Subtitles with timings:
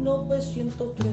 [0.00, 1.08] 1903.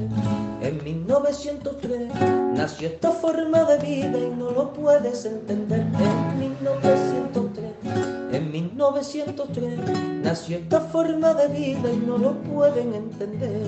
[0.62, 2.14] En 1903
[2.54, 5.80] nació esta forma de vida y no lo puedes entender.
[5.80, 9.78] En 1903, en 1903
[10.22, 13.66] nació esta forma de vida y no lo pueden entender.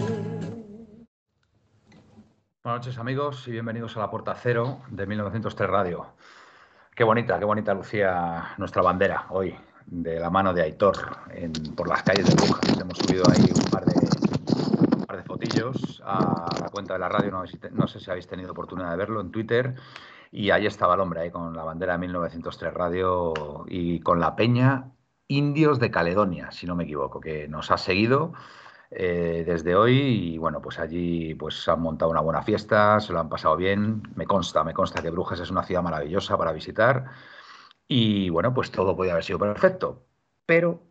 [2.62, 6.06] Buenas noches amigos y bienvenidos a la Puerta Cero de 1903 Radio.
[6.94, 9.54] Qué bonita, qué bonita lucía nuestra bandera hoy,
[9.86, 10.96] de la mano de Aitor,
[11.30, 12.78] en, por las calles de Brujas.
[12.78, 14.19] Hemos subido ahí un par de,
[16.04, 19.30] a la cuenta de la radio, no, sé si habéis tenido oportunidad de verlo en
[19.30, 19.74] Twitter.
[20.32, 24.36] Y ahí estaba el hombre, ahí con la bandera de 1903 Radio y con la
[24.36, 24.92] peña
[25.26, 28.32] Indios de Caledonia, si no me equivoco, que nos ha seguido
[28.90, 29.98] eh, desde hoy
[30.34, 34.02] y bueno, pues allí pues han montado una buena fiesta, se lo han pasado bien,
[34.16, 37.06] me consta, me consta que Brujas es una ciudad maravillosa para visitar
[37.86, 40.04] y bueno, pues todo podía haber sido perfecto,
[40.46, 40.89] pero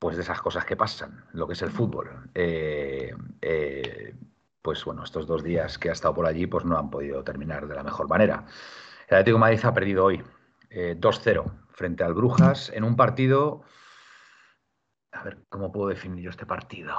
[0.00, 2.30] pues de esas cosas que pasan, lo que es el fútbol.
[2.34, 4.16] Eh, eh,
[4.60, 7.68] pues bueno, estos dos días que ha estado por allí pues no han podido terminar
[7.68, 8.46] de la mejor manera.
[9.06, 10.24] El Atlético de Madrid ha perdido hoy
[10.70, 13.62] 2-0 frente al Brujas en un partido
[15.12, 16.94] a ver, ¿cómo puedo definir yo este partido?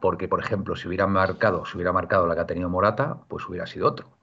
[0.00, 3.48] Porque, por ejemplo, si hubiera marcado, si hubiera marcado la que ha tenido Morata, pues
[3.48, 4.18] hubiera sido otro.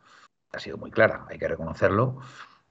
[0.52, 2.20] Ha sido muy clara, hay que reconocerlo.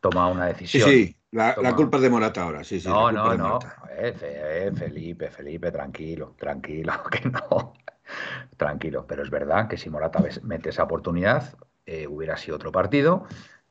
[0.00, 0.88] Toma una decisión.
[0.88, 2.88] Sí, sí, la, la culpa es de Morata ahora, sí, sí.
[2.88, 3.58] No, no, no.
[3.90, 7.74] Eh, eh, Felipe, Felipe, tranquilo, tranquilo, que no.
[8.56, 11.54] tranquilo, pero es verdad que si Morata mete esa oportunidad,
[11.86, 13.24] eh, hubiera sido otro partido.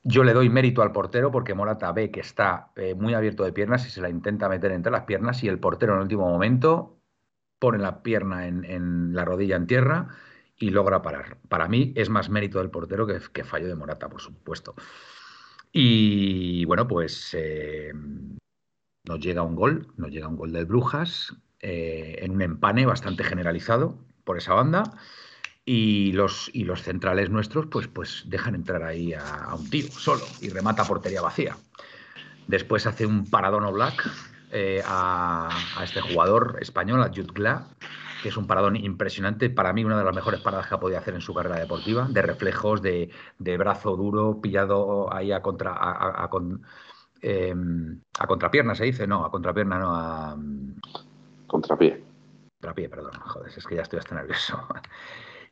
[0.03, 3.85] Yo le doy mérito al portero porque Morata ve que está muy abierto de piernas
[3.85, 7.00] y se la intenta meter entre las piernas y el portero en el último momento
[7.59, 10.07] pone la pierna en, la rodilla en tierra
[10.56, 11.38] y logra parar.
[11.50, 14.73] Para mí es más mérito del portero que, que fallo de Morata, por supuesto.
[15.72, 17.91] Y bueno, pues eh,
[19.06, 23.24] nos llega un gol, nos llega un gol del Brujas eh, en un empane bastante
[23.24, 24.84] generalizado por esa banda
[25.66, 30.25] y los, y los centrales nuestros pues, pues dejan entrar ahí a, un tío solo
[30.41, 31.57] y remata portería vacía.
[32.47, 34.09] Después hace un paradón Black
[34.51, 35.50] eh, a,
[35.84, 37.34] este jugador español, a Jude
[38.22, 39.50] que es un paradón impresionante.
[39.50, 42.07] Para mí, una de las mejores paradas que ha podido hacer en su carrera deportiva,
[42.09, 43.09] de reflejos, de,
[43.57, 45.74] brazo duro, pillado ahí a contra.
[45.74, 46.30] A, a,
[47.22, 50.38] em, a contrapierna se dice, no, a contrapierna no, a.
[51.47, 52.03] Contrapié.
[52.59, 54.68] Contrapié, perdón, joder, es que ya estoy hasta nervioso.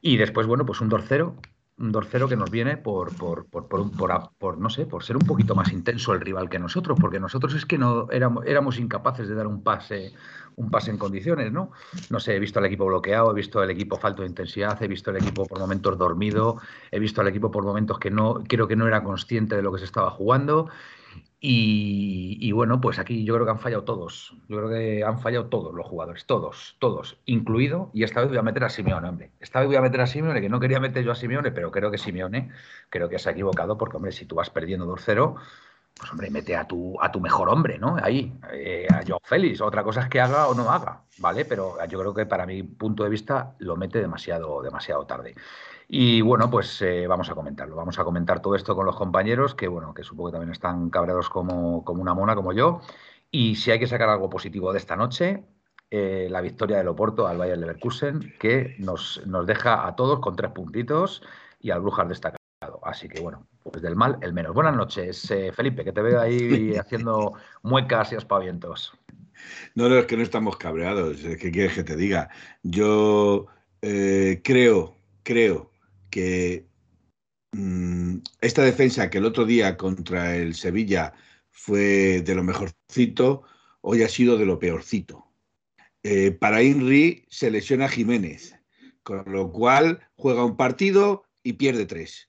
[0.02, 1.36] Y después, bueno, pues un dorcero,
[1.78, 5.56] un dorcero que nos viene por, por, por, por, no sé, por ser un poquito
[5.56, 9.36] más intenso el rival que nosotros, porque nosotros es que no éramos, éramos incapaces de
[9.36, 10.14] dar un pase,
[10.58, 11.72] un pase en condiciones, ¿no?
[12.10, 14.88] No sé, he visto al equipo bloqueado, he visto al equipo falto de intensidad, he
[14.88, 16.60] visto al equipo por momentos dormido,
[16.92, 19.72] he visto al equipo por momentos que no, creo que no era consciente de lo
[19.72, 20.70] que se estaba jugando
[21.40, 24.36] y, bueno, pues aquí yo creo que han fallado todos.
[24.50, 27.92] Yo creo que han fallado todos los jugadores, todos, todos, incluido.
[27.94, 29.32] Y esta vez voy a meter a Simeone, hombre.
[29.40, 31.72] Esta vez voy a meter a Simeone, que no quería meter yo a Simeone, pero
[31.72, 32.50] creo que Simeone,
[32.90, 35.36] creo que se ha equivocado, porque, hombre, si tú vas perdiendo 2-0,
[35.98, 37.98] pues, hombre, mete a tu, a tu mejor hombre, ¿no?
[38.02, 39.62] Ahí, eh, a Joao Félix.
[39.62, 41.46] Otra cosa es que haga o no haga, ¿vale?
[41.46, 45.36] Pero yo creo que para mi punto de vista lo mete demasiado, demasiado tarde.
[45.88, 47.76] Y bueno, pues eh, vamos a comentarlo.
[47.76, 50.90] Vamos a comentar todo esto con los compañeros, que bueno, que supongo que también están
[50.90, 52.82] cabreados como, como una mona, como yo.
[53.32, 55.46] Y si hay que sacar algo positivo de esta noche,
[55.90, 60.36] eh, la victoria del Oporto al Bayern Leverkusen, que nos, nos deja a todos con
[60.36, 61.24] tres puntitos
[61.60, 62.38] y al Brujas destacado.
[62.84, 64.54] Así que bueno, pues del mal el menos.
[64.54, 67.34] Buenas noches, eh, Felipe, que te veo ahí haciendo
[67.64, 68.94] muecas y aspavientos.
[69.76, 71.18] No, no, es que no estamos cabreados.
[71.18, 72.30] ¿Qué quieres que te diga?
[72.64, 73.48] Yo
[73.80, 75.72] creo, creo
[76.10, 76.66] que
[77.54, 81.14] mm, esta defensa que el otro día contra el Sevilla
[81.52, 83.44] fue de lo mejorcito,
[83.82, 85.28] hoy ha sido de lo peorcito.
[86.04, 88.56] Eh, para Inri se lesiona Jiménez,
[89.04, 92.27] con lo cual juega un partido y pierde tres.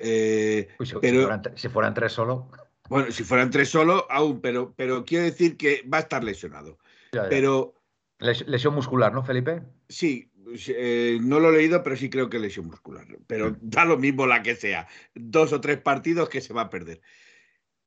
[0.00, 2.50] Eh, si, pero, fueran, si, fueran, tres solo.
[2.88, 6.78] Bueno, si fueran tres solo, aún, pero, pero quiero decir que va a estar lesionado.
[7.10, 7.74] Pero.
[8.18, 9.62] Lesión muscular, ¿no, Felipe?
[9.88, 10.30] Sí,
[10.68, 13.06] eh, no lo he leído, pero sí creo que lesión muscular.
[13.26, 14.86] Pero da lo mismo la que sea.
[15.14, 17.00] Dos o tres partidos que se va a perder.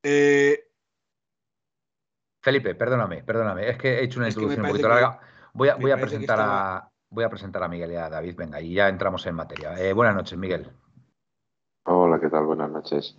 [0.02, 0.70] Eh,
[2.42, 3.70] Felipe, perdóname, perdóname.
[3.70, 5.20] Es que he hecho una introducción un poquito larga.
[5.54, 6.90] Voy a, voy a presentar a.
[7.10, 8.36] voy a presentar a Miguel y a David.
[8.36, 9.74] Venga, y ya entramos en materia.
[9.80, 10.70] Eh, buenas noches, Miguel.
[11.86, 12.46] Hola, ¿qué tal?
[12.46, 13.18] Buenas noches.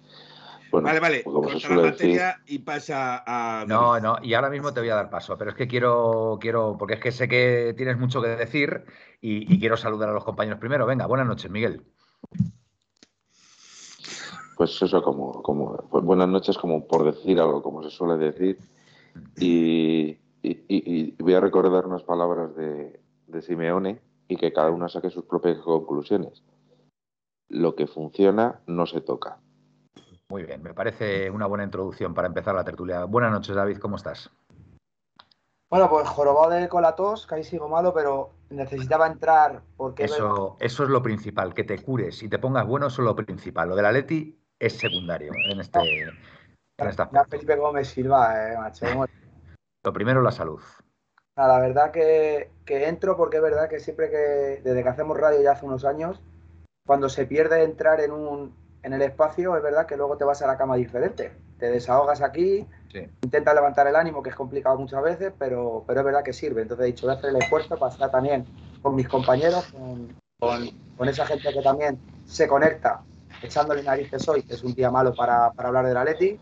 [0.72, 3.66] vale, vale, como la materia y pasa a...
[3.66, 6.76] No, no, y ahora mismo te voy a dar paso, pero es que quiero, quiero,
[6.78, 8.84] porque es que sé que tienes mucho que decir
[9.20, 10.86] y, quiero saludar a los compañeros primero.
[10.86, 11.82] Venga, buenas noches, Miguel.
[14.56, 18.58] Pues eso, como, como pues buenas noches, como por decir algo, como se suele decir.
[19.38, 20.16] Y,
[21.18, 25.58] voy a recordar unas palabras de, de Simeone y que cada uno saque sus propias
[25.58, 26.42] conclusiones.
[27.54, 29.38] Lo que funciona no se toca.
[30.28, 33.04] Muy bien, me parece una buena introducción para empezar la tertulia.
[33.04, 34.28] Buenas noches, David, ¿cómo estás?
[35.70, 40.02] Bueno, pues jorobado de colatos, que ahí sigo malo, pero necesitaba entrar porque...
[40.02, 43.14] Eso, eso es lo principal, que te cures y te pongas bueno, eso es lo
[43.14, 43.68] principal.
[43.68, 45.78] Lo de la Leti es secundario en este...
[46.78, 48.84] En Felipe Gómez Silva, eh, macho.
[49.84, 50.60] lo primero, la salud.
[51.36, 55.40] La verdad que, que entro porque es verdad que siempre que, desde que hacemos radio
[55.40, 56.20] ya hace unos años,
[56.86, 60.42] cuando se pierde entrar en, un, en el espacio, es verdad que luego te vas
[60.42, 61.32] a la cama diferente.
[61.58, 62.66] Te desahogas aquí,
[63.22, 66.62] intentas levantar el ánimo, que es complicado muchas veces, pero, pero es verdad que sirve.
[66.62, 68.44] Entonces he dicho, voy a hacer el esfuerzo para estar también
[68.82, 70.14] con mis compañeros, con,
[70.96, 73.02] con, esa gente que también se conecta
[73.42, 76.38] echándole narices hoy, que es un día malo para, para hablar de la Leti.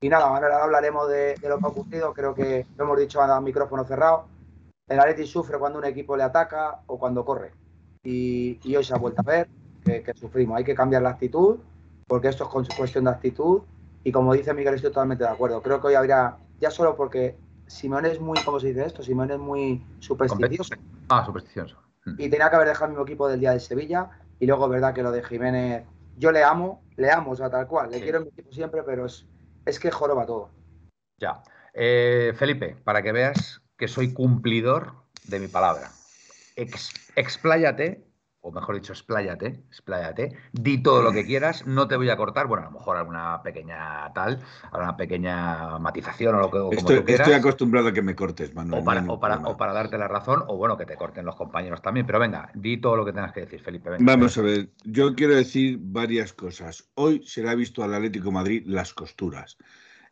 [0.00, 2.12] Y nada, ahora hablaremos de, de, lo que ha ocurrido.
[2.12, 4.26] Creo que lo hemos dicho a micrófono cerrado.
[4.88, 7.52] El Atleti sufre cuando un equipo le ataca o cuando corre.
[8.02, 9.48] Y, y hoy se ha vuelto a ver
[9.86, 10.58] que, sufrimos.
[10.58, 11.58] Hay que cambiar la actitud,
[12.06, 13.62] porque esto es cuestión de actitud.
[14.04, 15.62] Y como dice Miguel, estoy totalmente de acuerdo.
[15.62, 17.36] Creo que hoy habría, ya solo porque
[17.66, 19.02] Simón es muy, ¿cómo se dice esto?
[19.02, 20.74] Simón es muy supersticioso.
[21.08, 21.76] Ah, supersticioso.
[22.04, 22.14] Mm.
[22.18, 24.10] Y tenía que haber dejado el mismo equipo del día de Sevilla.
[24.38, 25.84] Y luego, verdad que lo de Jiménez,
[26.18, 27.90] yo le amo, le amo, o sea, tal cual.
[27.90, 29.26] Le quiero en mi equipo siempre, pero es,
[29.64, 30.50] es que joroba todo.
[31.18, 31.42] Ya.
[31.74, 34.92] Eh, Felipe, para que veas que soy cumplidor
[35.24, 35.90] de mi palabra.
[36.56, 38.05] expláyate
[38.46, 42.46] o mejor dicho, expláyate, expláyate, di todo lo que quieras, no te voy a cortar,
[42.46, 44.38] bueno, a lo mejor alguna pequeña tal,
[44.70, 48.84] alguna pequeña matización o lo que como estoy, Estoy acostumbrado a que me cortes, Manuel.
[49.08, 52.48] O para, darte la razón, o bueno, que te corten los compañeros también, pero venga,
[52.54, 53.90] di todo lo que tengas que decir, Felipe.
[53.98, 56.88] Vamos a ver, yo quiero decir varias cosas.
[56.94, 59.56] Hoy se le ha visto al Atlético Madrid las costuras.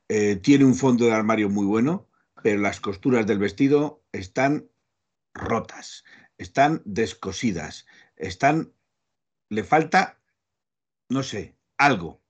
[0.08, 2.08] Eh, tiene un fondo de armario muy bueno,
[2.42, 4.66] pero las costuras del vestido están
[5.34, 6.02] rotas,
[6.36, 8.72] están descosidas están,
[9.48, 10.20] le falta,
[11.08, 12.22] no sé, algo.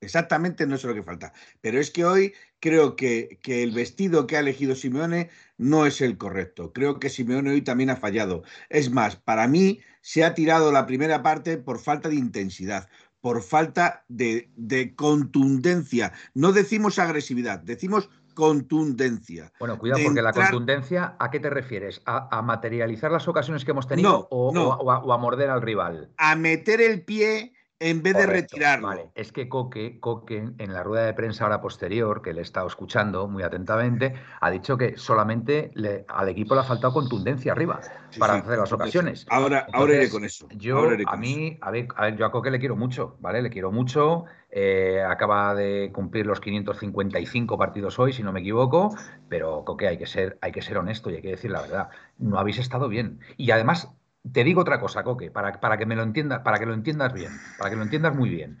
[0.00, 1.32] Exactamente no sé lo que falta.
[1.60, 6.00] Pero es que hoy creo que, que, el vestido que ha elegido Simeone no es
[6.00, 6.72] el correcto.
[6.72, 8.44] Creo que Simeone hoy también ha fallado.
[8.68, 12.88] Es más, para mí se ha tirado la primera parte por falta de intensidad,
[13.20, 16.12] por falta de, de contundencia.
[16.32, 18.08] No decimos agresividad, decimos
[18.38, 19.52] contundencia.
[19.58, 22.00] Bueno, cuidado, porque la contundencia, ¿a qué te refieres?
[22.06, 26.12] ¿A, materializar las ocasiones que hemos tenido o, a, morder al rival?
[26.18, 28.88] A meter el pie en vez de retirarlo.
[28.88, 32.42] Vale, es que Coque, Coque, en la rueda de prensa ahora posterior, que le he
[32.42, 35.72] estado escuchando muy atentamente, ha dicho que solamente
[36.08, 37.80] al equipo le ha faltado contundencia arriba
[38.18, 39.26] para hacer las ocasiones.
[39.30, 40.48] Ahora, ahora iré con eso.
[40.50, 43.42] Yo, a mí, a ver, a ver, yo a Coque le quiero mucho, ¿vale?
[43.42, 44.24] Le quiero mucho.
[44.50, 48.94] Eh, acaba de cumplir los 555 partidos hoy, si no me equivoco,
[49.28, 51.88] pero que hay que ser, hay que ser honesto y hay que decir la verdad.
[52.16, 53.20] No habéis estado bien.
[53.36, 53.92] Y además,
[54.32, 57.12] te digo otra cosa, Coque, para, para que me lo entiendas, para que lo entiendas
[57.12, 58.58] bien, para que lo entiendas muy bien.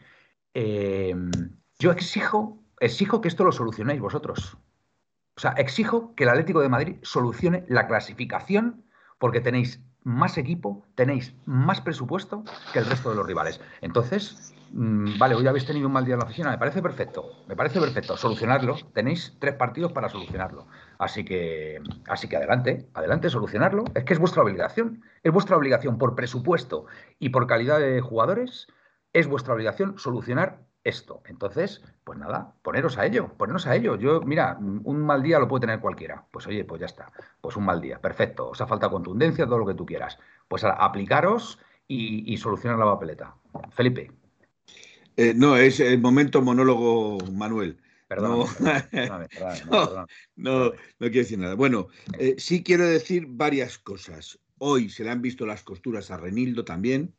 [0.54, 1.14] Eh,
[1.78, 4.56] yo exijo, exijo que esto lo solucionéis vosotros.
[5.36, 8.84] O sea, exijo que el Atlético de Madrid solucione la clasificación
[9.18, 13.60] porque tenéis más equipo, tenéis más presupuesto que el resto de los rivales.
[13.80, 17.30] Entonces, Mm, vale, hoy habéis tenido un mal día en la oficina, me parece perfecto,
[17.46, 20.66] me parece perfecto, solucionarlo, tenéis tres partidos para solucionarlo,
[20.98, 25.96] así que, así que adelante, adelante, solucionarlo, es que es vuestra obligación, es vuestra obligación
[25.96, 26.84] por presupuesto
[27.18, 28.66] y por calidad de jugadores,
[29.14, 31.22] es vuestra obligación solucionar esto.
[31.26, 33.96] Entonces, pues nada, poneros a ello, poneros a ello.
[33.96, 36.24] Yo, mira, un mal día lo puede tener cualquiera.
[36.30, 37.12] Pues oye, pues ya está.
[37.40, 38.50] Pues un mal día, perfecto.
[38.50, 40.18] Os ha falta contundencia, todo lo que tú quieras.
[40.48, 43.34] Pues aplicaros y, y solucionar la papeleta.
[43.74, 44.10] Felipe.
[45.16, 47.78] Eh, no, es el momento monólogo, Manuel.
[48.06, 48.46] Perdón.
[49.68, 51.54] No, no, quiero decir nada.
[51.54, 54.38] Bueno, eh, sí quiero decir varias cosas.
[54.58, 57.14] Hoy se le han visto las costuras a Renildo también.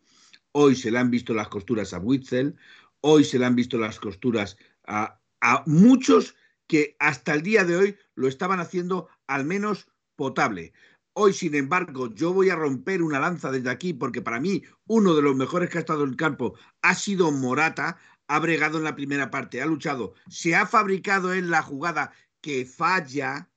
[0.53, 2.55] Hoy se le han visto las costuras a Witzel.
[3.01, 5.19] Hoy se le han visto las costuras a,
[5.65, 6.35] muchos
[6.67, 10.73] que hasta el día de hoy lo estaban haciendo al menos potable.
[11.13, 15.15] Hoy, sin embargo, yo voy a romper una lanza desde aquí porque para mí uno
[15.15, 18.83] de los mejores que ha estado en el campo ha sido Morata, ha bregado en
[18.83, 23.49] la primera parte, ha luchado, se ha fabricado en la jugada que falla,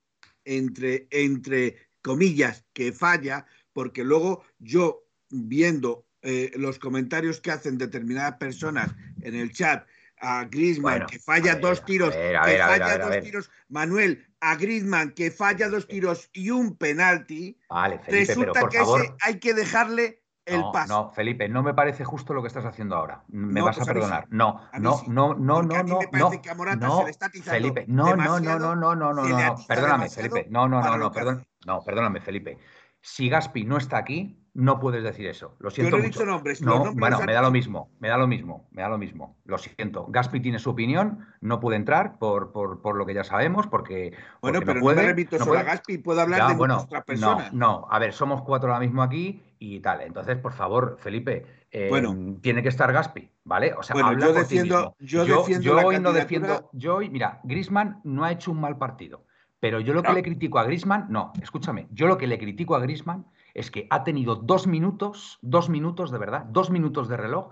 [0.44, 8.37] entre, entre comillas, que falla, porque luego yo viendo eh, los comentarios que hacen determinadas
[8.37, 9.87] personas en el chat
[10.21, 15.69] a Griezmann que falla dos tiros, que falla dos tiros, Manuel, a Griezmann que falla
[15.69, 20.23] dos tiros y un penalti, vale, Felipe, resulta pero por que favor, hay que dejarle
[20.45, 20.93] el no, paso.
[20.93, 23.25] No, Felipe, no me parece justo lo que estás haciendo ahora.
[23.29, 24.25] Me No, vas pues a perdonar.
[24.25, 24.29] sí.
[24.33, 25.07] No, A no, sí.
[25.09, 27.11] no, no, no, a mí no, me parece no, que a Morata no, se le
[27.11, 30.83] está atizando Felipe, no, no, no, no, no, no, no, no, perdóname, Felipe, no, no,
[30.83, 32.59] no, no, perdón, no, perdóname, Felipe.
[33.00, 35.56] Si Gaspi no está aquí, no puedes decir eso.
[35.61, 36.18] Lo Yo siento no he mucho.
[36.21, 38.88] dicho nombres, No, nombres bueno, me da lo mismo, me da lo mismo, me da
[38.90, 39.37] lo mismo.
[39.44, 40.06] Lo siento.
[40.09, 44.12] Gaspi tiene su opinión, no puede entrar por, por, por lo que ya sabemos, porque,
[44.42, 44.97] Bueno, porque pero no puede.
[44.97, 45.61] no me remito no solo puede.
[45.62, 47.52] a Gaspi, puedo hablar Ya, de bueno, otras no, personas.
[47.54, 47.87] no.
[47.90, 50.02] A ver, somos cuatro ahora mismo aquí y tal.
[50.02, 52.14] Entonces, por favor, Felipe, eh, Bueno.
[52.42, 53.73] tiene que estar Gaspi, ¿vale?
[53.73, 54.97] O sea, Bueno, habla yo por ti defiendo- mismo.
[55.00, 56.68] yo yo defiendo yo la hoy no defiendo.
[56.75, 59.25] Yo hoy, mira, Grisman no ha hecho un mal partido.
[59.61, 60.14] Pero yo lo que No.
[60.16, 63.87] le critico a Grisman, no, escúchame, yo lo que le critico a Grisman es que
[63.90, 67.50] ha tenido dos minutos, dos minutos de verdad, dos minutos de reloj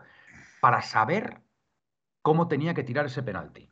[0.60, 1.42] para saber
[2.22, 3.70] cómo tenía que tirar ese penalti.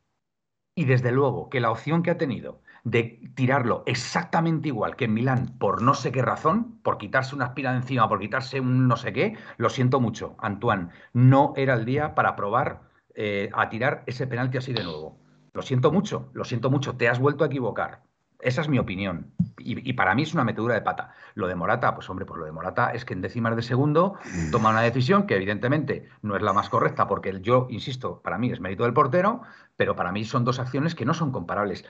[0.75, 5.15] Y desde luego que la opción que ha tenido de tirarlo exactamente igual que en
[5.15, 8.87] Milán, por no sé qué razón, por quitarse una espina de encima, por quitarse un
[8.87, 12.83] no sé qué, lo siento mucho, Antoine, no era el día para probar
[13.15, 15.19] eh, a tirar ese penalti así de nuevo.
[15.53, 18.08] Lo siento mucho, lo siento mucho, te has vuelto a equivocar.
[18.41, 19.33] Esa es mi opinión.
[19.59, 21.13] Y, para mí es una metedura de pata.
[21.35, 24.15] Lo de Morata, pues hombre, pues lo de Morata es que en décimas de segundo
[24.53, 28.51] toma una decisión que evidentemente no es la más correcta, porque yo, insisto, para mí
[28.53, 29.43] es mérito del portero,
[29.77, 31.85] pero para mí son dos acciones que no son comparables.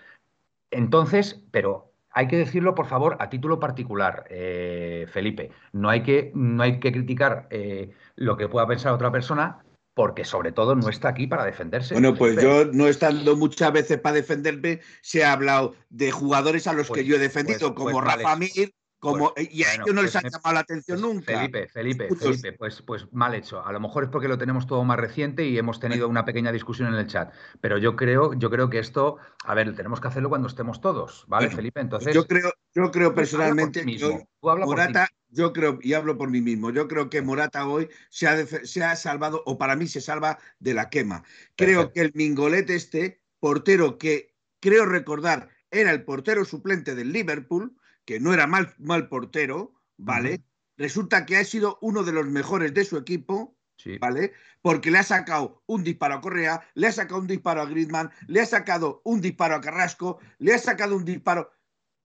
[0.71, 5.51] Entonces, pero hay que decirlo, por favor, a título particular, eh, Felipe.
[5.73, 9.59] No hay que, no hay que criticar eh, lo que pueda pensar otra persona,
[9.99, 11.93] porque sobre todo no está aquí para defenderse.
[11.93, 16.73] Bueno, pues yo no estando muchas veces para defenderme, se ha hablado de jugadores a
[16.73, 18.23] los Pues- que yo he defendido, pues- pues como vale.
[18.23, 20.61] Rafa Mir, como Pues, y a bueno, ellos no les pues ha me- llamado la
[20.61, 21.33] atención Pues, nunca.
[21.39, 22.09] Felipe, Felipe.
[22.17, 23.65] Felipe, pues, pues mal hecho.
[23.65, 26.53] A lo mejor es porque lo tenemos todo más reciente y hemos tenido una pequeña
[26.53, 27.33] discusión en el chat.
[27.61, 31.25] Pero yo creo, yo creo que esto, a ver, tenemos que hacerlo cuando estemos todos,
[31.29, 31.81] ¿vale, Bueno, Felipe?
[31.81, 36.71] Entonces, yo creo, yo creo personalmente que Morata, yo creo, y hablo por mí mismo,
[36.71, 40.39] yo creo que Morata hoy se ha, se ha salvado, o para mí se salva
[40.59, 41.23] de la quema.
[41.57, 41.93] Creo Perfecto.
[41.95, 47.77] que el Mingolet este, portero que creo recordar era el portero suplente del Liverpool,
[48.09, 50.43] que no era mal, mal portero, ¿vale?
[50.79, 53.99] Resulta que ha sido uno de los mejores de su equipo, Sí.
[53.99, 54.33] ¿vale?
[54.63, 58.11] Porque le ha sacado un disparo a Correa, le ha sacado un disparo a Griezmann,
[58.27, 61.51] le ha sacado un disparo a Carrasco, le ha sacado un disparo.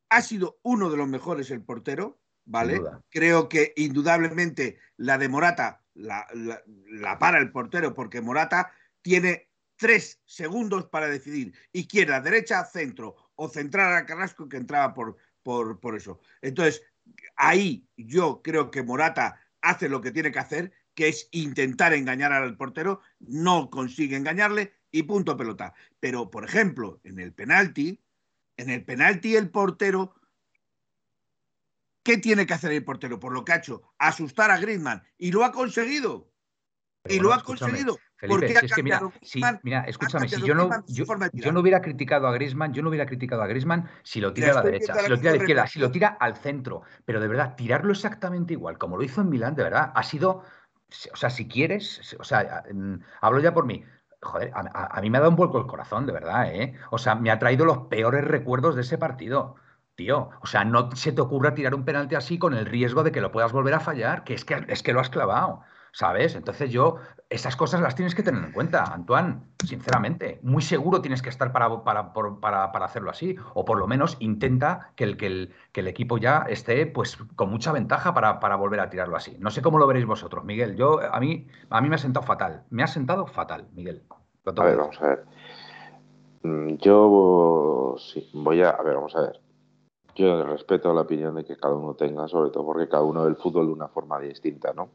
[0.09, 2.81] Ha sido uno de los mejores el portero, ¿vale?
[3.09, 9.49] Creo que indudablemente la de Morata la, la- la para el portero porque Morata tiene
[9.77, 15.79] tres segundos para decidir izquierda, derecha, centro o centrar a Carrasco que entraba por, por,
[15.79, 16.19] por eso.
[16.41, 16.81] Entonces,
[17.35, 22.31] ahí yo creo que Morata hace lo que tiene que hacer, que es intentar engañar
[22.31, 25.73] al portero, no consigue engañarle y punto pelota.
[25.99, 28.03] Pero, por ejemplo, en el penalti,
[28.57, 30.15] en el penalti el portero,
[32.03, 33.19] ¿qué tiene que hacer el portero?
[33.19, 36.31] Por lo que ha hecho, asustar a Griezmann y lo ha conseguido.
[37.01, 37.97] Pero y bueno, lo ha escúchame, conseguido.
[38.23, 41.81] Felipe, si es que mira, si- mira, ha escúchame, si yo no, yo, no hubiera
[41.81, 44.93] criticado a Griezmann, yo no hubiera criticado a Griezmann si lo tira a la derecha,
[44.97, 47.91] si lo tira a la izquierda, si lo tira al centro, pero de verdad, tirarlo
[47.91, 50.43] exactamente igual, como lo hizo en Milán, de verdad, ha sido,
[51.13, 53.83] o sea, si quieres, o sea, mm, hablo ya por mí.
[54.21, 56.75] Joder, a mí me ha dado un vuelco el corazón, de verdad, ¿eh?
[56.91, 59.55] O sea, me ha traído los peores recuerdos de ese partido.
[59.95, 63.11] Tío, o sea, no se te ocurra tirar un penalti así con el riesgo de
[63.11, 65.61] que lo puedas volver a fallar, que es que, es que lo has clavado,
[65.93, 66.35] ¿sabes?
[66.35, 66.97] Entonces yo,
[67.29, 70.39] esas cosas las tienes que tener en cuenta, Antoine, sinceramente.
[70.41, 74.17] Muy seguro tienes que estar para, para, para- para hacerlo así, o por lo menos
[74.19, 78.39] intenta que el, que el, que el equipo ya esté pues con mucha ventaja para,
[78.39, 79.37] para volver a tirarlo así.
[79.39, 80.75] No sé cómo lo veréis vosotros, Miguel.
[80.75, 84.03] Yo, a mí, a mí me ha sentado fatal, me ha sentado fatal, Miguel.
[84.45, 85.23] A ver, vamos a ver.
[86.43, 88.71] Mm, Yo sí, voy a.
[88.71, 89.39] A ver, vamos a ver.
[90.15, 93.29] Yo respeto la opinión de que cada uno tenga, sobre todo porque cada uno ve
[93.29, 94.89] el fútbol de una forma distinta, ¿no?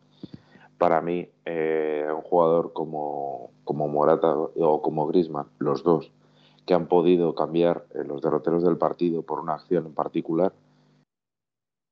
[0.78, 6.12] Para mí, eh, un jugador como, como Morata o como Griezmann, los dos,
[6.66, 10.52] que han podido cambiar eh, los derroteros del partido por una acción en particular,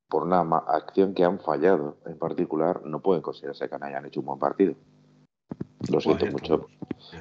[0.09, 4.21] por una acción que han fallado en particular, no pueden considerarse que no hayan hecho
[4.21, 4.75] un buen partido.
[5.91, 6.67] Lo siento Pues, mucho,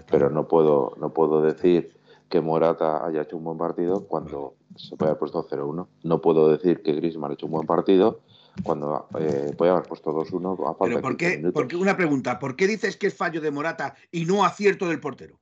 [0.10, 1.96] pero no puedo, no puedo decir
[2.30, 5.88] que Morata haya hecho un buen partido cuando se puede haber puesto 0-1.
[6.04, 8.20] No puedo decir que Griezmann ha hecho un buen partido
[8.64, 11.54] cuando eh, puede haber puesto 2-1 a falta ¿por 15 qué, minutos.
[11.62, 15.00] porque una pregunta, ¿por qué dices que es fallo de Morata y no acierto del
[15.00, 15.40] portero?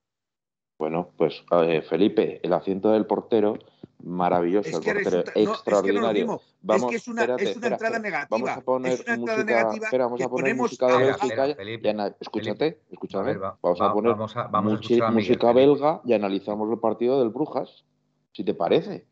[0.79, 3.58] Bueno, pues eh, Felipe, el asiento del portero
[4.03, 6.41] maravilloso, Es el que portero resulta- no, es que no extraordinario.
[6.62, 8.10] Vamos, es que es una, espérate, es una espera, entrada espera.
[8.12, 8.38] negativa.
[8.38, 10.98] Vamos a poner es una entrada música, negativa espera, vamos que a poner música de
[11.05, 11.55] Bélgica.
[11.55, 13.25] Felipe, escúchate, A escúchame.
[13.25, 15.53] ver, va- vamos va- a poner vamos a, vamos a muchi- escuchar a Miguel, música
[15.53, 17.86] belga y analizamos el partido del Brujas,
[18.34, 19.05] si te parece.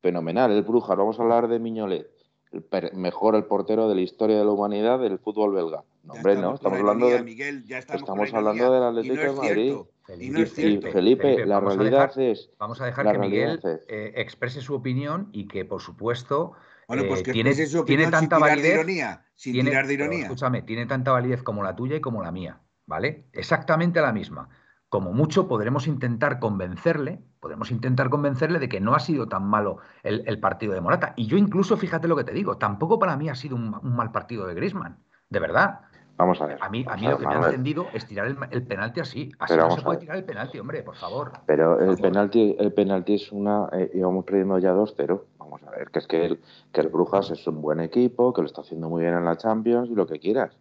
[0.00, 0.96] Fenomenal, el Brujas.
[0.96, 2.08] Vamos a hablar de Miñolet,
[2.52, 5.84] el per- mejor el portero de la historia de la humanidad del fútbol belga.
[6.02, 9.14] No, hombre, no, estamos la hablando del, Miguel, ya estamos, estamos la hablando del Atlético
[9.14, 9.74] no de Madrid.
[10.06, 10.62] Felipe, Y no es y.
[10.62, 14.60] Felipe, Felipe, la vamos a realidad dejar- es Vamos a dejar que Miguel eh, exprese
[14.60, 16.52] su opinión y que, por supuesto,
[16.88, 18.74] Bueno, pues eh, que tiene, su tiene opinión sin tanta tirar de validez.
[18.74, 19.24] ironía.
[19.36, 20.24] Sin tiene- tirar de pero ironía.
[20.24, 23.26] escúchame, tiene tanta validez como la tuya y como la mía, ¿vale?
[23.32, 24.48] Exactamente la misma.
[24.90, 29.78] Como mucho podremos intentar convencerle, podemos intentar convencerle de que no ha sido tan malo
[30.02, 31.14] el, el partido de Morata.
[31.16, 33.96] Y yo incluso, fíjate lo que te digo, tampoco para mí ha sido un, un
[33.96, 34.98] mal partido de Griezmann,
[35.30, 35.80] de verdad.
[36.16, 36.58] Vamos a ver.
[36.60, 37.50] A mí, a vamos mí a lo que me ha Manuel.
[37.54, 39.32] encendido es tirar el, el penalti así.
[39.38, 41.32] Así Pero no se puede tirar el penalti, hombre, por favor.
[41.46, 42.00] Pero el favor.
[42.02, 43.68] penalti, el penalti es una.
[43.72, 45.22] eh, íbamos perdiendo ya 2-0.
[45.38, 46.42] Vamos a ver, que es que el,
[46.72, 49.36] que el Brujas es un buen equipo, que lo está haciendo muy bien en la
[49.36, 50.58] Champions y lo que quieras.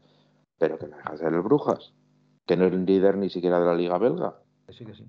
[0.60, 1.94] Pero que no deja de ser el Brujas,
[2.50, 4.34] que no es el líder ni siquiera de la Liga Belga.
[4.70, 5.06] Sí, que sí.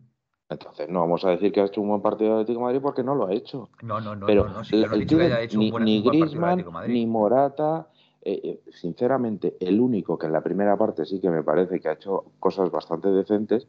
[0.51, 2.81] Entonces, no vamos a decir que ha hecho un buen partido de Atlético de Madrid
[2.83, 3.71] porque no lo ha hecho.
[3.81, 6.51] No, no, no, Pero no, no, el tío, hecho ni, un buen, ni el Griezmann,
[6.51, 6.93] Atlético de Madrid.
[6.93, 7.89] ni Morata,
[8.21, 11.89] eh, eh, sinceramente, el único que en la primera parte sí que me parece que
[11.89, 13.67] ha hecho cosas bastante decentes,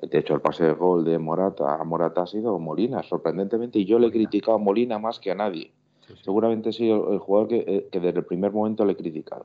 [0.00, 3.84] de hecho el pase de gol de Morata a Morata ha sido Molina, sorprendentemente, y
[3.84, 5.70] yo le he criticado a Molina más que a nadie.
[6.06, 6.24] Sí, sí.
[6.24, 9.44] Seguramente he sido el jugador que, eh, que desde el primer momento le he criticado.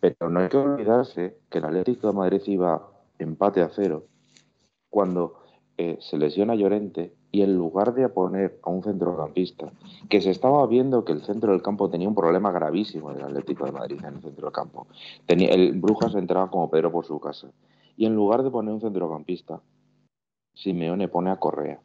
[0.00, 4.04] Pero no hay que olvidarse que el Atlético de Madrid iba empate a cero
[4.90, 5.40] cuando
[5.78, 9.70] eh, se lesiona Llorente y en lugar de poner a un centrocampista,
[10.08, 13.66] que se estaba viendo que el centro del campo tenía un problema gravísimo del Atlético
[13.66, 14.86] de Madrid en el centro del campo.
[15.26, 17.48] Tenía, el Brujas entraba como Pedro por su casa.
[17.94, 19.60] Y en lugar de poner un centrocampista,
[20.54, 21.78] Simeone pone a Correa.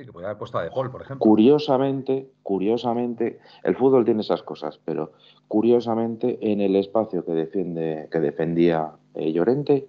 [0.00, 1.22] Sí, que podía haber puesto a De Paul, por ejemplo.
[1.22, 5.12] Curiosamente, curiosamente, el fútbol tiene esas cosas, pero
[5.46, 9.88] curiosamente en el espacio que defiende, que defendía eh, Llorente,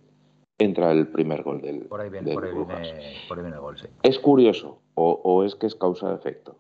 [0.60, 3.62] entra el primer gol del, Por ahí viene, por ahí viene, por ahí viene el
[3.62, 3.88] gol, sí.
[4.04, 6.58] Es curioso, o, o es que es causa-efecto.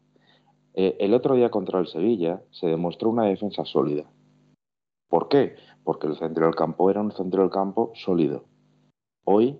[0.73, 4.05] Eh, el otro día contra el Sevilla se demostró una defensa sólida.
[5.09, 5.55] ¿Por qué?
[5.83, 8.45] Porque el centro del campo era un centro del campo sólido.
[9.25, 9.59] Hoy,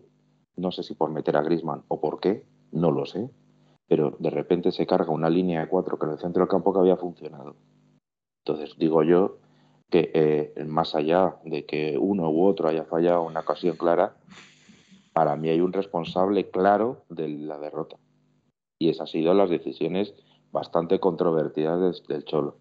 [0.55, 3.29] no sé si por meter a Grisman o por qué, no lo sé,
[3.91, 6.71] pero de repente se carga una línea de cuatro que en el centro del campo
[6.71, 7.57] que había funcionado.
[8.45, 9.39] Entonces, digo yo
[9.89, 14.15] que eh, más allá de que uno u otro haya fallado una ocasión clara,
[15.11, 17.97] para mí hay un responsable claro de la derrota.
[18.79, 20.13] Y esas han sido las decisiones
[20.53, 22.55] bastante controvertidas del, Cholo.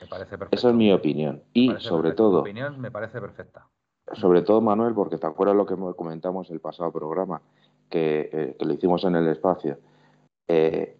[0.00, 0.54] Me parece perfecto.
[0.54, 1.42] Esa es mi opinión.
[1.52, 2.30] Y sobre perfecto.
[2.30, 3.66] Todo, opinión me parece perfecta.
[4.12, 7.42] sobre todo Manuel, porque te acuerdas lo que comentamos el pasado programa,
[7.90, 9.78] que, eh, que lo hicimos en el espacio.
[10.48, 10.96] Eh,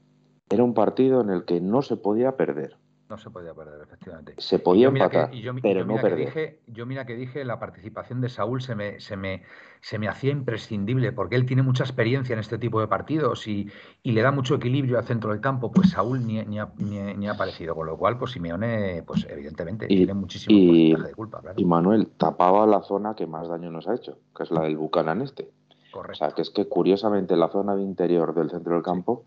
[0.49, 2.77] era un partido en el que no se podía perder.
[3.09, 4.35] No se podía perder, efectivamente.
[4.39, 6.19] Se podía que- empatar, y yo pero yo no que perder.
[6.27, 9.45] dije, yo mira que dije, la participación de Saúl se me, se me,
[9.81, 13.71] se me hacía imprescindible, porque él tiene mucha experiencia en este tipo de partidos y,
[14.03, 17.15] y le da mucho equilibrio al centro del campo, pues Saúl ni, ni ha, ni-
[17.15, 21.09] ni ha aparecido, con lo cual, pues Simeone, pues evidentemente, Y- tiene muchísimo y- porcentaje
[21.11, 21.55] de culpa, claro.
[21.61, 24.77] Y Manuel tapaba la zona que más daño nos ha hecho, que es la del
[24.79, 25.49] Bucanan este.
[25.93, 26.19] O Correcto.
[26.25, 29.25] sea, que es que curiosamente la zona de interior del centro del campo,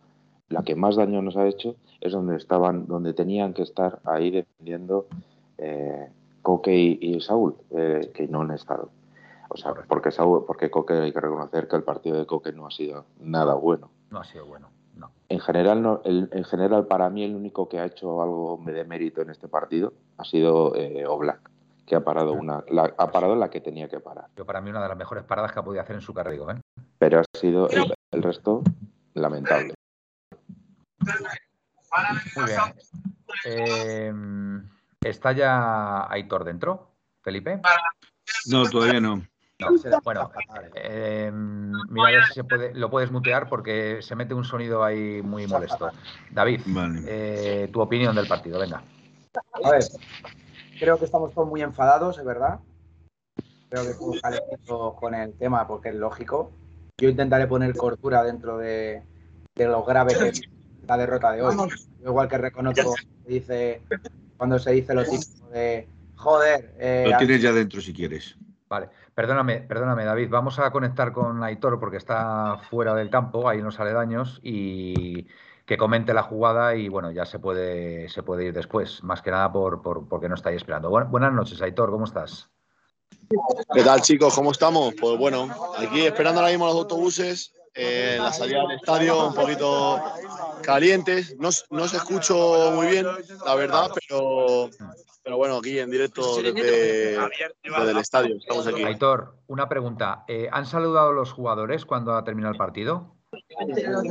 [0.49, 4.31] la que más daño nos ha hecho es donde estaban, donde tenían que estar ahí
[4.31, 5.07] defendiendo
[5.57, 6.09] eh,
[6.41, 8.89] Coque y, y Saúl, eh, que no han estado.
[9.49, 9.89] O sea, Correcto.
[9.89, 13.05] porque Saúl, porque Coque hay que reconocer que el partido de Coque no ha sido
[13.19, 13.89] nada bueno.
[14.12, 15.12] No ha sido bueno, no.
[15.27, 18.83] En general, no, el- en general para mí el único que ha hecho algo de
[18.85, 21.49] mérito en este partido ha sido eh, Oblak,
[21.85, 24.27] que ha parado una, la- ha parado la que tenía que parar.
[24.38, 26.53] Yo para mí una de las mejores paradas que ha podido hacer en su carrera,
[26.53, 26.62] ¿eh?
[26.97, 28.62] Pero ha sido el, el resto
[29.13, 29.73] lamentable.
[32.35, 32.59] Muy bien.
[33.45, 34.13] Eh,
[35.01, 37.62] ¿Está ya Aitor dentro, Felipe?
[38.47, 39.23] No, todavía no.
[40.03, 40.31] Bueno,
[40.73, 44.85] eh, mira a ver si se puede, lo puedes mutear porque se mete un sonido
[44.85, 45.91] ahí muy molesto.
[46.31, 47.01] David, Vale.
[47.05, 48.81] eh, tu opinión del partido, venga.
[49.63, 49.83] A ver,
[50.79, 52.59] creo que estamos todos muy enfadados, es verdad.
[53.69, 56.51] Creo que estamos calentitos con el tema porque es lógico.
[56.97, 59.03] Yo intentaré poner cordura dentro de,
[59.55, 60.41] de lo grave que es
[60.89, 61.56] la derrota de hoy.
[62.02, 63.84] Yo igual que reconozco dice,
[64.38, 68.36] cuando se dice lo típico de joder, eh, Lo tienes ya dentro si quieres.
[68.67, 70.30] Vale, perdóname, perdóname, David.
[70.30, 75.25] Vamos a conectar con Aitor porque está fuera del campo, ahí en los aledaños, y
[75.65, 79.32] que comente la jugada y bueno, ya se puede, se puede ir después, más que
[79.32, 80.89] nada por, por- porque no está ahí esperando.
[80.89, 82.49] Buen- buenas noches, Aitor, ¿cómo estás?
[83.73, 84.34] ¿Qué tal, chicos?
[84.36, 84.93] ¿Cómo estamos?
[84.99, 85.47] Pues bueno,
[85.78, 90.01] aquí esperando ahora mismo los autobuses eh, la salida del estadio un poquito
[90.62, 91.25] caliente.
[91.38, 93.08] No, no se escucho muy bien,
[93.45, 94.69] la verdad, pero,
[95.23, 98.38] pero bueno, aquí en directo desde, desde el estadio.
[98.38, 98.84] Estamos aquí.
[98.84, 100.23] Aitor, una pregunta.
[100.27, 103.15] Eh, ¿Han saludado los jugadores cuando ha terminado el partido?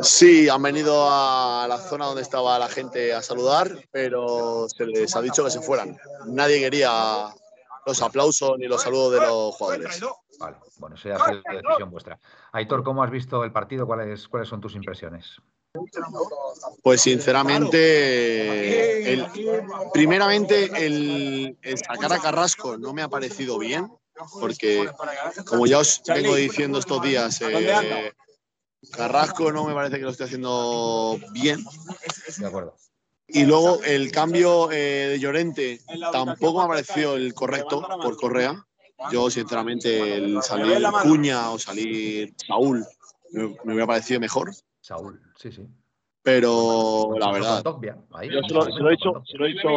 [0.03, 5.15] Sí, han venido a la zona donde estaba la gente a saludar, pero se les
[5.17, 5.97] ha dicho que se fueran.
[6.27, 7.35] Nadie quería
[7.87, 10.01] los aplausos ni los saludos de los jugadores.
[10.39, 12.19] Vale, bueno, esa ha sido decisión vuestra.
[12.53, 13.87] Aitor, ¿cómo has visto el partido?
[13.87, 15.41] ¿Cuáles, cuáles son tus impresiones?
[16.83, 19.27] Pues sinceramente, el,
[19.93, 23.91] primeramente el, el sacar a Carrasco no me ha parecido bien,
[24.41, 24.89] porque
[25.47, 28.13] como ya os vengo diciendo estos días, eh,
[28.93, 31.63] Carrasco no me parece que lo esté haciendo bien.
[32.39, 32.75] De acuerdo.
[33.27, 35.81] Y luego el cambio eh, de Llorente
[36.13, 38.65] tampoco me ha parecido el correcto por Correa.
[39.13, 42.85] Yo, sinceramente, el salir Cuña o salir Saúl
[43.31, 44.51] me, me hubiera parecido mejor.
[44.81, 45.69] Saúl, sí, sí.
[46.23, 49.23] Pero la verdad, yo se lo, he dicho,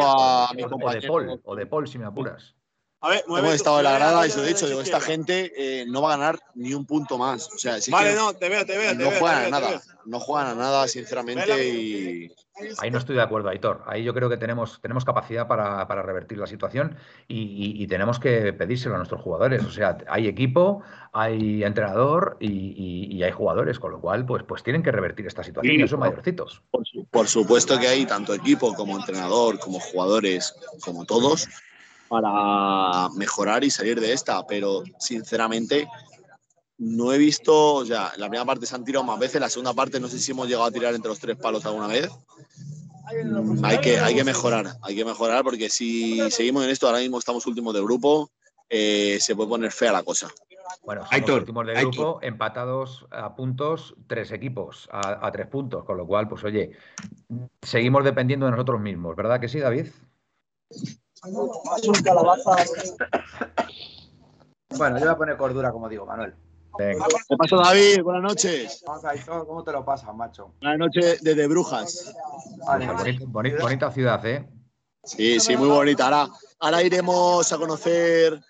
[0.02, 1.08] a mi O de compañero.
[1.08, 2.54] Paul, o de Paul, si me apuras.
[3.04, 5.00] A ver, mueve Hemos estado en la grada y se lo he dicho, digo, esta
[5.00, 7.48] gente eh, no va a ganar ni un punto más.
[7.52, 9.18] O sea, Vale, que no, te veo, te veo, te no veo.
[9.18, 9.82] juegan a nada.
[10.04, 12.30] No juegan a nada, sinceramente, y
[12.78, 13.82] Ahí no estoy de acuerdo, Aitor.
[13.86, 17.86] Ahí yo creo que tenemos, tenemos capacidad para, para revertir la situación y, y- y
[17.88, 19.64] tenemos que pedírselo a nuestros jugadores.
[19.64, 24.44] O sea, hay equipo, hay entrenador y, y- y hay jugadores, con lo cual, pues,
[24.44, 25.74] pues tienen que revertir esta situación.
[25.74, 26.62] Sí, ya son mayorcitos.
[26.70, 31.48] por, su- por supuesto que hay tanto equipo como entrenador, como jugadores, como todos,
[32.12, 34.46] para mejorar y salir de esta.
[34.46, 35.88] Pero, sinceramente,
[36.76, 39.72] no he visto, o sea, la primera parte se han tirado más veces, la segunda
[39.72, 42.10] parte no sé si hemos llegado a tirar entre los tres palos alguna vez.
[43.24, 46.98] Mm, Hay que, hay que mejorar, hay que mejorar porque si seguimos en esto, ahora
[46.98, 48.30] mismo estamos últimos del grupo,
[48.68, 50.28] eh, se puede poner fea la cosa.
[50.84, 51.92] Bueno, somos Aitor, últimos de Aitor.
[51.94, 55.84] grupo, empatados a puntos, tres equipos a, a tres puntos.
[55.84, 56.72] Con lo cual, pues oye,
[57.62, 59.86] seguimos dependiendo de nosotros mismos, ¿verdad que sí, David?
[64.76, 66.34] Bueno, yo voy a poner cordura, como digo, Manuel.
[66.76, 67.06] Venga.
[67.28, 68.02] ¿Qué pasó, David?
[68.02, 68.82] Buenas noches.
[68.86, 69.04] Vamos
[69.46, 70.52] ¿cómo te lo pasas, macho?
[70.60, 72.12] Buenas noches desde Brujas.
[72.66, 72.86] Vale.
[72.86, 74.48] Bonita, boni- bonita ciudad, ¿eh?
[75.04, 76.04] Sí, sí, muy bonita.
[76.06, 78.40] Ahora, ahora iremos a conocer,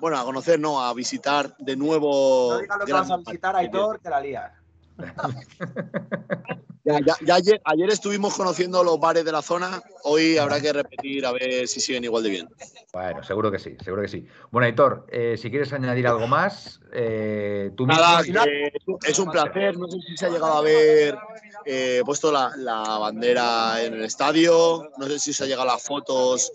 [0.00, 2.52] bueno, a conocer, no, a visitar de nuevo.
[2.52, 4.52] No digas lo que vas a visitar, Aitor, que la lías.
[6.90, 10.72] Ya, ya- ya ayer, ayer estuvimos conociendo los bares de la zona, hoy habrá que
[10.72, 12.48] repetir a ver si siguen igual de bien.
[12.92, 14.26] Bueno, seguro que sí, seguro que sí.
[14.50, 18.02] Bueno, Aitor, eh, si quieres añadir algo más, eh, tú mismo.
[18.02, 18.72] Nada, que
[19.04, 21.16] es un placer, no sé si se ha llegado a ver
[21.64, 25.82] eh, puesto la, la bandera en el estadio, no sé si se ha llegado las
[25.82, 26.50] fotos,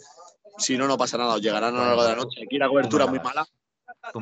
[0.58, 2.41] si no, no pasa nada, os llegarán a lo largo de la noche.
[2.45, 3.48] Aquí la cobertura muy mala.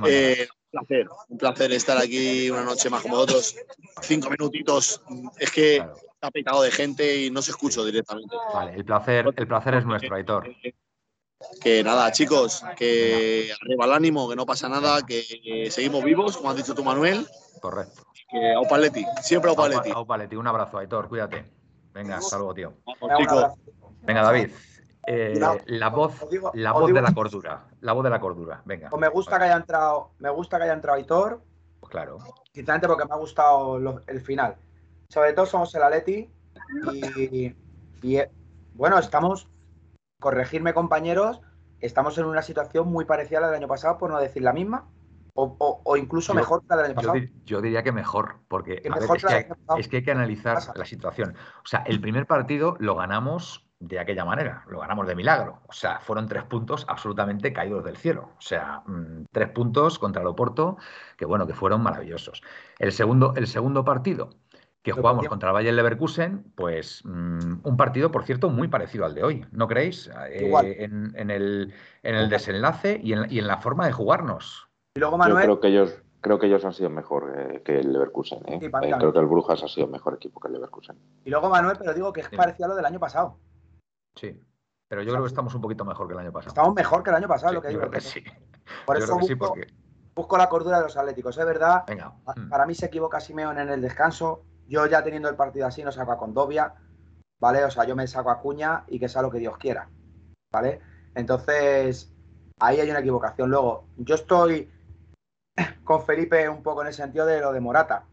[0.06, 3.56] Eh, placer, un placer estar aquí una noche más con vosotros.
[4.02, 5.02] Cinco minutitos.
[5.40, 5.96] Es que Claro.
[6.14, 8.36] está petado de gente y no se escucho directamente.
[8.54, 10.50] Vale, el placer, el placer es nuestro, Aitor.
[11.62, 16.50] Que nada, chicos, que arriba el ánimo, que no pasa nada, que seguimos vivos, como
[16.50, 17.28] has dicho tú, Manuel.
[17.62, 18.04] Correcto.
[18.30, 19.90] Que Aupa Atleti, siempre Aupa Atleti.
[19.90, 21.46] Aupa- Aupa Leti, un abrazo, Aitor, cuídate.
[21.94, 22.74] Venga, hasta luego, tío.
[22.86, 23.46] Vamos, chicos.
[24.02, 24.50] Venga, David.
[25.06, 27.66] Eh, No, la voz, digo- la voz digo- de la cordura.
[27.82, 28.62] La voz de la cordura.
[28.66, 28.90] Venga.
[28.90, 31.42] Pues me gusta que haya entrado, me gusta que haya entrado Aitor,
[31.80, 32.18] Pues claro.
[32.54, 34.56] sinceramente porque me ha gustado lo- el final.
[35.10, 36.30] Sobre todo somos el Atleti
[36.94, 37.56] y,
[38.02, 38.32] y, eh,
[38.74, 39.50] bueno, estamos,
[40.22, 41.42] corregirme compañeros,
[41.80, 44.54] estamos en una situación muy parecida a la del año pasado, por no decir la
[44.54, 44.88] misma,
[45.36, 47.26] o, o- o incluso Yo- mejor que la del año Yo, pasado.
[47.46, 49.46] yo diría que mejor, porque Que a ver, mejor es, que hay,
[49.78, 51.36] es que hay que analizar la situación.
[51.64, 55.60] O sea, el primer partido lo ganamos de aquella manera, lo ganamos de milagro.
[55.68, 58.30] O sea, fueron tres puntos absolutamente caídos del cielo.
[58.38, 60.78] O sea, mm, tres puntos contra el Oporto,
[61.18, 62.42] que bueno, que fueron maravillosos.
[62.80, 64.30] El segundo, el segundo partido
[64.84, 69.06] que Lo jugamos contra el Bayern Leverkusen, pues mm, un partido, por cierto, muy parecido
[69.06, 70.10] al de hoy, ¿no creéis?
[70.30, 70.66] Eh, Igual.
[70.78, 74.68] en, en el, en el desenlace y en, y en la forma de jugarnos.
[74.96, 77.80] Y luego Yo Manuel, creo que ellos creo que ellos han sido mejor eh, que
[77.80, 78.40] el Leverkusen.
[78.46, 78.60] ¿eh?
[78.62, 80.98] Eh, creo que el Brujas ha sido mejor equipo que el Leverkusen.
[81.26, 82.36] y luego Manuel, pero digo que es Sí.
[82.38, 83.38] parecido a lo del año pasado.
[84.16, 84.40] Sí.
[84.88, 86.50] Pero yo creo que estamos un poquito mejor que el año pasado.
[86.50, 87.90] Estamos mejor que el año pasado, Sí, lo que yo digo.
[87.90, 88.24] creo que sí.
[88.86, 89.74] Por Yo eso creo que sí, busco, porque.
[90.16, 91.38] busco la cordura de los atléticos.
[91.38, 92.14] Es verdad, Venga.
[92.36, 94.44] Mm, Para mí se equivoca Simeone en el descanso.
[94.68, 96.74] Yo ya teniendo el partido así no saco a Condovia,
[97.40, 97.64] ¿vale?
[97.66, 99.90] O sea, yo me saco a Cuña y que sea lo que Dios quiera,
[100.54, 100.80] ¿vale?
[101.16, 102.14] Entonces,
[102.60, 103.50] ahí hay una equivocación.
[103.50, 104.72] Luego, yo estoy
[105.84, 108.06] con Felipe un poco en el sentido de lo de Morata.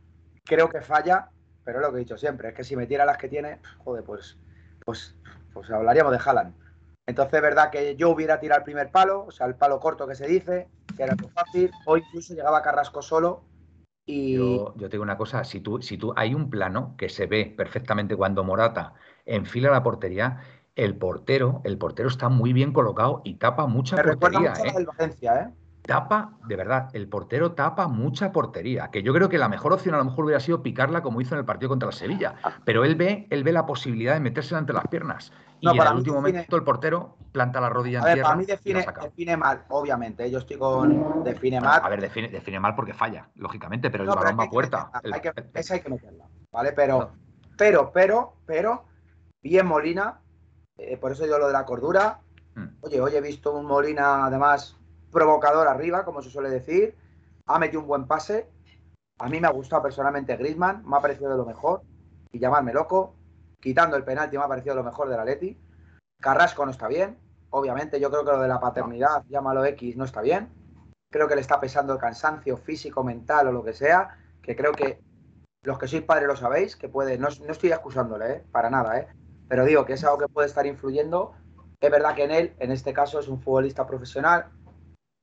[0.44, 1.30] Creo que falla,
[1.62, 4.02] pero es lo que he dicho siempre, es que si metiera las que tiene, joder,
[4.02, 4.36] pues,
[4.84, 5.16] pues,
[5.52, 6.54] pues hablaríamos de Haaland.
[7.06, 10.06] Entonces, es verdad que yo hubiera tirado el primer palo, o sea, el palo corto
[10.06, 13.42] que se dice, que era muy fácil, o incluso llegaba Carrasco solo
[14.06, 17.08] Y Yo, yo te digo una cosa, si tú, si tú hay un plano que
[17.08, 18.94] se ve perfectamente cuando Morata
[19.26, 20.40] enfila la portería,
[20.76, 24.68] el portero, el portero está muy bien colocado y tapa mucha me recuerda a la
[24.68, 24.72] ¿eh?
[24.74, 25.54] del Valencia, ¿eh?
[25.82, 28.90] Tapa, de verdad, el portero tapa mucha portería.
[28.90, 31.34] Que yo creo que la mejor opción a lo mejor hubiera sido picarla como hizo
[31.34, 32.34] en el partido contra la Sevilla.
[32.64, 35.32] Pero él ve, él ve la posibilidad de metérsela entre las piernas.
[35.60, 38.14] Y en para el último define- momento el portero planta la rodilla A en ver,
[38.14, 40.30] tierra para mí define, mal, obviamente.
[40.30, 41.24] Yo estoy con.
[41.24, 41.80] Define mal.
[41.82, 44.90] A ver, define, define mal porque falla, lógicamente, pero No, el balón va a puerta.
[44.92, 46.72] meterla, El- hay que- esa hay que meterla, ¿vale?
[46.72, 47.10] Pero, No.
[47.56, 48.84] pero, pero, pero,
[49.42, 50.20] bien Molina,
[50.78, 52.20] eh, por eso digo lo de la cordura.
[52.54, 52.66] Mm.
[52.82, 54.76] Oye, hoy he visto un Molina, además,
[55.10, 56.96] provocador arriba, como se suele decir.
[57.46, 58.48] Ha metido un buen pase.
[59.18, 61.82] A mí me ha gustado personalmente Griezmann, me ha parecido de lo mejor.
[62.32, 63.14] Y llamarme loco.
[63.60, 65.58] Quitando el penalti, me ha parecido lo mejor del Atleti.
[66.20, 67.18] Carrasco no está bien.
[67.50, 70.48] Obviamente, yo creo que lo de la paternidad, llámalo X, no está bien.
[71.10, 74.16] Creo que le está pesando el cansancio físico, mental o lo que sea.
[74.40, 75.00] Que creo que
[75.62, 78.44] los que sois padres lo sabéis, que puede, no, no estoy excusándole, ¿eh?
[78.50, 79.08] para nada, ¿eh?
[79.46, 81.34] pero digo que es algo que puede estar influyendo.
[81.80, 84.46] Es verdad que en él, en este caso, es un futbolista profesional,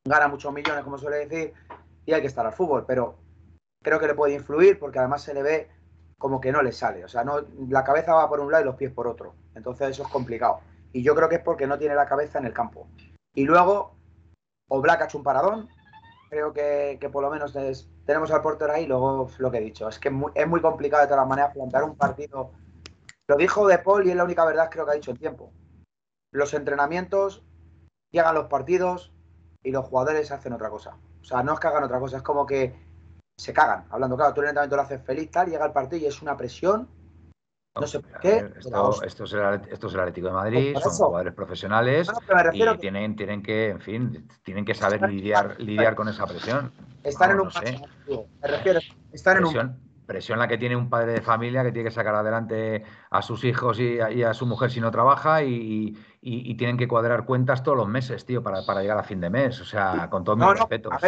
[0.08, 1.54] gana muchos millones, como suele decir,
[2.06, 3.16] y hay que estar al fútbol, pero
[3.84, 5.70] creo que le puede influir porque además se le ve
[6.18, 8.66] como que no le sale, o sea, no, la cabeza va por un lado y
[8.66, 10.62] los pies por otro, entonces eso es complicado.
[10.94, 12.88] Y yo creo que es porque no tiene la cabeza en el campo.
[13.36, 13.96] Y luego,
[14.70, 15.70] Oblak ha hecho un paradón,
[16.30, 17.56] creo que, por lo menos
[18.06, 21.04] tenemos al portero ahí, luego lo que he dicho, es que muy, es muy complicado
[21.04, 22.52] de todas las maneras plantar un partido.
[23.28, 25.52] Lo dijo De Paul y es la única verdad creo que ha dicho en tiempo.
[26.32, 27.44] Los entrenamientos,
[28.12, 29.14] llegan los partidos
[29.68, 30.96] y los jugadores hacen otra cosa.
[31.22, 32.74] O sea, no es que hagan otra cosa, es como que
[33.38, 33.86] se cagan.
[33.90, 36.38] Hablando claro, tú el entrenamiento lo haces feliz, tal, llega el partido y es una
[36.38, 36.88] presión.
[37.80, 38.42] No sé por qué.
[38.72, 42.60] la Esto, es el, esto es el Atlético de Madrid, son jugadores profesionales No, y
[42.66, 46.72] que tienen, tienen que, en fin, tienen que saber Están- lidiar, lidiar con esa presión.
[47.04, 47.50] están en un
[48.08, 48.26] no.
[48.42, 48.80] Me refiero,
[49.12, 51.94] están en un Presión, presión la que tiene un padre de familia que tiene que
[51.94, 55.96] sacar adelante a sus hijos y a, y a su mujer si no trabaja y,
[56.28, 59.22] y- y tienen que cuadrar cuentas todos los meses, tío, para, para llegar a fin
[59.22, 59.62] de mes.
[59.62, 60.58] O sea, con no, ver,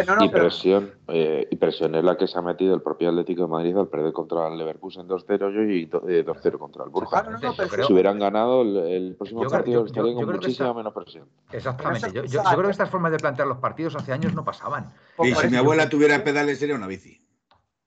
[0.06, 2.80] no, no, y pero- presión, eh, y presión es la que se ha metido el
[2.82, 6.84] propio Atlético de Madrid al perder contra el Leverkusen 2-0 y do- eh, 2-0 contra
[6.84, 7.10] el Burja.
[7.22, 9.80] Claro, no, no, Yo pero creo- Si hubieran ganado el, el próximo Yo creo- partido
[9.80, 11.28] yo- estarían yo- con muchísima esta- menos presión.
[11.52, 12.12] Exactamente.
[12.28, 14.92] Yo, creo que estas formas de plantear los partidos hace años no pasaban.
[15.22, 17.18] Y si mi abuela tuviera pedales sería una bici.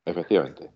[0.05, 0.69] Efectivamente.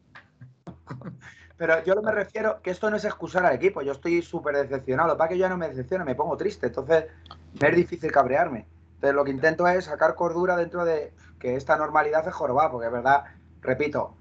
[1.58, 3.82] Pero yo me refiero que esto no es excusar al equipo.
[3.82, 5.18] Yo estoy súper decepcionado.
[5.18, 6.68] Para que yo ya no me decepcione, me pongo triste.
[6.68, 7.06] Entonces,
[7.60, 8.68] me es difícil cabrearme.
[8.96, 12.88] Entonces, lo que intento es sacar cordura dentro de que esta normalidad es jorobada, porque
[12.88, 13.24] es verdad,
[13.62, 14.16] repito,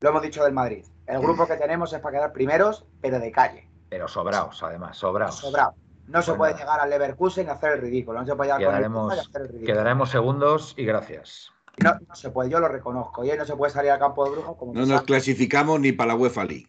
[0.00, 0.84] lo hemos dicho del Madrid.
[1.06, 3.68] El grupo que tenemos es para quedar primeros, pero de calle.
[3.88, 5.36] Pero sobraos, además, sobraos.
[5.36, 5.74] Sobrado.
[6.06, 8.20] No se Pues puede llegar al Leverkusen y hacer el ridículo.
[8.20, 9.72] No se puede llegar con el Quedaremos, Barça y hacer el ridículo.
[9.74, 11.52] quedaremos segundos y gracias.
[11.84, 13.24] No, no se puede, yo lo reconozco.
[13.24, 15.92] Y hoy no se puede salir al campo de brujas como No nos clasificamos ni
[15.92, 16.66] para la UEFA League.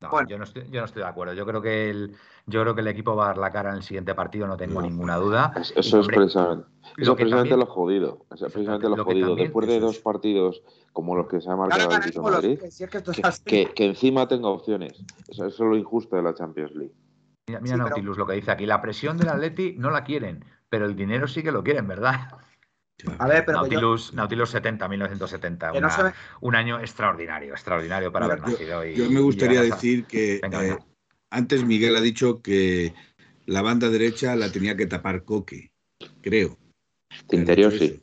[0.00, 0.28] No, Bueno.
[0.28, 1.32] yo, no estoy, yo no estoy de acuerdo.
[1.34, 2.16] Yo creo que el,
[2.46, 4.56] yo creo que el equipo va a dar la cara en el siguiente partido, no
[4.56, 4.88] tengo No.
[4.88, 5.52] ninguna duda.
[5.54, 6.66] Eso es hombre, precisamente,
[6.98, 8.26] eso lo precisamente también- lo jodido.
[8.34, 9.28] Eso es precisamente lo jodido.
[9.28, 10.60] también- Después de dos partidos
[10.92, 13.16] como los que se ha marcado Ahora el los- Madrid, si es que esto es
[13.20, 13.42] que, así.
[13.44, 14.92] que- que encima tenga opciones.
[15.28, 16.94] Eso, eso es lo injusto de la Champions League.
[17.46, 18.66] Mira, mira Sí, pero- Nautilus lo que dice aquí.
[18.66, 22.28] La presión del Atleti no la quieren, pero el dinero sí que lo quieren, ¿verdad?
[23.18, 25.72] A ver, pero yo- Nautilus, Nautilus 70, 1970.
[25.72, 28.86] que no una- se me- Un año extraordinario, extraordinario para Yo- haber nacido.
[28.86, 30.86] y- Yo me gustaría decir que Venga, eh, venga.
[31.30, 32.94] antes Miguel ha dicho que
[33.46, 35.72] la banda derecha la tenía que tapar Coque,
[36.20, 36.58] creo.
[37.30, 38.00] Interior sí.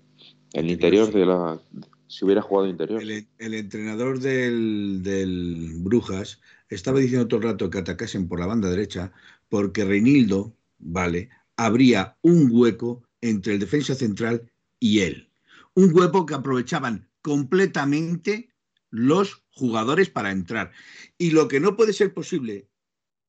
[0.53, 1.19] El Interior, interior sí.
[1.19, 1.59] de la.
[2.07, 3.01] Si hubiera jugado interior.
[3.01, 8.47] El, el entrenador del, del Brujas estaba diciendo todo el rato que atacasen por la
[8.47, 9.11] banda derecha
[9.47, 15.31] porque Reinildo, vale, habría un hueco entre el defensa central y él.
[15.73, 18.49] Un hueco que aprovechaban completamente
[18.89, 20.71] los jugadores para entrar.
[21.17, 22.69] Y lo que no puede ser posible,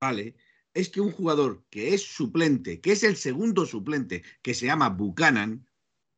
[0.01, 0.37] vale,
[0.73, 4.89] es que un jugador que es suplente, que es el segundo suplente, que se llama
[4.89, 5.67] Buchanan,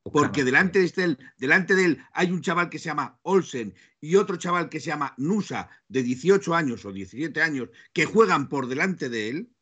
[0.05, 4.17] porque delante de, él, delante de él hay un chaval que se llama Olsen y
[4.17, 8.67] otro chaval que se llama Nusa, de 18 años o 17 años, que juegan por
[8.67, 9.53] delante de él,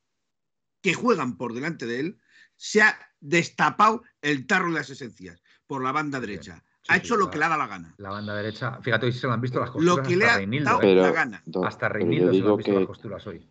[0.83, 2.21] que juegan por delante de él,
[2.57, 6.65] se ha destapado el tarro de las esencias por la banda derecha.
[6.83, 7.95] Sí, ha sí, hecho lo la- que le ha dado la gana.
[7.99, 8.81] La banda derecha.
[8.83, 10.79] Fíjate, hoy se lo han visto las costuras Lo que le hasta ha Reinildo, dado
[10.81, 10.83] ¿eh?
[10.83, 11.45] Pero, la gana.
[11.63, 13.47] Hasta Reinildo se lo han visto las que, costuras hoy.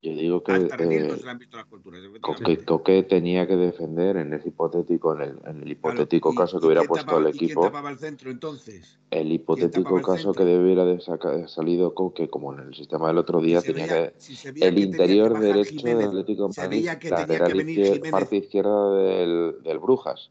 [0.00, 2.00] yo digo que Hasta Reinildo eh, se le han visto las culturas.
[2.22, 6.46] Coque, Coque tenía que defender en ese hipotético, en el, en el hipotético Claro, ¿y-
[6.46, 8.98] caso y que hubiera puesto tapaba- el y quién equipo, tapaba el centro entonces?
[9.10, 13.18] el hipotético el caso que debiera de sacar salido Coque, como en el sistema del
[13.18, 16.08] otro día, Si tenía veía- que si se veía el que interior derecho Jiménez, del
[16.08, 20.30] Atlético de Madrid, que tenía que venir parte izquierda del, del Brujas.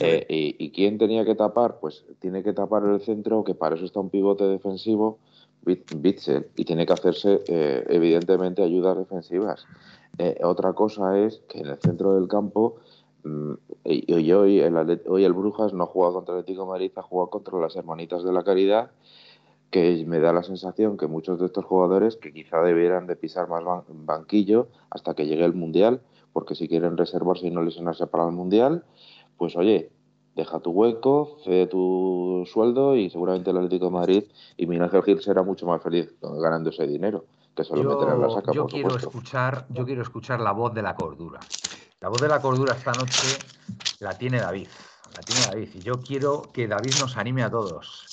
[0.00, 0.26] Eh,
[0.58, 1.78] y, quién tenía que tapar?
[1.80, 5.18] Pues tiene que tapar el centro, que para eso está un pivote defensivo,
[5.64, 9.66] Bitzel, y tiene que hacerse, eh, evidentemente, ayudas defensivas.
[10.18, 12.76] Eh, otra cosa es que en el centro del campo,
[13.24, 13.52] mm,
[13.84, 17.02] y, hoy, el, hoy el Brujas no ha jugado contra el Atlético de Madrid, ha
[17.02, 18.90] jugado contra las Hermanitas de la Caridad,
[19.70, 23.48] que me da la sensación que muchos de estos jugadores que quizá debieran de pisar
[23.48, 26.00] más banquillo hasta que llegue el Mundial,
[26.32, 28.84] porque si quieren reservarse y no lesionarse para el Mundial,
[29.38, 29.90] pues oye,
[30.34, 34.24] deja tu hueco, cede tu sueldo y seguramente el Atlético de Madrid
[34.56, 37.24] y Miguel Ángel Gil será mucho más feliz ganando ese dinero
[37.56, 38.52] que solo meter en la saca.
[38.52, 41.40] Yo quiero escuchar, yo quiero escuchar la voz de la cordura.
[42.00, 43.38] La voz de la cordura esta noche
[44.00, 44.68] la tiene David,
[45.16, 48.06] la tiene David y yo quiero que David nos anime a todos.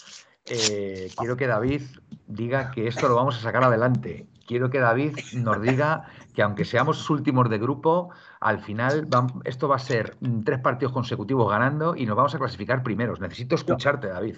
[0.47, 1.81] Eh, quiero que David
[2.27, 4.27] diga que esto lo vamos a sacar adelante.
[4.47, 8.09] Quiero que David nos diga que aunque seamos últimos de grupo,
[8.45, 9.07] al final
[9.43, 13.19] esto va a ser tres partidos consecutivos ganando y nos vamos a clasificar primeros.
[13.19, 14.37] Necesito escucharte, David.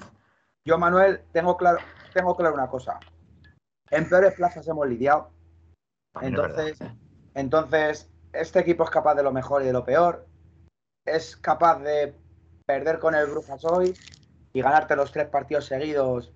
[0.64, 1.80] Yo, Manuel, tengo claro,
[2.14, 3.02] tengo claro una cosa.
[3.92, 5.30] En peores plazas hemos lidiado.
[6.22, 6.80] Entonces,
[7.34, 10.26] entonces, este equipo es capaz de lo mejor y de lo peor.
[11.06, 12.16] Es capaz de
[12.66, 13.94] perder con el Brujas hoy
[14.54, 16.32] y ganarte los tres partidos seguidos.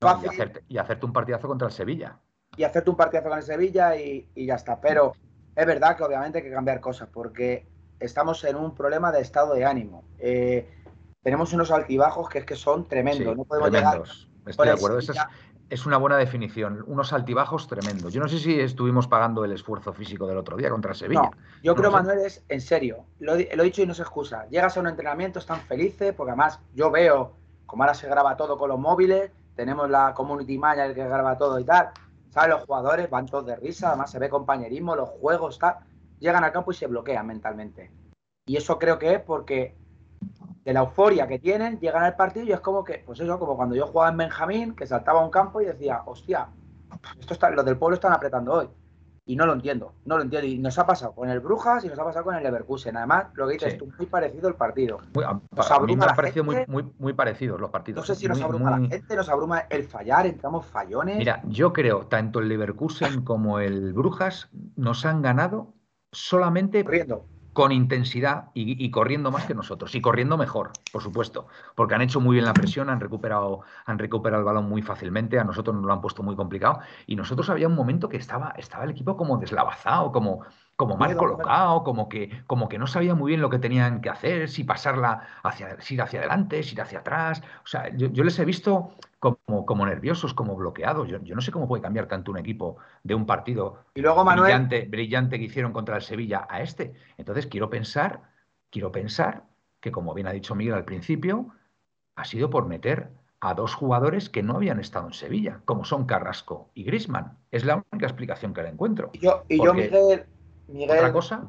[0.00, 2.18] y, hacerte, un partidazo contra el Sevilla.
[2.56, 4.80] Y hacerte un partidazo con el Sevilla y, ya está.
[4.80, 5.12] Pero
[5.54, 7.66] es verdad que obviamente hay que cambiar cosas porque
[8.00, 10.04] estamos en un problema de estado de ánimo.
[10.18, 10.68] Eh,
[11.22, 13.36] tenemos unos altibajos que es que son tremendos.
[13.36, 14.28] no podemos tremendos.
[14.46, 14.98] Estoy de acuerdo.
[14.98, 15.30] Esa
[15.70, 16.84] es, una buena definición.
[16.86, 18.12] Unos altibajos tremendos.
[18.12, 21.30] Yo no sé si estuvimos pagando el esfuerzo físico del otro día contra Sevilla.
[21.62, 23.04] yo creo, Manuel, es en serio.
[23.20, 24.46] Lo, lo, he dicho y no se excusa.
[24.48, 27.36] Llegas a un entrenamiento, están felices, porque además yo veo
[27.72, 31.58] como ahora se graba todo con los móviles, tenemos la community manager que graba todo
[31.58, 31.88] y tal,
[32.34, 35.76] Los jugadores van todos de risa, además se ve compañerismo, los juegos, tal,
[36.18, 37.90] llegan al campo y se bloquean mentalmente.
[38.46, 39.76] Y eso creo que es porque
[40.64, 43.56] de la euforia que tienen, llegan al partido y es como que, pues eso, como
[43.56, 46.48] cuando yo jugaba en Benjamín, que saltaba a un campo y decía, hostia,
[47.18, 48.68] esto está, los del pueblo están apretando hoy
[49.24, 50.48] y no lo entiendo, no lo entiendo.
[50.48, 52.96] Y nos ha pasado con el Brujas y nos ha pasado con el Leverkusen.
[52.96, 54.98] Además, lo que dices tú, muy parecido el partido.
[55.24, 58.02] a, mí me ha parecido muy, muy, muy parecidos los partidos.
[58.02, 61.18] No sé si nos abruma la gente, nos abruma el fallar, entramos fallones.
[61.18, 65.74] Mira, yo creo, tanto el Leverkusen como el Brujas nos han ganado
[66.10, 71.94] solamente Corriendo con intensidad y, corriendo más que nosotros y corriendo mejor, por supuesto, porque
[71.94, 75.44] han hecho muy bien la presión, han recuperado, han recuperado el balón muy fácilmente, a
[75.44, 78.84] nosotros nos lo han puesto muy complicado y nosotros había un momento que estaba, estaba
[78.84, 80.44] el equipo como deslavazado, como,
[80.76, 84.08] como mal colocado, como que, como que no sabía muy bien lo que tenían que
[84.08, 87.42] hacer, si pasarla hacia, si ir hacia adelante, si ir hacia atrás.
[87.64, 91.08] O sea, yo, les he visto como, como nerviosos, como bloqueados.
[91.08, 94.86] Yo, no sé cómo puede cambiar tanto un equipo de un partido y luego, brillante,
[94.90, 96.94] brillante que hicieron contra el Sevilla a este.
[97.16, 98.22] Entonces quiero pensar,
[98.68, 99.44] quiero pensar
[99.80, 101.54] que, como bien ha dicho Miguel al principio,
[102.16, 106.04] ha sido por meter a dos jugadores que no habían estado en Sevilla, como son
[106.04, 107.38] Carrasco y Grisman.
[107.52, 109.10] Es la única explicación que le encuentro.
[109.12, 110.26] Y yo, y yo Miguel,
[110.66, 111.46] Miguel, Otra cosa,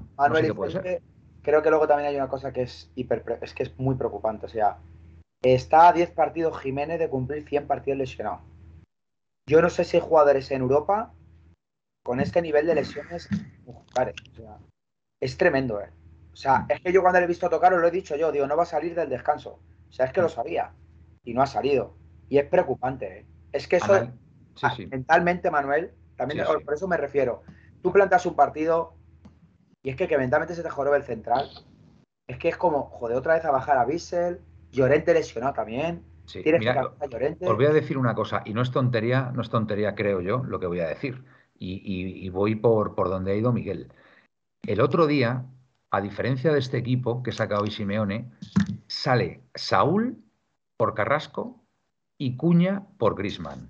[1.41, 4.45] creo que luego también hay una cosa que es hiper, es que es muy preocupante.
[4.45, 4.77] O sea,
[5.43, 8.41] está a 10 partidos Jiménez de cumplir 100 partidos lesionados.
[9.45, 11.13] Yo no sé si hay jugadores en Europa
[12.03, 13.27] con este nivel de lesiones.
[15.19, 15.89] es tremendo, ¿eh?
[16.31, 18.31] O sea, es que yo cuando le he visto tocar, os lo he dicho yo,
[18.31, 19.59] digo, no va a salir del descanso.
[19.89, 20.73] O sea, es que lo sabía
[21.23, 21.95] y no ha salido.
[22.29, 23.25] Y es preocupante, ¿eh?
[23.51, 24.11] Es que eso,
[24.89, 27.43] mentalmente, Manuel, también por eso me refiero.
[27.83, 28.95] Tú plantas un partido,
[29.83, 31.49] y es que que mentalmente se te joroba el central.
[32.27, 34.39] Es que es como, joder, otra vez a bajar a Bissell.
[34.73, 36.03] Llorente lesionado también.
[36.25, 36.91] Sí, mira,
[37.41, 40.43] Os voy a decir una cosa, y no es tontería, no es tontería, creo yo,
[40.43, 41.23] lo que voy a decir.
[41.57, 43.93] Y, voy por, por donde ha ido Miguel.
[44.63, 45.45] El otro día,
[45.91, 48.31] a diferencia de este equipo que ha sacado Simeone,
[48.87, 50.17] sale Saúl
[50.75, 51.63] por Carrasco
[52.17, 53.69] y Cuña por Grisman.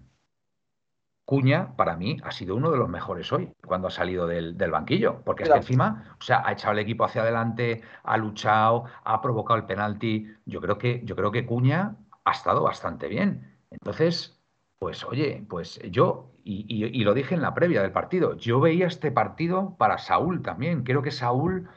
[1.26, 5.22] Cuña, para mí, ha sido uno de los mejores hoy, cuando ha salido del, banquillo,
[5.24, 9.22] porque es que encima, o sea, ha echado el equipo hacia adelante, ha luchado, ha
[9.22, 10.28] provocado el penalti.
[10.46, 13.58] Yo creo que, yo creo que Cuña ha estado bastante bien.
[13.72, 14.42] Entonces,
[14.80, 18.88] pues oye, pues yo, y, y lo dije en la previa del partido, yo veía
[18.88, 20.84] este partido para Saúl también.
[20.84, 21.70] Creo que Saúl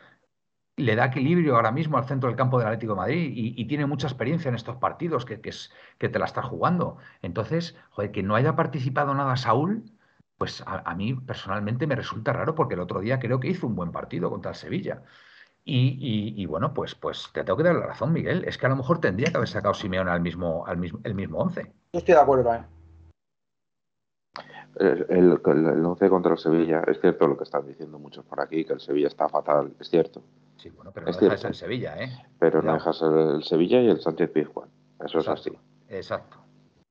[0.77, 3.87] le da equilibrio ahora mismo al centro del campo del Atlético de Madrid y, tiene
[3.87, 6.99] mucha experiencia en estos partidos que, es, que te la está jugando.
[7.23, 9.85] Entonces, joder, que no haya participado nada Saúl,
[10.37, 13.75] pues a, mí personalmente me resulta raro porque el otro día creo que hizo un
[13.75, 15.03] buen partido contra el Sevilla.
[15.69, 18.45] Y, bueno, pues, pues te tengo que dar la razón, Miguel.
[18.45, 21.15] Es que a lo mejor tendría que haber sacado Simeone al mismo, al mismo, el
[21.15, 21.73] mismo once.
[21.93, 22.65] estoy de acuerdo ¿eh?
[24.79, 28.65] El, el, once contra el Sevilla, es cierto lo que están diciendo muchos por aquí,
[28.65, 30.23] que el Sevilla está fatal, es cierto
[30.57, 32.11] Sí, bueno, pero no dejas el Sevilla, ¿eh?
[32.39, 34.71] Pero no dejas el, Sevilla y el Sánchez Pizjuán.
[35.05, 35.53] Eso es así.
[35.89, 36.39] Exacto.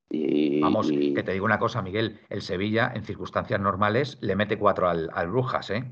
[0.10, 2.20] Y, Vamos, que te digo una cosa, Miguel.
[2.30, 5.84] El Sevilla, en circunstancias normales, le mete cuatro al, al Brujas, ¿eh?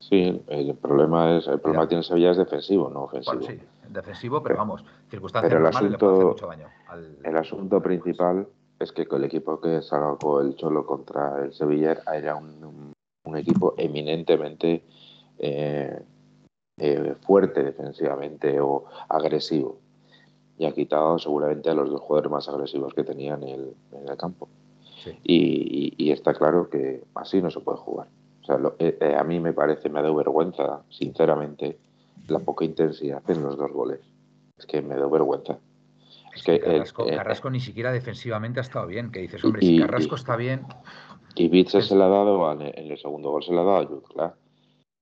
[0.00, 3.42] Sí, el problema es el problema que tiene Sevilla es defensivo, no ofensivo.
[3.42, 3.58] sí,
[3.88, 6.68] defensivo, pero, vamos, circunstancias pero el asunto, mucho daño
[7.24, 8.46] El asunto principal
[8.78, 12.92] es que con el equipo que sacó el Cholo contra el Sevilla era un,
[13.24, 14.84] un, equipo eminentemente
[15.38, 15.98] eh,
[16.78, 19.78] eh, fuerte defensivamente o agresivo.
[20.58, 24.08] Y ha quitado seguramente a los dos jugadores más agresivos que tenían en el, en
[24.08, 24.48] el campo.
[25.22, 28.08] y está claro que así no se puede jugar.
[28.42, 31.78] O sea, eh, eh, a mí me parece, me ha dado vergüenza, sinceramente,
[32.28, 34.00] la poca intensidad en los dos goles.
[34.56, 35.58] Es que me da vergüenza.
[36.32, 36.84] Es que, eh,
[37.16, 39.10] Carrasco, ni siquiera defensivamente ha estado bien.
[39.10, 40.64] Que dices, hombre, si Carrasco está bien.
[41.34, 43.86] Y Bitzel se le ha dado, en el segundo gol se le ha dado a
[43.86, 44.34] Jutla.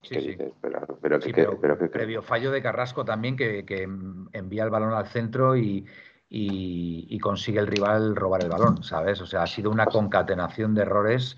[0.04, 0.36] Sí, sí.
[0.60, 3.64] pero, que, previo fallo de Carrasco también que,
[4.32, 5.86] envía el balón al centro y,
[6.28, 9.20] y, consigue el rival robar el balón, ¿sabes?
[9.20, 11.36] O sea, ha sido una concatenación de errores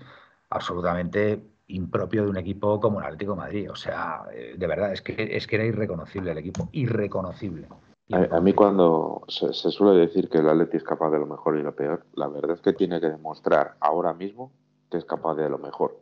[0.49, 3.71] absolutamente impropio de un equipo como el Atlético de Madrid.
[3.71, 7.67] O sea, eh, de verdad, es que, es que era irreconocible el equipo, irreconocible.
[8.09, 11.61] A, mí cuando se, suele decir que el Atlético es capaz de lo mejor y
[11.61, 14.51] lo peor, la verdad es que tiene que demostrar ahora mismo
[14.89, 15.97] que es capaz de lo mejor.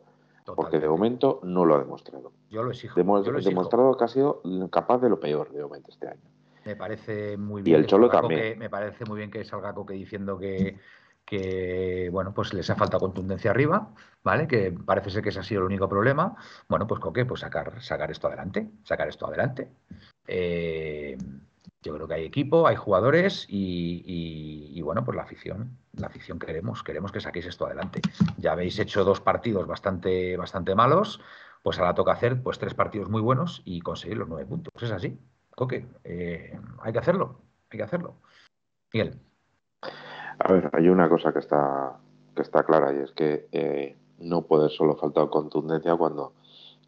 [0.54, 2.32] Porque de momento no lo ha demostrado.
[2.50, 2.98] Yo lo exijo.
[2.98, 6.20] demostrado que ha sido capaz de lo peor de momento este año.
[6.64, 7.76] Me parece muy bien.
[7.76, 8.58] Y el Cholo también.
[8.58, 10.78] me parece muy bien que salga Coque diciendo que,
[11.24, 13.94] que bueno, pues les ha faltado contundencia arriba,
[14.24, 14.48] ¿vale?
[14.48, 16.34] Que parece ser que ese ha sido el único problema.
[16.68, 17.24] Bueno, pues qué?
[17.24, 19.68] pues sacar, sacar esto adelante, sacar esto adelante.
[20.26, 21.16] Eh,
[21.86, 26.82] yo creo que hay equipo, hay jugadores y, bueno, pues la afición, la afición queremos,
[26.82, 28.00] queremos que saquéis esto adelante.
[28.38, 31.20] Ya habéis hecho dos partidos bastante, bastante malos,
[31.62, 34.72] pues ahora toca hacer pues tres partidos muy buenos y conseguir los nueve puntos.
[34.82, 35.18] Es así,
[35.54, 38.16] Coque, eh, hay que hacerlo, hay que hacerlo.
[38.92, 39.20] Miguel.
[40.38, 41.98] A ver, hay una cosa que está,
[42.34, 46.34] que está clara y es que eh, no puede solo faltar contundencia cuando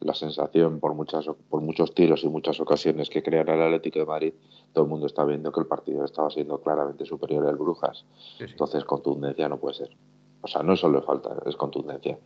[0.00, 4.06] la sensación por muchas por muchos tiros y muchas ocasiones que crean el Atlético de
[4.06, 4.34] Madrid,
[4.72, 8.04] todo el mundo está viendo que el partido estaba siendo claramente superior al Brujas.
[8.38, 9.90] Entonces, contundencia no puede ser.
[10.40, 12.18] O sea, no solo falta, es contundencia.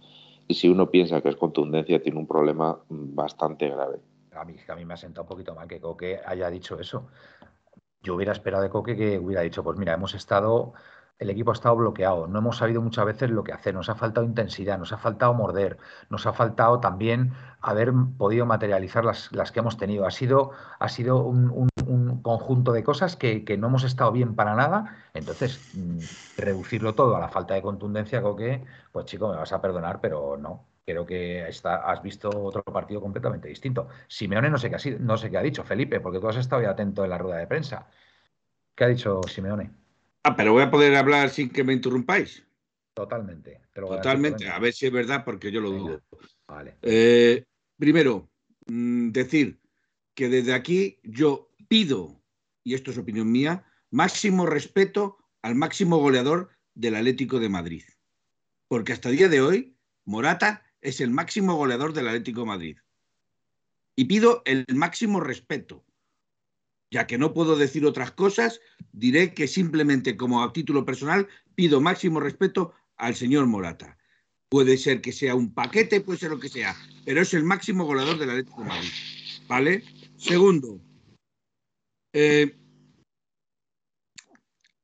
[0.47, 4.01] Y si uno piensa que es contundencia, tiene un problema bastante grave.
[4.33, 7.09] A mí, a mí me ha sentado un poquito mal que Coque haya dicho eso.
[8.03, 10.73] Yo hubiera esperado de Coque que hubiera dicho, pues mira, hemos estado
[11.23, 13.95] el equipo ha estado bloqueado, no hemos sabido muchas veces lo que hacer, nos ha
[13.95, 15.79] faltado intensidad, nos ha faltado morder,
[16.11, 20.07] nos ha faltado también haber podido materializar las, que hemos tenido.
[20.07, 21.71] Ha sido, ha sido un,
[22.23, 24.97] conjunto de cosas que, no hemos estado bien para nada.
[25.15, 25.99] Entonces, mm,
[26.39, 30.01] reducirlo todo a la falta de contundencia, creo que, pues chico, me vas a perdonar,
[30.01, 30.67] pero no.
[30.85, 33.89] Creo que has visto otro partido completamente distinto.
[34.09, 36.63] Simeone no sé qué ha, no sé qué ha dicho, Felipe, porque tú has estado
[36.63, 37.87] ya atento en la rueda de prensa.
[38.75, 39.82] ¿Qué ha dicho Simeone?
[40.23, 42.45] Ah, pero voy a poder hablar sin que me interrumpáis.
[42.95, 43.61] Totalmente.
[43.75, 44.49] Totalmente.
[44.49, 46.03] A, ver si es verdad, porque yo lo dudo.
[46.47, 46.77] Vale.
[46.83, 47.45] Eh,
[47.79, 48.31] primero,
[48.67, 49.61] mm, decir
[50.15, 52.23] que desde aquí yo pido,
[52.63, 57.83] y esto es opinión mía, máximo respeto al máximo goleador del Atlético de Madrid.
[58.69, 62.77] Porque hasta el día de hoy, Morata es el máximo goleador del Atlético de Madrid.
[63.97, 65.85] Y pido el máximo respeto.
[66.93, 68.61] Ya que no puedo decir otras cosas,
[68.93, 73.97] diré que simplemente como a título personal pido máximo respeto al señor Morata.
[74.51, 76.77] Puede ser que sea un paquete, puede ser lo que sea,
[77.07, 78.91] pero es el máximo goleador del Atlético de Madrid.
[79.49, 79.85] ¿Vale?
[80.19, 80.83] Segundo,
[82.13, 82.59] eh,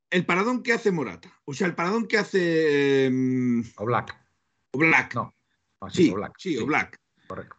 [0.09, 3.05] el paradón que hace Morata, o sea, el paradón que hace.
[3.05, 4.19] Eh, o Black.
[4.71, 5.13] O Black.
[5.13, 5.35] No.
[5.91, 6.99] sí, sí, o Black.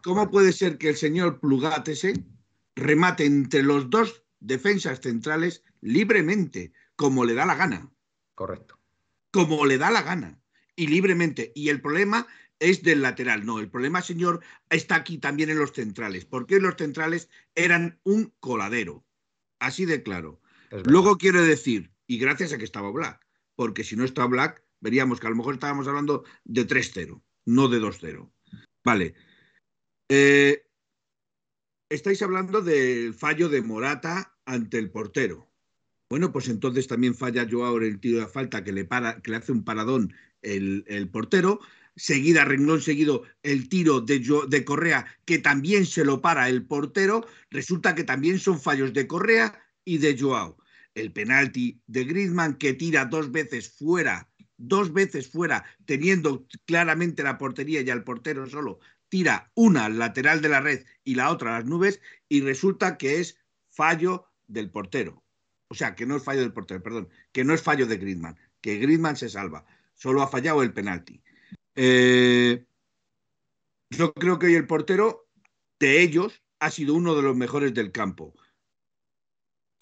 [0.02, 2.14] ¿Cómo puede ser que el señor Plugatese
[2.74, 7.90] remate entre los dos defensas centrales libremente, como le da la gana.
[8.34, 8.78] Correcto.
[9.30, 10.40] Como le da la gana.
[10.74, 11.52] Y libremente.
[11.54, 12.26] Y el problema
[12.58, 13.44] es del lateral.
[13.44, 18.32] No, el problema, señor, está aquí también en los centrales, porque los centrales eran un
[18.40, 19.04] coladero.
[19.58, 20.40] Así de claro.
[20.84, 23.26] Luego quiero decir, y gracias a que estaba Black,
[23.56, 27.68] porque si no estaba Black, veríamos que a lo mejor estábamos hablando de 3-0, no
[27.68, 28.30] de 2-0.
[28.84, 29.14] Vale.
[30.08, 30.66] Eh,
[31.88, 35.48] estáis hablando del fallo de Morata ante el portero.
[36.08, 39.36] Bueno, pues entonces también falla Joao el tiro de falta que le, para, que le
[39.36, 41.60] hace un paradón el, portero.
[41.94, 47.26] Seguida, renglón seguido, el tiro de, de Correa que también se lo para el portero.
[47.50, 50.56] Resulta que también son fallos de Correa y de Joao.
[50.94, 57.38] El penalti de Griezmann que tira dos veces fuera, dos veces fuera, teniendo claramente la
[57.38, 58.80] portería y al portero solo
[59.10, 62.96] tira una al lateral de la red y la otra a las nubes y resulta
[62.96, 63.36] que es
[63.68, 65.22] fallo del portero.
[65.68, 68.36] O sea, que no es fallo del portero, perdón, que no es fallo de Griezmann,
[68.60, 69.64] que Griezmann se salva.
[69.94, 71.22] Solo ha fallado el penalti.
[71.76, 72.66] Eh,
[73.90, 75.28] yo creo que hoy el portero
[75.78, 78.34] de ellos ha sido uno de los mejores del campo.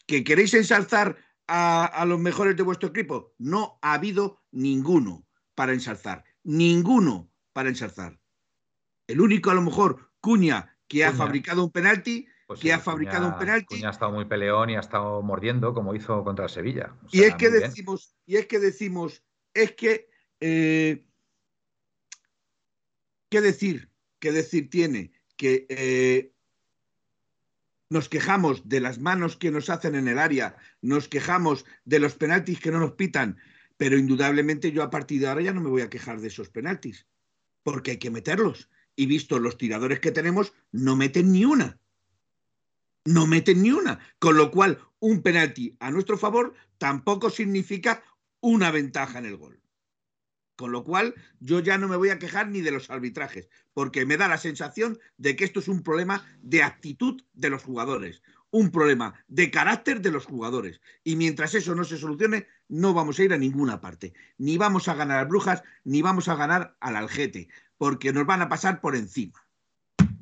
[0.06, 3.34] ¿Que queréis ensalzar a, a los mejores de vuestro equipo?
[3.38, 6.24] No ha habido ninguno para ensalzar.
[6.44, 8.20] Ninguno para ensalzar.
[9.06, 12.78] El único, a lo mejor, Cuña, que ha fabricado un penalti, Pues que sí, ha
[12.78, 13.66] fabricado Cuña- un penalti.
[13.76, 16.94] Cuña ha estado muy peleón y ha estado mordiendo, como hizo contra el Sevilla.
[17.04, 19.22] O Y es que decimos, y es que decimos,
[19.52, 20.08] es que
[20.40, 21.04] eh,
[23.28, 23.90] ¿qué decir?
[24.18, 25.12] ¿Qué decir tiene?
[25.36, 26.32] Que eh,
[27.90, 32.14] nos quejamos de las manos que nos hacen en el área, nos quejamos de los
[32.14, 33.36] penaltis que no nos pitan,
[33.76, 36.48] pero indudablemente yo a partir de ahora ya no me voy a quejar de esos
[36.48, 37.06] penaltis,
[37.62, 38.70] porque hay que meterlos.
[38.96, 41.78] Y visto los tiradores que tenemos, no meten ni una.
[43.04, 43.98] No meten ni una.
[44.18, 48.02] Con lo cual, un penalti a nuestro favor tampoco significa
[48.40, 49.60] una ventaja en el gol.
[50.56, 54.04] Con lo cual, yo ya no me voy a quejar ni de los arbitrajes, porque
[54.04, 58.22] me da la sensación de que esto es un problema de actitud de los jugadores,
[58.50, 60.80] un problema de carácter de los jugadores.
[61.04, 64.14] Y mientras eso no se solucione, no vamos a ir a ninguna parte.
[64.36, 68.42] Ni vamos a ganar al Brujas, ni vamos a ganar al Algete, porque nos van
[68.42, 69.40] a pasar por encima.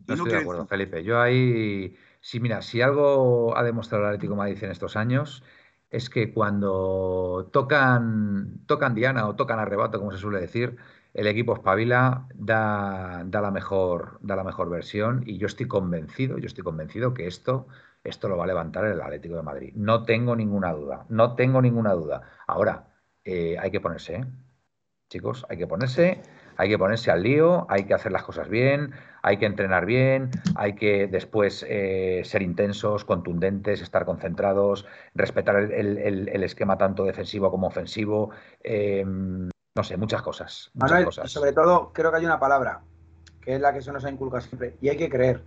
[0.06, 1.02] No estoy de acuerdo, Felipe.
[1.02, 1.96] Yo ahí,
[2.26, 5.44] sí, mira, si algo ha demostrado el Atlético de Madrid en estos años
[5.90, 10.76] es que cuando tocan, tocan Diana o tocan arrebato, como se suele decir,
[11.14, 16.38] el equipo espabila, da, da la mejor, da la mejor versión y yo estoy convencido,
[16.38, 17.68] yo estoy convencido que esto,
[18.02, 19.72] esto lo va a levantar el Atlético de Madrid.
[19.76, 22.22] No tengo ninguna duda, no tengo ninguna duda.
[22.48, 22.88] Ahora,
[23.24, 24.24] eh, hay que ponerse, ¿eh?
[25.08, 26.22] Chicos, hay que ponerse,
[26.56, 28.92] hay que ponerse al lío, hay que hacer las cosas bien,
[29.22, 35.72] hay que entrenar bien, hay que después eh, ser intensos, contundentes, estar concentrados, respetar el,
[35.72, 38.30] el- el- el esquema tanto defensivo como ofensivo.
[38.62, 40.70] eh, no sé, muchas cosas.
[40.74, 41.30] Muchas Manuel, y cosas.
[41.30, 42.80] sobre todo, creo que hay una palabra,
[43.42, 45.42] que es la que se nos ha inculcado siempre, y hay que creer.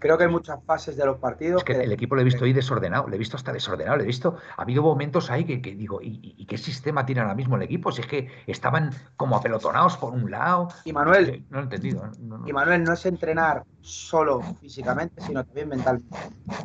[0.00, 2.24] Creo que hay muchas fases de los partidos Es que que el equipo lo he
[2.24, 5.44] visto ahí desordenado, lo he visto hasta desordenado, lo he visto, ha habido momentos ahí
[5.44, 7.90] que, que digo, ¿y, y- qué sistema tiene ahora mismo el equipo?
[7.90, 10.68] Si es que estaban como apelotonados por un lado.
[10.84, 12.08] Y Manuel, Eh, No he entendido.
[12.20, 16.16] No, no, y Manuel no es entrenar solo físicamente, sino también mentalmente.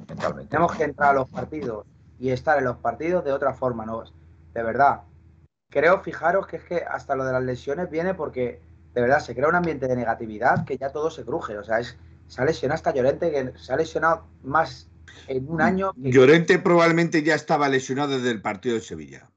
[0.08, 0.50] mentalmente.
[0.52, 1.88] Tenemos que entrar a los partidos
[2.20, 4.04] y estar en los partidos de otra forma, ¿no?
[4.54, 5.02] De verdad.
[5.72, 8.62] Creo, fijaros que es que hasta lo de las lesiones viene porque
[8.94, 11.58] de verdad se crea un ambiente de negatividad que ya todo se cruje.
[11.58, 11.98] O sea, es,
[12.34, 14.90] se ha lesionado hasta Llorente, que se ha lesionado más
[15.28, 16.12] en un año que.
[16.12, 19.30] Llorente probablemente ya estaba lesionado desde el partido de Sevilla.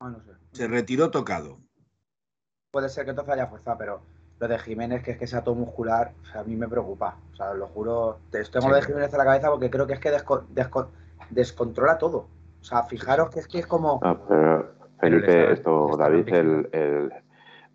[0.00, 0.30] Ah, no sé.
[0.52, 1.58] Se retiró tocado.
[2.72, 4.00] Puede ser que entonces haya forzado, pero
[4.40, 7.18] lo de Jiménez, que es que sea todo muscular, o sea, a mí me preocupa.
[7.32, 8.68] O sea, lo juro, te- tengo Sí.
[8.70, 10.88] lo de Jiménez en la cabeza porque creo que es que desco- desco-
[11.30, 12.28] descontrola todo.
[12.60, 14.00] O sea, fijaros que es que es como.
[14.02, 16.68] No, pero Felipe, esto, David, el-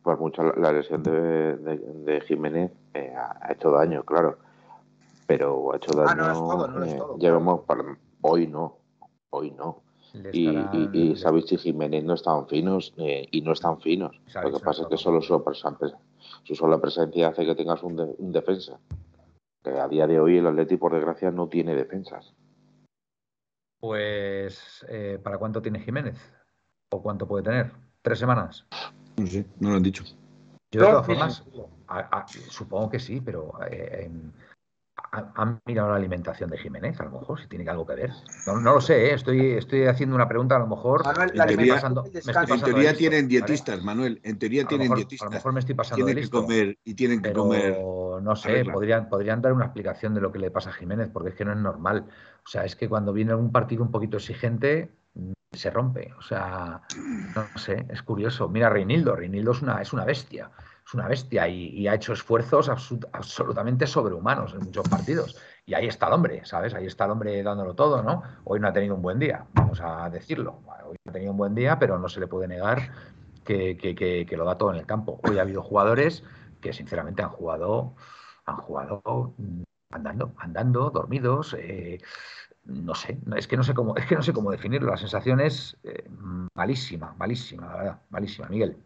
[0.03, 4.37] por mucho la, la lesión de, de- de Jiménez eh, ha hecho daño, claro.
[5.25, 6.09] Pero ha hecho daño.
[6.11, 8.77] Ah, no es todo, no es eh, todo, llevamos para- hoy no,
[9.29, 9.81] hoy no.
[10.31, 10.47] Y,
[10.93, 14.19] y, y Savic y Jiménez no estaban finos eh, y no están finos.
[14.43, 18.31] Lo que pasa es que solo su sola presencia hace que tengas un, de- un
[18.31, 18.79] defensa.
[19.63, 22.33] Que a día de hoy el Atleti, por desgracia, no tiene defensas.
[23.79, 26.17] Pues, eh, ¿para cuánto tiene Jiménez?
[26.91, 27.71] ¿O cuánto puede tener?
[28.01, 28.67] ¿Tres semanas?
[29.17, 30.03] No sé, no lo han dicho.
[30.71, 31.43] Yo, de todas formas,
[31.87, 34.09] a- a- supongo que sí, pero eh,
[35.11, 36.99] ha- ¿han mirado la alimentación de Jiménez?
[36.99, 38.09] A lo mejor, si tiene algo que ver.
[38.47, 39.13] No, no lo sé, ¿eh?
[39.13, 41.03] estoy, estoy haciendo una pregunta, a lo mejor.
[41.05, 42.09] Manuel, En la me estoy teoría- pasando- me.
[42.09, 43.27] En de teoría listo, tienen ¿vale?
[43.29, 44.19] dietistas, Manuel.
[44.23, 45.29] En teoría tienen mejor- a lo dietistas.
[45.31, 46.41] mejor me estoy pasando de Tienen que listo.
[46.41, 47.77] comer y tienen que comer.
[48.21, 51.29] No sé, podrían, podrían dar una explicación de lo que le pasa a Jiménez, porque
[51.29, 52.05] es que no es normal.
[52.43, 54.89] O sea, es que cuando viene un partido un poquito exigente,
[55.53, 56.13] se rompe.
[56.17, 56.81] O sea,
[57.35, 58.49] no sé, es curioso.
[58.49, 60.51] Mira, Reinildo, Reinildo es una, es una bestia,
[60.85, 65.35] es una bestia y, ha hecho esfuerzos absolutamente sobrehumanos en muchos partidos.
[65.65, 66.73] Y ahí está el hombre, ¿sabes?
[66.73, 68.23] Ahí está el hombre dándolo todo, ¿no?
[68.43, 70.61] Hoy no ha tenido un buen día, vamos a decirlo.
[70.85, 72.91] Hoy no ha tenido un buen día, pero no se le puede negar
[73.43, 75.19] que, que- lo da todo en el campo.
[75.23, 76.23] Hoy ha habido jugadores
[76.59, 77.95] que sinceramente han jugado,
[78.45, 79.33] han jugado
[79.91, 81.55] andando, andando, dormidos.
[81.57, 81.99] eh,
[82.65, 84.89] no sé, es que no sé cómo, es que no sé cómo definirlo.
[84.91, 86.09] La sensación es eh,
[86.55, 88.77] malísima, malísima, la verdad, malísima, Miguel.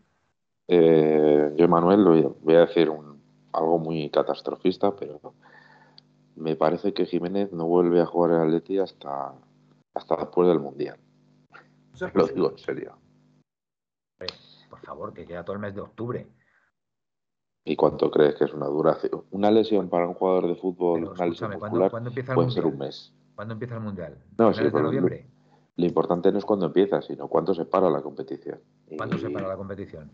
[0.68, 2.04] Eh, yo, Manuel,
[2.42, 3.22] voy a- decir un-
[3.54, 5.34] algo muy catastrofista, pero
[6.36, 9.34] me parece que Jiménez no vuelve a jugar en Atleti hasta,
[9.94, 10.98] hasta después del Mundial.
[12.14, 12.98] Lo digo en serio.
[14.70, 16.28] Por favor, que queda todo el mes de octubre.
[17.64, 19.24] ¿Y cuánto crees que es una duración?
[19.32, 22.32] Una lesión para un jugador de fútbol, Pero una lesión escúchame, ¿cuándo, muscular, cuándo empieza
[22.32, 23.14] el puede ser un mes.
[23.38, 24.18] ¿Cuándo empieza el mundial?
[24.40, 25.28] No, ¿Finales sí, de noviembre?
[25.76, 28.60] Lo importante no es cuándo empieza, sino cuándo se para la competición.
[28.98, 30.12] ¿Cuándo Y, se para la competición?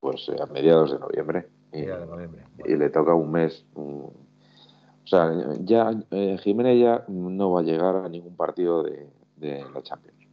[0.00, 1.50] Pues eh, a mediados de noviembre.
[1.70, 2.46] Y, de noviembre.
[2.64, 3.66] y le toca un mes.
[3.74, 4.14] O
[5.04, 9.82] sea, ya eh, Jiménez ya no va a llegar a ningún partido de, de la
[9.82, 10.26] Champions.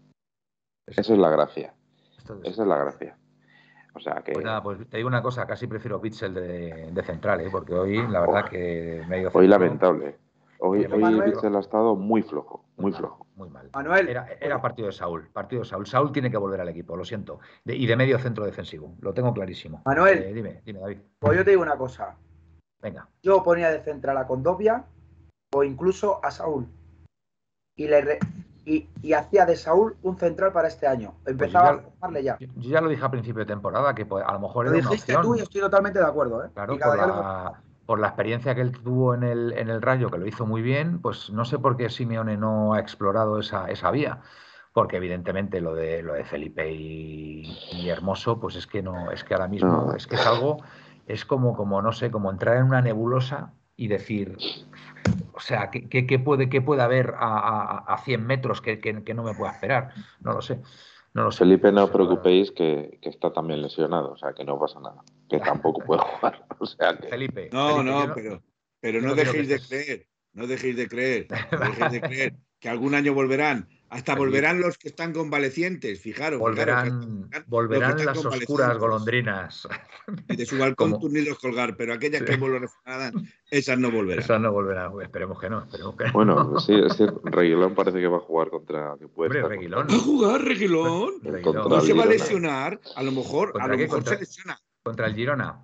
[0.86, 1.76] Esa es la gracia.
[2.18, 3.18] Esa es la gracia.
[3.96, 7.04] O sea que Pues nada, pues te digo una cosa, casi prefiero Pitzel de, de
[7.04, 7.50] central, ¿eh?
[7.52, 10.27] porque hoy la verdad que medio hoy centro, lamentable.
[10.60, 11.56] Hoy, hoy Manuel.
[11.56, 13.28] Ha estado muy flojo, muy mal, flojo.
[13.36, 13.70] Muy mal.
[13.74, 15.86] Manuel, Era, era partido de Saúl, partido de Saúl.
[15.86, 17.40] Saúl tiene que volver al equipo, lo siento.
[17.64, 19.82] De- y de medio centro defensivo, lo tengo clarísimo.
[19.86, 20.20] Manuel.
[20.24, 20.98] Eh, dime, dime, David.
[21.20, 22.16] pues yo te digo una cosa.
[22.82, 23.08] Venga.
[23.22, 24.86] Yo ponía de central a Condovia
[25.54, 26.68] o incluso a Saúl.
[27.76, 28.20] Y, le re-
[28.66, 31.14] y, y hacía de Saúl un central para este año.
[31.26, 32.38] Empezaba Pues yo a formarle ya.
[32.40, 34.72] Yo, yo ya lo dije a principio de temporada, que pues, a lo mejor Lo
[34.72, 35.32] era una dijiste opción.
[35.34, 36.44] tú y estoy totalmente de acuerdo.
[36.44, 36.50] ¿eh?
[36.54, 40.20] Claro, por la, por la experiencia que él tuvo en el, en el Rayo, que
[40.20, 43.92] lo hizo muy bien, pues no sé por qué Simeone no ha explorado esa, esa
[43.92, 44.22] vía.
[44.74, 49.24] Porque evidentemente lo de lo de Felipe y, y Hermoso, pues es que no, es
[49.24, 50.64] que ahora mismo es que es algo,
[51.08, 54.44] es como, como, no sé, como entrar en una nebulosa y decir,
[55.34, 58.80] o sea, ¿qué, qué- qué puede, qué puede haber a, a, a 100 metros que,
[58.80, 59.94] que- que no me pueda esperar?
[60.24, 60.62] No lo sé.
[61.18, 61.40] No lo sé.
[61.40, 65.02] Felipe, no os preocupéis que, que está también lesionado, o sea que no pasa nada.
[65.28, 66.46] Que tampoco puede jugar.
[66.60, 67.08] O sea que.
[67.08, 67.50] Felipe.
[67.52, 68.44] No, Felipe, no, pero,
[68.80, 72.94] pero no dejéis de creer, no dejéis de creer, no dejéis de creer que algún
[72.94, 73.68] año volverán.
[73.90, 76.40] Hasta volverán los que están convalecientes, fijaros.
[76.42, 79.68] fijaros, que Volverán, volverán las oscuras golondrinas.
[80.28, 82.26] Y de su balcón Como- turnirlos colgar, pero aquellas Sí.
[82.26, 83.14] que vuelvan refrenadas,
[83.50, 84.24] esas no volverán.
[84.24, 84.94] Esas no volverán.
[84.94, 85.64] Uy, Esperemos que no.
[85.64, 86.12] Esperemos que no.
[86.14, 87.22] Bueno, sí, es cierto.
[87.24, 88.96] Reguilón parece que va a jugar contra.
[89.00, 89.88] Que puede Hombre, Reguilón.
[89.90, 91.14] ¿Va a jugar Reguilón?
[91.24, 92.80] ¿No se va a lesionar?
[92.96, 93.84] A lo mejor, a ¿Contra lo qué?
[93.84, 94.60] mejor Contra- se lesiona.
[94.84, 95.64] Contra el Girona.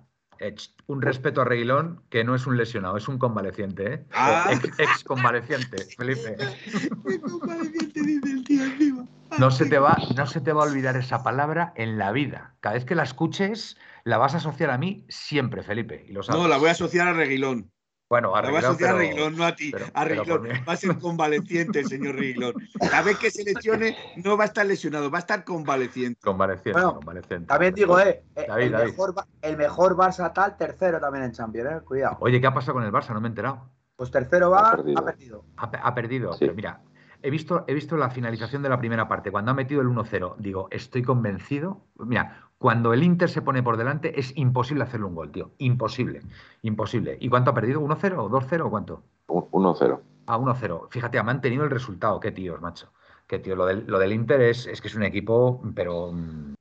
[0.86, 3.94] Un respeto a Reguilón, que no es un lesionado, es un convaleciente.
[3.94, 4.04] ¿eh?
[4.12, 4.50] Ah.
[4.50, 6.36] Ex, ex convaleciente, Felipe.
[7.06, 9.06] Qué convaleciente dice el tío encima.
[9.38, 12.54] No se, te va, no se te va a olvidar esa palabra en la vida.
[12.60, 16.04] Cada vez que la escuches, la vas a asociar a mí siempre, Felipe.
[16.08, 16.40] Y lo sabes.
[16.40, 17.70] No, la voy a asociar a Reguilón.
[18.08, 19.70] Bueno, a La voy a pero- Reguilón, no a ti.
[19.72, 20.50] pero- a pero mí.
[20.68, 22.54] Va a ser convaleciente el señor Reguilón.
[22.78, 26.20] Cada vez que se lesione, no va a estar lesionado, va a estar convaleciente.
[26.22, 27.46] Convaleciente, Bueno, convaleciente.
[27.46, 28.90] También digo, eh, David, el, David.
[28.90, 32.18] Mejor, el mejor Barça tal, tercero también en Champions, eh, cuidado.
[32.20, 33.14] Oye, ¿qué ha pasado con el Barça?
[33.14, 33.70] No me he enterado.
[33.96, 35.44] Pues tercero va, Ha ha perdido.
[35.56, 36.32] Ha, pe- ha perdido.
[36.34, 36.40] Sí.
[36.40, 36.80] Pero mira,
[37.22, 39.30] he visto, he visto la finalización de la primera parte.
[39.30, 41.86] Cuando ha metido el 1-0, digo, estoy convencido.
[41.96, 45.50] Mira, cuando el Inter se pone por delante, es imposible hacerle un gol, tío.
[45.58, 46.22] Imposible.
[46.62, 47.14] Imposible.
[47.20, 47.82] ¿Y cuánto ha perdido?
[47.82, 49.02] ¿1-0 o 2-0 o cuánto?
[49.26, 50.00] Un- 1-0.
[50.26, 50.88] A 1-0.
[50.90, 52.18] Fíjate, ha mantenido el resultado.
[52.20, 52.90] Qué tíos, macho.
[53.26, 53.54] Qué tío.
[53.54, 56.10] Lo del, lo del Inter es, es que es un equipo, pero,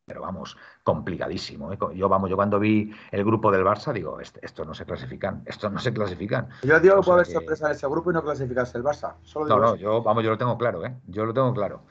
[0.05, 1.71] pero vamos, complicadísimo.
[1.71, 1.77] ¿eh?
[1.95, 5.41] Yo, vamos, yo cuando vi el grupo del Barça, digo, "Est- estos no se clasifican.
[5.45, 6.49] Estos no se clasifican.
[6.63, 9.13] Yo digo O que puede haber sorpresa en ese grupo y no clasificarse el Barça.
[9.23, 9.81] Solo No, digo no, eso.
[9.81, 10.93] yo, vamos, yo lo tengo claro, ¿eh?
[11.07, 11.83] Yo lo tengo claro.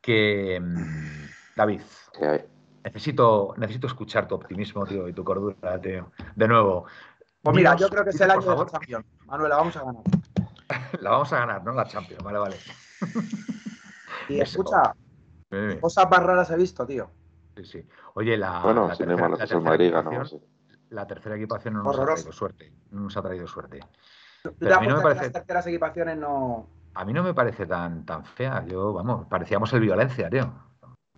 [0.00, 1.82] Que, mm, David,
[2.18, 2.44] Que hay-
[2.84, 6.10] necesito, necesito escuchar tu optimismo, tío, y tu cordura, tío.
[6.34, 6.86] De nuevo.
[7.42, 9.06] Pues mira, dinos- yo creo que es el año de la Champions.
[9.26, 10.02] Manuela, vamos a ganar.
[11.00, 11.72] La vamos a ganar, ¿no?
[11.72, 12.56] La Champions, vale, vale.
[14.28, 14.60] Y Eso.
[14.60, 14.94] escucha,
[15.80, 17.10] cosas más raras he visto, tío.
[17.56, 17.88] Sí, sí.
[18.14, 19.28] Oye, la, Bueno, la tercera,
[19.58, 20.10] la Madrid ganó.
[20.12, 20.46] equipación, sí.
[20.90, 22.72] la tercera equipación no nos ha traído suerte.
[22.90, 23.80] No nos ha traído suerte.
[24.58, 26.68] Pero a mí no me parece- las terceras equipaciones no.
[26.94, 28.64] A mí no me parece tan, tan fea.
[28.66, 30.52] Yo, vamos, parecíamos el violencia, tío.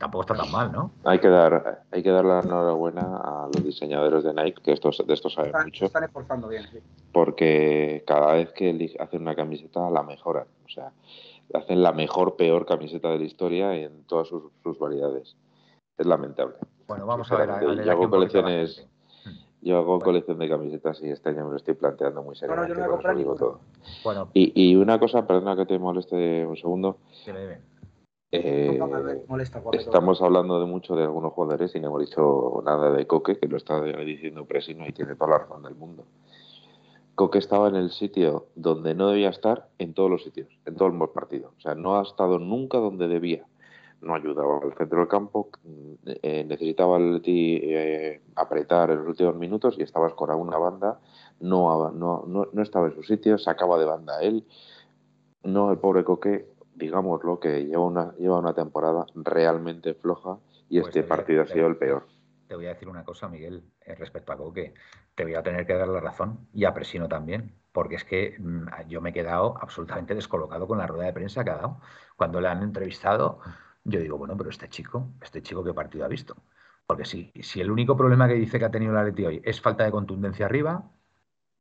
[0.02, 0.90] Tampoco está tan mal, ¿no?
[1.04, 5.00] Hay que dar, hay que dar la enhorabuena a los diseñadores de Nike, que estos,
[5.06, 6.78] de esto saben Están, mucho, están esforzando bien, sí.
[7.12, 10.46] porque cada vez que hacen una camiseta la mejoran.
[10.66, 10.90] O sea,
[11.54, 15.36] hacen la mejor, peor camiseta de la historia en todas sus, sus variedades.
[15.96, 16.56] Es lamentable.
[16.88, 17.50] Bueno, vamos a ver.
[17.52, 18.84] a- a leer yo hago colecciones-.
[19.60, 20.04] Yo hago Bueno.
[20.04, 22.74] colección de camisetas y este año me lo estoy planteando muy No, no, yo seriamente.
[22.74, 23.60] no voy a por comprar eso digo todo.
[24.02, 26.96] Bueno, Y, y una cosa, perdona que te moleste un segundo.
[27.24, 27.71] dime, dime.
[28.32, 28.78] Eh,
[29.28, 33.38] molesta, estamos hablando de mucho de algunos jugadores y no hemos dicho nada de Coque,
[33.38, 36.06] que lo está diciendo Presino y tiene toda la razón del mundo.
[37.14, 40.88] Coque estaba en el sitio donde no debía estar en todos los sitios, en todo
[40.88, 41.52] el partido.
[41.58, 43.44] O sea, no ha estado nunca donde debía.
[44.00, 45.50] No ayudaba al centro del campo,
[46.06, 50.98] eh, necesitaba el Leti, eh, apretar en los últimos minutos y estaba escorado una banda,
[51.38, 54.44] no, no, no, no estaba en su sitio, sacaba de banda a él.
[55.44, 56.46] No, el pobre Coque,
[56.82, 61.46] digámoslo, que lleva una, lleva una temporada realmente floja y Pues este a- partido ha
[61.46, 62.08] sido el peor.
[62.46, 64.74] Te voy a decir una cosa, Miguel, eh, respecto a Coque.
[65.14, 68.36] Te voy a tener que dar la razón y a Presino también, porque es que
[68.38, 71.80] mm, yo me he quedado absolutamente descolocado con la rueda de prensa que ha dado.
[72.16, 73.40] Cuando le han entrevistado,
[73.84, 76.36] yo digo, bueno, pero este chico, este chico, ¿qué partido ha visto?
[76.86, 79.60] Porque si, si el único problema que dice que ha tenido la Leti hoy es
[79.60, 80.90] falta de contundencia arriba,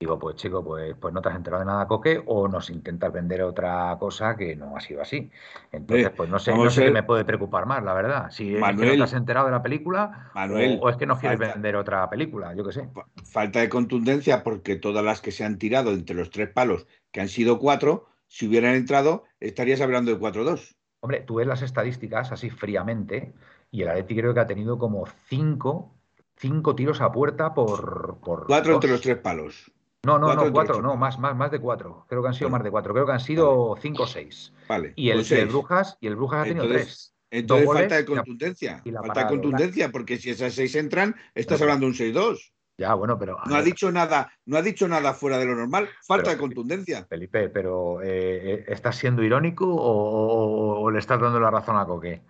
[0.01, 3.13] digo, pues chico, pues, pues no te has enterado de nada, Coque, o nos intentas
[3.13, 5.29] vender otra cosa que no ha sido así.
[5.71, 8.29] Entonces, Eh, pues no sé, vamos no sé qué me puede preocupar más, la verdad.
[8.31, 8.97] Si es que no Manuel.
[8.97, 11.75] te has enterado de la película Manuel, o, o es que no quieres falta- vender
[11.75, 12.89] otra película, yo qué sé.
[12.93, 16.87] Fa- Falta de contundencia porque todas las que se han tirado entre los tres palos,
[17.11, 20.75] que han sido cuatro, si hubieran entrado, estarías hablando de 4-2.
[21.01, 23.33] Hombre, tú ves las estadísticas así fríamente
[23.71, 25.95] y el Atleti creo que ha tenido como cinco,
[26.37, 29.71] cinco tiros a puerta por, por Cuatro entre los tres palos.
[30.03, 32.05] No, no, cuatro no, cuatro, no, más, más, más de cuatro.
[32.09, 32.57] Creo que han sido Bueno.
[32.57, 32.93] más de cuatro.
[32.93, 34.51] Creo que han sido cinco o seis.
[34.67, 34.93] Vale.
[34.95, 35.47] Y el, pues el.
[35.47, 37.13] Brujas, y el Brujas ha tenido tres.
[37.29, 38.81] Entonces Dos falta de goles y la- contundencia.
[38.83, 41.91] y la falta de parada de contundencia, porque si esas seis entran, estás hablando de
[41.91, 42.51] un 6-2.
[42.79, 43.37] Ya, bueno, pero.
[43.45, 45.87] No ha dicho nada, no ha dicho nada fuera de lo normal.
[46.05, 47.05] Falta Pero- de contundencia.
[47.05, 48.07] Felipe, pero eh,
[48.53, 52.21] eh, ¿estás siendo irónico o, o- o le estás dando la razón a Coque?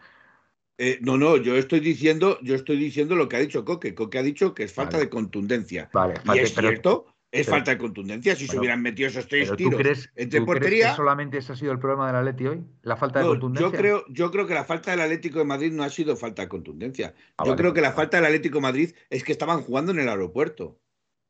[0.78, 3.95] Eh, no, no, yo estoy diciendo, yo estoy diciendo lo que ha dicho Coque.
[3.95, 5.05] Coque ha dicho que es falta Vale.
[5.05, 5.89] de contundencia.
[5.93, 8.36] Vale, Y es pero- cierto, es pero- falta de contundencia.
[8.36, 10.89] Si se hubieran metido esos tres pero ¿tú tiros crees, entre tú crees portería.
[10.89, 12.65] que solamente ese ha sido el problema del Atleti hoy?
[12.82, 13.71] ¿La falta de No, contundencia?
[13.71, 16.41] yo creo, yo creo que la falta del Atlético de Madrid no ha sido falta
[16.41, 17.13] de contundencia.
[17.38, 17.95] Ah, yo vale, creo que la vale.
[17.95, 20.79] falta del Atlético de Madrid es que estaban jugando en el aeropuerto.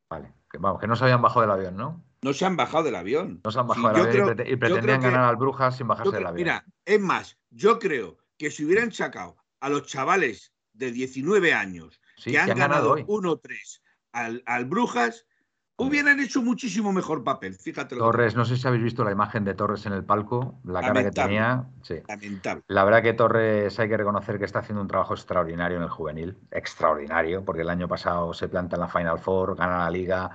[0.10, 2.04] Vale, que vamos, que no se habían bajado del avión, ¿no?
[2.24, 3.41] No se han bajado del avión.
[3.43, 6.10] No se han bajado del avión y creo- pretendían que- ganar al Brujas sin bajarse
[6.10, 6.36] creo- del avión.
[6.43, 12.02] mira, es más, yo creo que si hubieran sacado a los chavales de 19 años
[12.18, 13.04] Sí, que han, ganado, ganado hoy.
[13.08, 13.82] 1-3
[14.12, 15.26] al, al Brujas,
[15.88, 17.56] hubieran hecho muchísimo mejor papel.
[17.56, 20.04] Fíjate lo que Torres, no sé si habéis visto la imagen de Torres en el
[20.04, 21.30] palco, la cara que Lamentable.
[21.30, 21.64] tenía.
[21.82, 21.96] Sí.
[22.08, 22.64] Lamentable.
[22.68, 25.90] La verdad que Torres hay que reconocer que está haciendo un trabajo extraordinario en el
[25.90, 30.32] juvenil, extraordinario, porque el año pasado se planta en la Final Four, gana la liga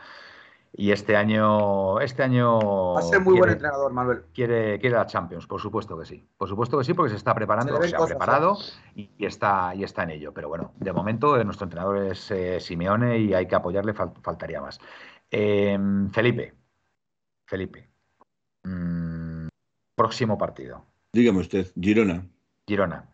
[0.78, 4.24] y este año, este año Va a ser muy buen entrenador, Manuel.
[4.34, 7.34] quiere, quiere la Champions, por supuesto que sí, por supuesto que sí, porque se está
[7.34, 8.07] preparando, se ha ¿eh?
[8.07, 8.59] preparado
[8.94, 10.32] y, y está y está en ello.
[10.34, 14.12] Pero bueno, de momento eh, nuestro entrenador es eh, Simeone y hay que apoyarle, fal-
[14.20, 14.78] faltaría más.
[15.30, 15.78] Eh,
[16.12, 16.54] Felipe,
[17.46, 17.90] Felipe,
[18.64, 19.48] mm,
[19.94, 20.86] próximo partido.
[21.12, 22.26] Dígame usted, Girona,
[22.66, 23.10] Girona,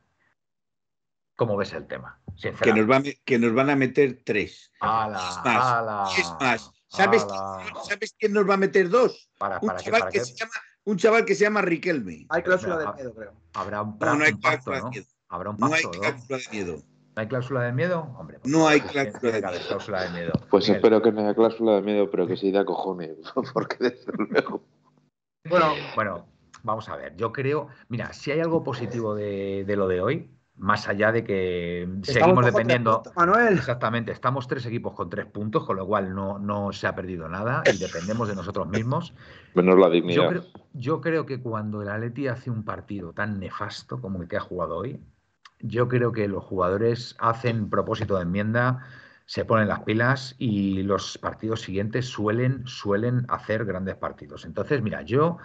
[1.37, 2.19] ¿cómo ves el tema?
[2.63, 4.73] que nos, va a que nos van a meter tres.
[4.81, 7.65] ¡Hala, Es más, hala, es más, ¿sabes, hala!
[7.85, 9.31] ¿sabes quién nos va a meter dos?
[9.39, 9.85] ¿Para, Un para qué?
[9.85, 10.25] chaval, ¿Para que qué?
[10.25, 10.53] se llama,
[10.85, 12.27] un chaval que se llama Riquelme.
[12.31, 13.35] Hay cláusula de miedo, creo.
[13.55, 14.91] Habrá un, No, no hay un pacto, cláusula de ¿no?
[14.91, 15.07] miedo.
[15.29, 16.01] Habrá un No hay pacto, ¿no?
[16.01, 16.83] cláusula de miedo.
[17.15, 18.09] ¿No hay cláusula de miedo?
[18.19, 20.33] Hombre, No hay cláusula de cláusula de miedo.
[20.51, 20.77] Pues Miguel.
[20.77, 23.17] espero que no haya cláusula de miedo, pero que se de cojones.
[23.53, 24.63] Porque desde luego.
[25.49, 26.27] Bueno, Bueno,
[26.63, 27.15] vamos a ver.
[27.17, 31.25] Yo creo, mira, si hay algo positivo de, de lo de hoy, más allá de
[31.25, 33.03] que estamos seguimos dependiendo.
[33.03, 33.55] puntos, Manuel.
[33.55, 37.29] Exactamente, estamos tres equipos con tres puntos, con lo cual no, no se ha perdido
[37.29, 39.15] nada y dependemos de nosotros mismos.
[39.55, 40.29] Menos la Yo dignidad.
[40.29, 40.43] creo,
[40.73, 44.41] yo creo que cuando el Atleti hace un partido tan nefasto como el que ha
[44.41, 45.01] jugado hoy,
[45.63, 48.87] yo creo que los jugadores hacen propósito de enmienda,
[49.27, 54.45] se ponen las pilas y los partidos siguientes suelen, suelen hacer grandes partidos.
[54.45, 55.39] Entonces, mira, yo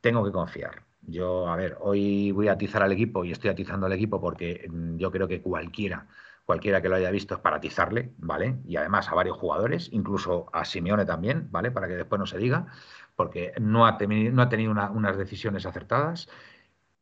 [0.00, 0.84] tengo que confiar.
[1.02, 4.66] Yo, a ver, hoy voy a atizar al equipo y estoy atizando al equipo porque
[4.70, 6.06] mm, yo creo que cualquiera,
[6.44, 8.56] cualquiera que lo haya visto es para atizarle, ¿vale?
[8.66, 11.70] Y además a varios jugadores, incluso a Simeone también, ¿vale?
[11.70, 12.66] Para que después no se diga,
[13.14, 16.28] porque no ha, no ha tenido una- unas decisiones acertadas.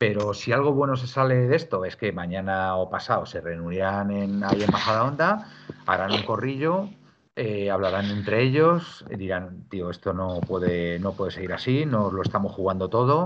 [0.06, 4.10] Pero si algo bueno se sale de esto es que mañana o pasado se reunirán
[4.10, 5.46] en, ahí en Majadahonda,
[5.86, 6.90] harán un corrillo,
[7.34, 12.20] eh, hablarán entre ellos, dirán, tío, esto no puede, no puede seguir así, nos lo
[12.20, 13.24] estamos jugando todo.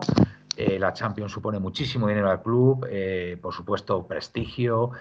[0.56, 4.92] eh, la Champions supone muchísimo dinero al club, eh, por supuesto, prestigio,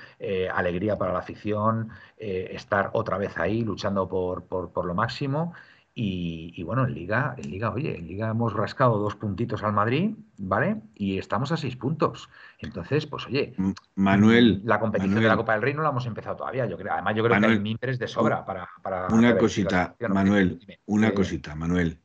[0.51, 5.53] alegría para la afición, estar otra vez ahí luchando por, por lo máximo.
[5.99, 9.73] Y, y bueno, en Liga, en Liga, oye, en Liga hemos rascado dos puntitos al
[9.73, 10.83] Madrid, ¿vale?
[10.93, 12.29] Y estamos a seis puntos.
[12.59, 15.35] Entonces, pues oye, M- Manuel, la competición de la.
[15.35, 16.67] Copa del Rey no la hemos empezado todavía.
[16.67, 19.95] Yo creo, además, yo creo que hay Manuel, mimbres de sobra para, para una cosita.
[20.07, 21.99] Manuel, una cosita, Manuel.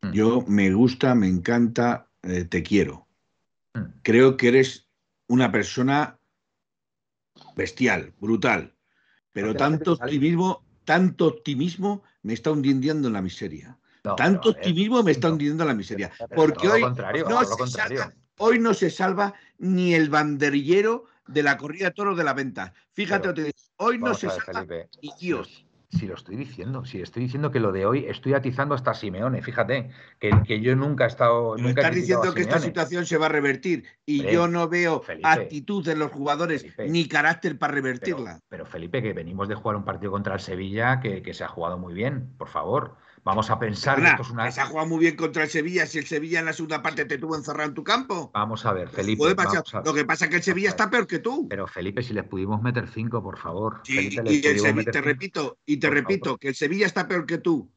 [0.00, 0.12] Mm.
[0.12, 3.06] Yo me gusta, me encanta, eh, te quiero.
[3.74, 4.00] Mm.
[4.02, 4.88] Creo que eres
[5.26, 6.18] una persona
[7.54, 8.72] bestial, brutal.
[9.32, 13.78] Pero tanto optimismo, tanto optimismo me está hundiendo en la miseria.
[14.02, 16.10] No, Tanto ver, optimismo me está hundiendo en la miseria.
[16.34, 17.80] Porque hoy no, se
[18.38, 22.74] hoy no se salva ni el banderillero de la corrida de toros de la venta.
[22.92, 25.63] Fíjate, Pero, te digo, hoy no se ver, salva Felipe, ni Dios.
[25.98, 29.42] Si lo estoy diciendo, si estoy diciendo que lo de hoy estoy atizando hasta Simeone,
[29.42, 31.54] fíjate, que, que yo nunca he estado.
[31.54, 35.00] Pero nunca estás diciendo que esta situación se va a revertir y yo no veo
[35.00, 38.40] Felipe, actitud en los jugadores Felipe, ni carácter para Pero, revertirla.
[38.48, 41.48] pero, Felipe, que venimos de jugar un partido contra el Sevilla que, que se ha
[41.48, 42.96] jugado muy bien, por favor.
[43.24, 44.44] Vamos a pensar que Perdona, esto es una.
[44.44, 46.82] que se ha jugado muy bien contra el Sevilla si el Sevilla en la segunda
[46.82, 48.30] parte te tuvo encerrado en tu campo.
[48.34, 49.16] Vamos a ver, Felipe.
[49.18, 49.64] Puede pasar.
[49.72, 49.86] a ver.
[49.86, 51.46] Lo que pasa es que el Sevilla está peor que tú.
[51.48, 53.80] Pero Felipe, si les pudimos meter cinco, por favor.
[53.84, 56.38] Sí, Felipe, y el Sevilla, te repito, y te Por repito, favor.
[56.40, 57.70] que el Sevilla está peor que tú.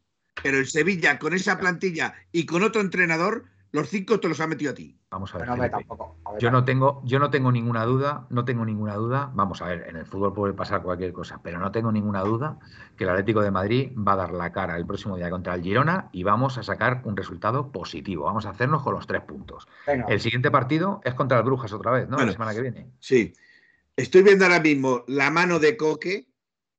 [0.44, 3.46] Pero el Sevilla con esa plantilla y con otro entrenador,
[3.78, 5.00] los cinco te los ha metido a ti.
[5.10, 5.48] Vamos a ver.
[5.72, 6.18] Tampoco.
[6.26, 9.32] A ver, Yo no tengo, yo no tengo ninguna duda, no tengo ninguna duda.
[9.34, 12.60] Vamos a ver, en el fútbol puede pasar cualquier cosa, pero no tengo ninguna duda
[12.98, 15.62] que el Atlético de Madrid va a dar la cara el próximo día contra el
[15.62, 18.26] Girona y vamos a sacar un resultado positivo.
[18.26, 19.68] Vamos a hacernos con los tres puntos.
[19.86, 20.06] venga.
[20.10, 22.18] El siguiente partido es contra el Brujas otra vez, ¿no?
[22.18, 22.28] Bueno.
[22.28, 22.92] La semana que viene.
[23.00, 23.34] Sí.
[23.96, 26.28] Estoy viendo ahora mismo la mano de Coque,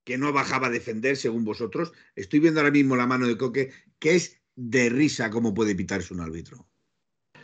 [0.04, 1.92] que no bajaba a defender, según vosotros.
[2.14, 6.14] Estoy viendo ahora mismo la mano de Coque, que es de risa cómo puede pitarse
[6.14, 6.67] un árbitro.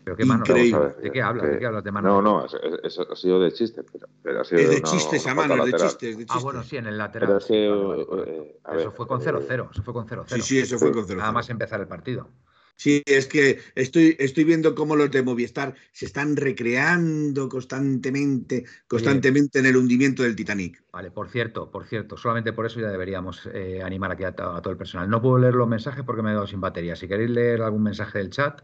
[0.05, 0.45] Pero qué mano.
[0.47, 0.73] Increíble.
[0.79, 1.45] vamos a ver, a ¿De qué hablas?
[1.47, 2.09] que- ¿De qué hablas de mano?
[2.09, 2.47] No, no,
[2.83, 5.43] eso, ha sido de chiste, pero, pero ha sido Es de una- chiste esa una
[5.49, 6.17] mano, de de Ah, chiste.
[6.43, 7.39] bueno, sí, en el lateral.
[7.49, 9.69] Pero Vale, vale, a Eso ver, fue con eh, 0-0.
[9.73, 10.27] Eso fue con 0-0.
[10.37, 11.19] Sí, sí, eso fue con cero.
[11.21, 12.29] Nada más empezar el partido.
[12.77, 19.61] Sí, es que estoy, estoy viendo cómo los de Movistar se están recreando constantemente, constantemente
[19.61, 20.83] en el hundimiento del Titanic.
[20.93, 24.51] Vale, por cierto, por cierto, solamente por eso ya deberíamos eh, animar aquí a, to-
[24.57, 25.09] a todo el personal.
[25.09, 26.97] No puedo leer los mensajes porque me he quedado sin batería.
[26.97, 28.63] Si queréis leer algún mensaje del chat,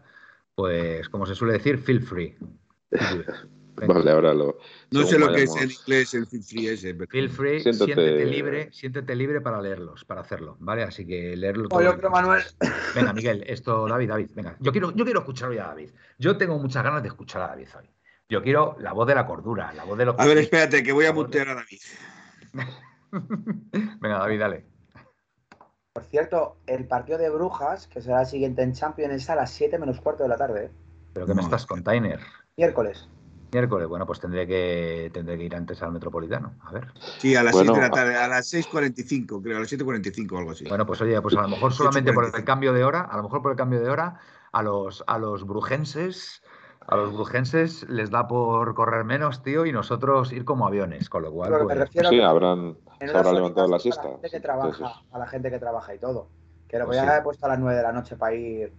[0.55, 2.35] pues como se suele decir, feel free.
[3.87, 4.59] Vale, ahora lo.
[4.91, 6.93] No sé lo que es en inglés el feel free ese.
[6.93, 10.83] pero- Feel free, siéntete libre, siéntete libre para leerlos, para hacerlo, ¿vale?
[10.83, 11.79] Así que leerlo todo.
[11.79, 12.09] Oye.
[12.09, 12.43] Manuel.
[12.93, 14.55] Venga, Miguel, esto, David, David, venga.
[14.59, 15.89] Yo quiero, yo quiero escuchar hoy a David.
[16.19, 17.89] Yo tengo muchas ganas de escuchar a David hoy.
[18.29, 20.15] Yo quiero la voz de la cordura, la voz de los.
[20.19, 21.79] A ver, espérate, que voy a mutear a David.
[23.99, 24.65] Venga, David, dale.
[25.93, 29.51] Por cierto, el partido de Brujas, que será el siguiente en Champions, es a las
[29.51, 30.65] 7 menos cuarto de la tarde.
[30.65, 30.71] ¿eh?
[31.11, 32.19] Pero que me estás, container.
[32.55, 33.09] Miércoles.
[33.51, 36.55] Miércoles, bueno, pues tendré que, tendré que ir antes al Metropolitano.
[36.61, 36.87] A ver.
[37.17, 40.31] Sí, a las Bueno, 6 de la tarde, a las 6.45, creo, a las 7.45
[40.31, 40.63] o algo así.
[40.69, 42.45] Bueno, pues oye, pues a lo mejor solamente por el 8:45.
[42.45, 44.17] cambio de hora, a lo mejor por el cambio de hora,
[44.53, 46.41] a los, a los brujenses,
[46.87, 51.23] a los brujenses les da por correr menos, tío, y nosotros ir como aviones, con
[51.23, 54.01] lo cual, me pues, refiero Sí, que habrán, se habrá levantado la siesta.
[54.01, 56.27] A la gente que Sí, trabaja, entonces, a la gente que trabaja y todo.
[56.67, 57.11] Que lo Pues podían sí.
[57.11, 58.73] haber puesto a las 9 de la noche para ir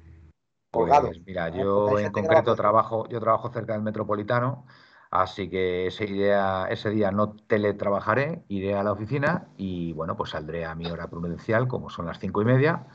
[0.70, 1.08] colgados.
[1.08, 4.66] Pues mira, yo en concreto trabajo, yo trabajo cerca del Metropolitano,
[5.10, 10.30] así que ese día, ese día no teletrabajaré, iré a la oficina y bueno, pues
[10.30, 12.86] saldré a mi hora prudencial, como son las cinco y media,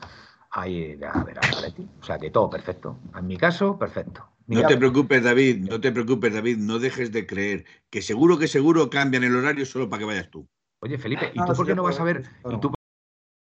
[0.50, 1.88] a ir a ver a Atleti.
[2.00, 2.96] O sea que todo perfecto.
[3.16, 4.37] En mi caso, perfecto.
[4.48, 8.48] No te preocupes, David, no te preocupes, David, no dejes de creer que seguro que
[8.48, 10.48] seguro cambian el horario solo para que vayas tú.
[10.80, 12.72] Oye, Felipe, ¿y tú por qué no vas a ver, y tú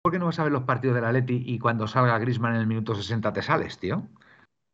[0.02, 2.62] por qué no vas a ver los partidos del Atleti y cuando salga Griezmann en
[2.62, 4.08] el minuto 60 te sales, tío?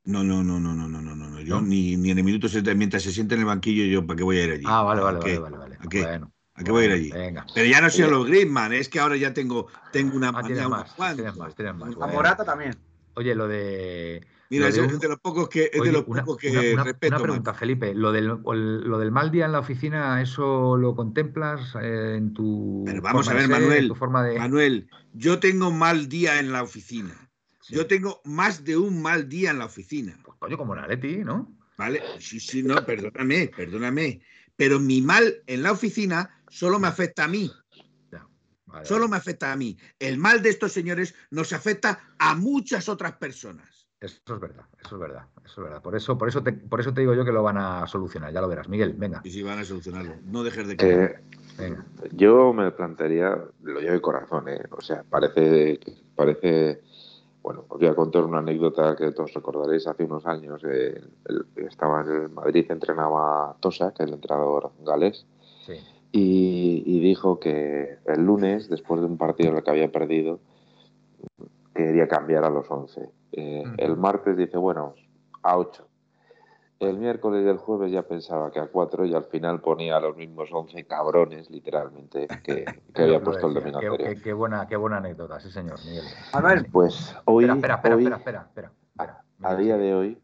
[0.05, 1.41] No, no, no, no, no, no, no, no.
[1.41, 1.67] Yo ¿No?
[1.67, 4.23] ni, ni en el minuto 60, mientras se siente en el banquillo, yo para qué
[4.23, 4.63] voy a ir allí.
[4.67, 5.39] Ah, vale, vale, ¿A vale, qué?
[5.39, 5.77] vale, vale.
[5.79, 6.01] ¿A qué?
[6.01, 7.11] Bueno, ¿A qué voy a ir allí?
[7.11, 7.45] Venga.
[7.55, 10.67] Pero ya no soy los Griezmann, es que ahora ya tengo, tengo una Ah, tienes
[10.69, 12.07] más, tienes más, tienes más, A.
[12.07, 12.77] Morata también.
[13.15, 14.25] Oye, lo de.
[14.49, 16.73] Mira, es de de, los pocos que, es Oye, de los una, pocos que una-
[16.73, 17.15] una- respeto.
[17.15, 17.53] una pregunta.
[17.53, 17.93] Felipe.
[17.93, 22.83] Lo del, lo del mal día en la oficina, ¿eso lo contemplas eh, en tu
[22.85, 24.39] Pero vamos forma a de ver, ser, en Manuel, tu forma de...
[24.39, 27.29] Manuel, yo tengo mal día en la oficina.
[27.61, 27.75] Sí.
[27.75, 30.17] Yo tengo más de un mal día en la oficina.
[30.23, 31.55] Pues, coño, como en Atleti, ¿no?
[31.77, 32.01] ¿Vale?
[32.19, 34.21] Sí, sí, no, perdóname, perdóname.
[34.55, 37.51] Pero mi mal en la oficina solo me afecta a mí.
[38.65, 39.77] Vale, Solo me afecta a mí.
[39.97, 43.78] El mal de estos señores nos afecta a muchas otras personas.
[44.01, 45.81] Eso es verdad, eso es verdad, eso es verdad.
[45.81, 48.31] Por eso, por eso te, por eso te digo yo que lo van a solucionar,
[48.31, 48.69] ya lo verás.
[48.69, 50.13] Miguel, venga, Y si van a solucionarlo.
[50.25, 51.21] No dejes de creer.
[51.21, 51.21] eh,
[51.57, 51.85] venga.
[52.13, 54.61] yo me plantearía, lo llevo de corazón, ¿eh?
[54.71, 55.79] O sea, parece,
[56.15, 56.81] parece,
[57.43, 59.85] bueno, os voy a contar una anécdota que todos recordaréis.
[59.85, 61.01] Hace unos años eh,
[61.57, 65.25] estaba en el Madrid, entrenaba a Tosa, que es el entrenador galés,
[65.65, 65.73] Sí.
[66.13, 70.39] y, y dijo que el lunes, después de un partido en el que había perdido,
[71.75, 73.09] quería cambiar a los 11.
[73.31, 73.63] Eh.
[73.77, 74.95] El martes dice, bueno,
[75.43, 75.85] a 8.
[76.79, 79.99] El miércoles y el jueves ya pensaba que a 4 y al final ponía a
[79.99, 82.63] los mismos 11 cabrones, literalmente, que,
[82.93, 83.71] que había puesto el decía.
[83.71, 84.15] domingo Qué, anterior.
[84.15, 86.05] qué- qué buena, qué buena anécdota, sí, señor, Miguel.
[86.33, 89.23] Manuel, Pues hoy, espera, espera, espera, hoy, espera, espera, espera, espera.
[89.51, 90.17] a día de hoy,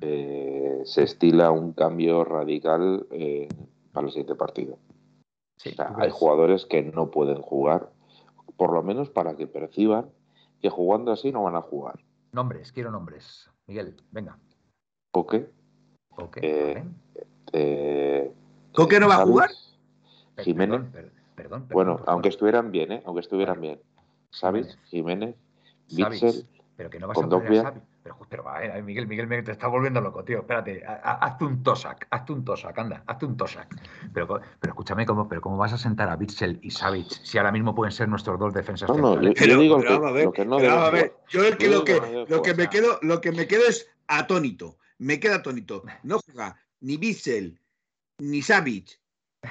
[0.00, 3.48] eh, se estila un cambio radical eh,
[3.92, 4.78] para el siguiente partido.
[5.56, 7.90] Sí, O sea, ¿tú hay jugadores que no pueden jugar,
[8.56, 10.06] por lo menos para que perciban
[10.62, 11.98] que jugando así no van a jugar.
[12.32, 13.50] Nombres, quiero nombres.
[13.66, 14.38] Miguel, venga.
[15.12, 15.50] Coque,
[16.18, 16.82] Ok, Eh,
[17.52, 18.32] eh,
[18.72, 19.50] ¿Coque no va a jugar?
[20.38, 20.80] Jiménez.
[20.80, 22.12] Perdón, per- perdón, perdón, Bueno, perdón.
[22.12, 23.02] aunque estuvieran bien, ¿eh?
[23.06, 23.66] Aunque estuvieran Vale.
[23.68, 23.82] bien.
[24.30, 25.36] Savic, Jiménez.
[25.88, 26.46] Bitzel,
[26.76, 27.82] pero que no vas a poner a Savic.
[28.06, 30.40] Pero, pero eh, Miguel, Miguel, te está volviendo loco, tío.
[30.40, 33.68] Espérate, hazte un tosac, hazte un tosac, anda, hazte un tosac.
[34.14, 37.50] Pero, pero escúchame, ¿cómo, pero ¿cómo vas a sentar a Bitzel y Savic si ahora
[37.50, 40.24] mismo pueden ser nuestros dos defensas No, no, yo, Pero, digo pero que, a ver,
[40.24, 42.98] lo que no pero a ver, yo es que lo que, lo que me quedo,
[43.02, 44.78] lo que me quedo es atónito.
[44.98, 45.82] Me queda atónito.
[46.04, 47.60] No juega ni Bissell,
[48.18, 49.00] ni Savic,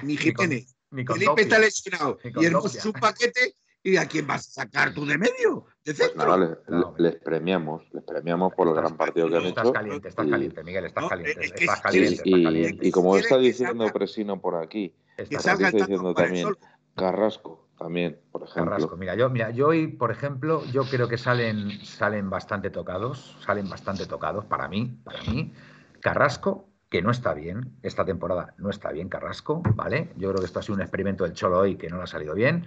[0.02, 0.76] ni Ni con- Jiménez.
[0.92, 3.56] Ni con Felipe está lesionado Ni con y Hermoso es un paquete.
[3.86, 5.68] ¿Y a quién vas a sacar tú de medio?
[5.86, 9.66] ¿De Pues nada, No, les premiamos, les premiamos por el gran partido que han Estás
[9.66, 9.74] hecho.
[9.74, 12.88] caliente, estás y- caliente, Miguel, estás No, caliente, es que estás caliente, estás Y, caliente.
[12.88, 14.96] y como está diciendo salga- Presino por aquí,
[15.40, 16.50] salga está diciendo también.
[16.96, 18.72] Carrasco, también, por ejemplo.
[18.72, 23.38] Carrasco, mira, yo, mira, yo hoy, por ejemplo, yo creo que salen, salen bastante tocados,
[23.46, 25.54] salen bastante tocados para mí, para mí.
[26.02, 30.12] Carrasco, que no está bien, esta temporada no está bien Carrasco, ¿vale?
[30.18, 32.08] Yo creo que esto ha sido un experimento del Cholo hoy que no le ha
[32.08, 32.66] salido bien.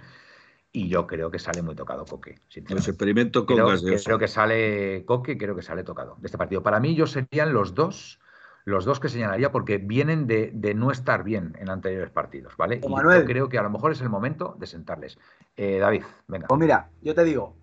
[0.71, 2.39] Y yo creo que sale muy tocado Coque,
[2.69, 4.03] Los experimentos con Creo, gaseosa.
[4.05, 6.61] creo que sale Coque, creo que sale tocado de este partido.
[6.61, 8.19] Para mí, ellos serían los dos,
[8.65, 12.79] los dos que señalaría, porque vienen de, de no estar bien en anteriores partidos, ¿vale?
[12.83, 13.21] O Y Manuel.
[13.21, 15.17] yo creo que a lo mejor es el momento de sentarles.
[15.57, 16.47] Eh, David, venga.
[16.47, 17.57] Pues mira, yo te digo,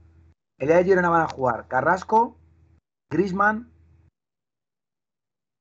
[0.59, 2.41] el día de Girona van a jugar Carrasco,
[3.09, 3.71] Grisman,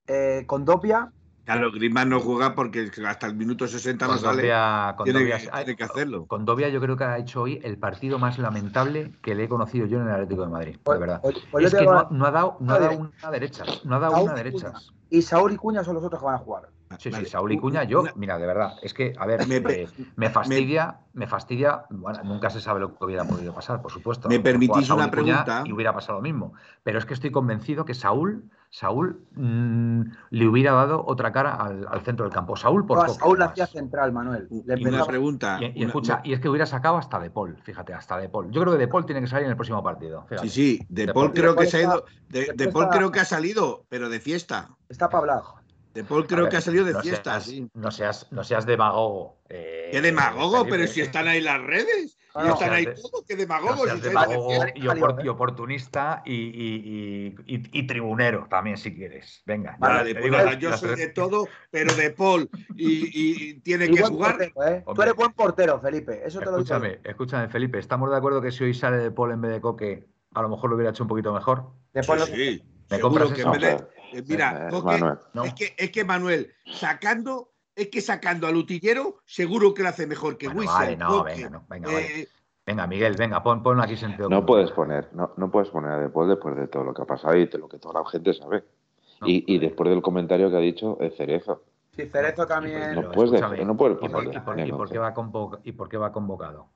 [0.07, 1.13] eh, Condopia,
[1.45, 4.49] Claro, Griezmann no juega porque hasta el minuto 60 no sale.
[4.49, 6.25] Condovia- Tiene que- tiene que hacerlo.
[6.25, 9.85] Condovia yo creo que ha hecho hoy el partido más lamentable que le he conocido
[9.85, 11.21] yo en el Atlético de Madrid, de verdad.
[11.21, 13.95] Pues- pues Es que no, no ha dado, no ha Una dado una derechas, no
[13.95, 14.93] ha dado Saúl una y derechas.
[15.11, 16.69] y Saúl y Cuña son los otros que van a jugar.
[16.99, 17.25] Sí, Vale.
[17.25, 19.87] sí, Saúl y Cuña, yo, Una- mira, de verdad, es que, a ver, Me- eh,
[20.15, 24.29] me fastidia, me fastidia, bueno, nunca se sabe lo que hubiera podido pasar, por supuesto.
[24.29, 25.63] ¿Me permitís una y Cuña pregunta?
[25.65, 30.47] Y hubiera pasado lo mismo, pero es que estoy convencido que Saúl, Saúl mm, le
[30.47, 32.55] hubiera dado otra cara al, al centro del campo.
[32.55, 34.47] Saúl por No, Coque, Saúl hacía central, Manuel.
[34.49, 35.57] Le Y una pregunta.
[35.59, 38.29] Y, y una- escucha, y es que hubiera sacado hasta De Paul, fíjate, hasta De
[38.29, 38.51] Paul.
[38.51, 40.23] Yo creo que De Paul tiene que salir en el próximo partido.
[40.27, 40.49] fíjate.
[40.49, 42.05] Sí, sí, De De Paul creo De que se ha ido.
[42.29, 44.69] De, Paul está- creo que ha salido, pero de fiesta.
[44.89, 45.64] Está para hablar.
[45.95, 47.67] De Paul creo ver, que ha salido de no fiesta, seas, sí.
[47.73, 49.37] No seas, no seas demagogo.
[49.47, 50.65] eh, ¿Qué demagogo?
[50.69, 52.17] Pero si están ahí las redes.
[52.35, 53.83] No, y no, están ahí de- todos, qué No demagogos.
[53.85, 54.71] seas si estáis de demagogo fiesta.
[54.75, 59.41] y, opor- y oportunista y, y- y- y- y tribunero también, si quieres.
[59.45, 59.77] Venga.
[59.79, 63.53] Vale, pues digo nada, las- yo las soy de todo, pero de Paul y, y
[63.61, 64.37] tiene Y que jugar.
[64.37, 64.83] portero, ¿eh?
[64.93, 66.21] Tú eres buen portero, Felipe.
[66.25, 66.63] Eso te lo digo.
[66.63, 67.79] Escúchame, escúchame, Felipe.
[67.79, 70.49] ¿Estamos de acuerdo que si hoy sale de Paul en vez de Coque, a lo
[70.49, 71.71] mejor lo hubiera hecho un poquito mejor?
[71.93, 73.53] Sí, no- sí, ¿Me seguro compras que eso?
[73.53, 73.87] en vez de- No,
[74.27, 75.17] mira, Eh, Coque, Manuel.
[75.33, 75.43] No.
[75.45, 80.07] es, que, es que Manuel, sacando, es que sacando al utillero, seguro que lo hace
[80.07, 82.21] mejor que Bueno, vale, no, venga, no, venga, vale.
[82.21, 82.27] eh,
[82.67, 84.27] Venga, Miguel, venga, pon, ponlo aquí sentido.
[84.27, 87.03] No puedes poner, no, no puedes poner a De Paul después de todo lo que
[87.03, 88.63] ha pasado y de lo que toda la gente sabe.
[89.21, 89.67] No, y, y vale.
[89.67, 91.63] después del comentario que ha dicho el Cerezo.
[91.95, 92.95] Sí, Cerezo también.
[92.95, 93.31] No puedes
[93.65, 94.93] no puedes ¿y por, ponerlo y por- en el y por once.
[94.93, 95.13] qué va
[95.63, 96.69] ¿Y por qué va convocado?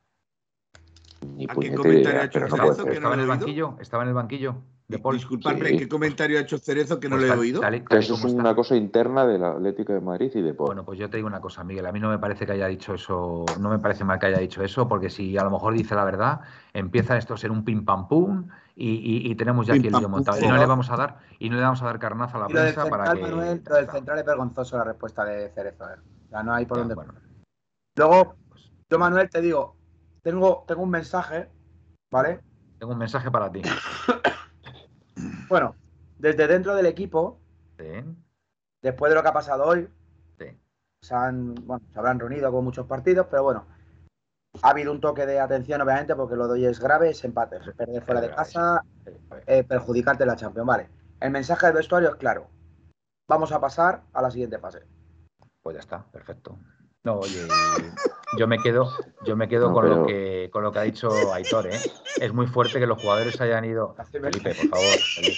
[1.22, 2.94] Ni ¿A qué comentario idea, ha hecho no Cerezo puedes que.
[2.94, 3.46] ¿Estaba en lo el he oído?
[3.46, 3.76] banquillo?
[3.80, 4.56] ¿Estaba en el banquillo
[4.88, 5.16] de Paul?
[5.16, 5.78] Disculpadme, Sí.
[5.78, 7.62] ¿qué comentario ha hecho Cerezo que no Pues le he oído?
[7.62, 10.68] tal tal eso es una cosa interna del Atlético de Madrid y de Paul.
[10.68, 11.86] Bueno, pues yo te digo una cosa, Miguel.
[11.86, 14.40] A mí no me parece que haya dicho eso, no me parece mal que haya
[14.40, 16.42] dicho eso, porque si a lo mejor dice la verdad,
[16.74, 19.88] empieza esto a ser un pim pam pum y, y- y tenemos ya Pim, aquí
[19.88, 20.38] el pam, lío pum, montado.
[20.40, 22.48] Y no le vamos a dar, y no le vamos a dar carnaza a la
[22.48, 23.22] prensa para central, que.
[23.36, 25.84] Manuel, lo del central es vergonzoso la respuesta de Cerezo.
[25.90, 25.96] ¿eh?
[26.28, 26.96] O sea, no hay por Ya, dónde.
[26.96, 27.14] bueno,
[27.96, 29.76] Luego, pues, yo, Manuel, te digo,
[30.22, 31.50] tengo, tengo un mensaje,
[32.12, 32.42] ¿vale?
[32.80, 33.62] tengo un mensaje para ti.
[35.50, 35.76] Bueno,
[36.20, 37.40] desde dentro del equipo,
[37.78, 38.04] Sí,
[38.84, 39.90] después de lo que ha pasado hoy,
[40.38, 40.46] sí.
[41.02, 43.66] se, han, bueno, se habrán reunido con muchos partidos, pero bueno,
[44.62, 47.60] ha habido un toque de atención, obviamente, porque lo de hoy es grave, es empate.
[47.76, 48.84] Perder fuera de casa,
[49.48, 50.68] eh, perjudicarte en la Champions.
[50.68, 50.90] Vale,
[51.20, 52.48] el mensaje del vestuario es claro.
[53.28, 54.84] Vamos a pasar a la siguiente fase.
[55.64, 56.58] Pues ya está, perfecto.
[57.04, 57.48] No, oye,
[58.38, 58.90] yo me quedo,
[59.22, 61.82] yo me quedo No, con lo que con lo que ha dicho Aitor, ¿eh?
[62.20, 63.96] Es muy fuerte que los jugadores hayan ido.
[64.12, 65.38] Felipe, por favor, Felipe.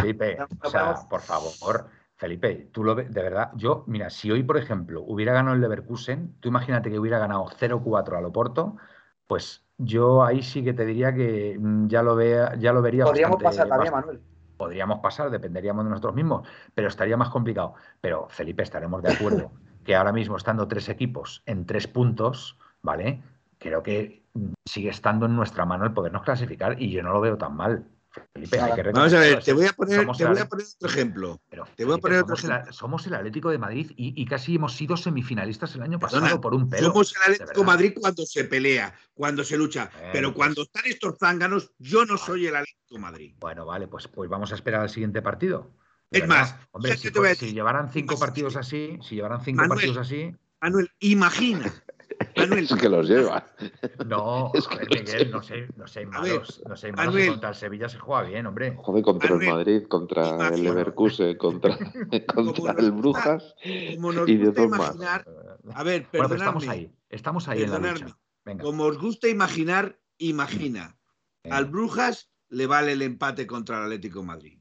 [0.00, 4.42] Felipe, o sea, por favor, Felipe, tú lo ves, de verdad, yo, mira, si hoy,
[4.42, 8.76] por ejemplo, hubiera ganado el Leverkusen, tú imagínate que hubiera ganado 0-4 al Oporto,
[9.26, 13.04] pues yo ahí sí que te diría que mm, ya lo vea, ya lo vería
[13.04, 14.22] Podríamos bastante- pasar también, Manuel.
[14.56, 17.74] podríamos pasar, dependeríamos de nosotros mismos, pero estaría más complicado.
[18.00, 19.52] Pero, Felipe, estaremos de acuerdo
[19.86, 23.22] que ahora mismo estando tres equipos en tres puntos, ¿vale?
[23.58, 27.20] Creo que mm, sigue estando en nuestra mano el podernos clasificar y yo no lo
[27.20, 27.86] veo tan mal.
[28.32, 30.88] Felipe, hay que Vamos a ver, te voy a poner, te voy a poner otro
[30.88, 31.38] ejemplo.
[31.50, 32.72] pero, te voy a Felipe, poner otro somos, el, ejemplo.
[32.72, 36.40] somos el Atlético de Madrid y, y casi hemos sido semifinalistas el año Perdona, pasado
[36.40, 36.88] por un pelo.
[36.88, 39.90] Somos el Atlético de Madrid cuando se pelea, cuando se lucha.
[40.12, 43.34] Pero pues- cuando están estos zánganos, yo no soy el Atlético de Madrid.
[43.38, 45.70] Bueno, vale, pues, pues vamos a esperar al siguiente partido.
[46.10, 46.40] De Es verdad.
[46.42, 47.54] más, hombre, ¿sabes si, te voy a fue- si decir?
[47.56, 51.74] llevaran cinco partidos así, si llevaran cinco Manuel, partidos así, Manuel, imagina,
[52.36, 53.46] Manuel, Es que los lleva.
[54.06, 57.06] No, Es que Miguel, no sé, no sé ver, malos, no sé malos.
[57.14, 57.28] Manuel.
[57.30, 58.74] Contra el Sevilla se juega bien, hombre.
[58.76, 61.76] Joder, contra el Madrid, contra imagino- el Leverkusen, contra,
[62.26, 63.54] contra el Brujas.
[63.94, 64.78] como nos y de gusta dos más.
[64.94, 65.26] imaginar,
[65.74, 68.18] a ver, Bueno, pero perdonadme, estamos ahí, estamos ahí en la lucha.
[68.44, 68.62] Venga.
[68.62, 70.96] como os gusta imaginar, imagina.
[71.42, 71.56] venga.
[71.56, 74.55] Al Brujas le vale el empate contra el Atlético de Madrid.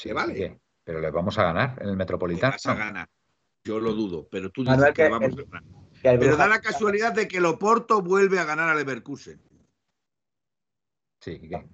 [0.00, 0.60] Sí, ¿le vale?
[0.82, 2.52] Pero le vamos a ganar en el Metropolitano.
[2.52, 3.08] vas a ganar.
[3.64, 5.80] Yo lo dudo, pero tú dices Manuel, que que vamos el- a ganar.
[6.02, 9.38] Pero da la casualidad de que el Oporto vuelve a ganar al Leverkusen.
[11.20, 11.68] Sí, ¿y qué?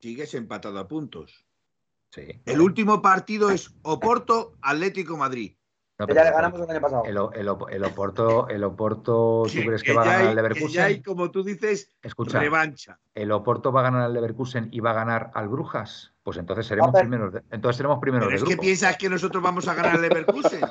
[0.00, 1.44] Sigues empatado a puntos.
[2.12, 2.40] Sí.
[2.46, 5.56] El último partido es Oporto Atlético Madrid.
[5.98, 7.02] No, que pero ya le ganamos el año pasado.
[7.04, 7.48] El,
[7.84, 10.68] Oporto, el Oporto, ¿tú crees que va a ganar al que Leverkusen?
[10.70, 12.98] ya hay, como tú dices, Escucha, revancha.
[13.14, 16.14] ¿el Oporto va a ganar al Leverkusen y va a ganar al Brujas?
[16.22, 17.02] Pues entonces seremos A ver.
[17.02, 18.62] primeros de, entonces seremos primeros Pero de es que grupo.
[18.62, 20.60] piensas que nosotros vamos a ganar al Leverkusen.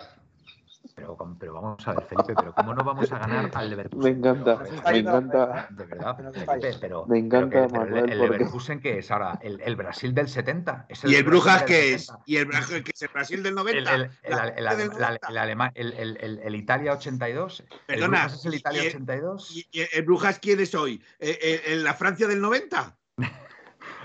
[0.95, 4.02] Pero, pero vamos a ver, Felipe, pero ¿cómo no vamos a ganar al Leverkusen?
[4.02, 5.68] Me encanta, Pero, me encanta.
[5.70, 7.06] De verdad, Felipe, pero.
[7.08, 9.76] Me encanta, pero que- pero el- Manuel, el, porque- Leverkusen que es ahora el, el
[9.78, 10.86] Brasil del 70.
[10.89, 12.06] Es ¿Y el Brasil Brujas qué es?
[12.08, 12.24] 70.
[12.26, 13.95] ¿Y el Brujas que es el Brasil del El, 90?
[13.95, 15.28] el, el, La el, gente del el, 90.
[15.30, 17.60] el alema- el- el- el- el Italia 82.
[17.62, 19.52] ¿El Perdona, Brujas es el Italia y- 82?
[19.56, 21.02] ¿Y y el Brujas quién es hoy?
[21.20, 22.97] ¿Eh, eh, ¿En la Francia del 90?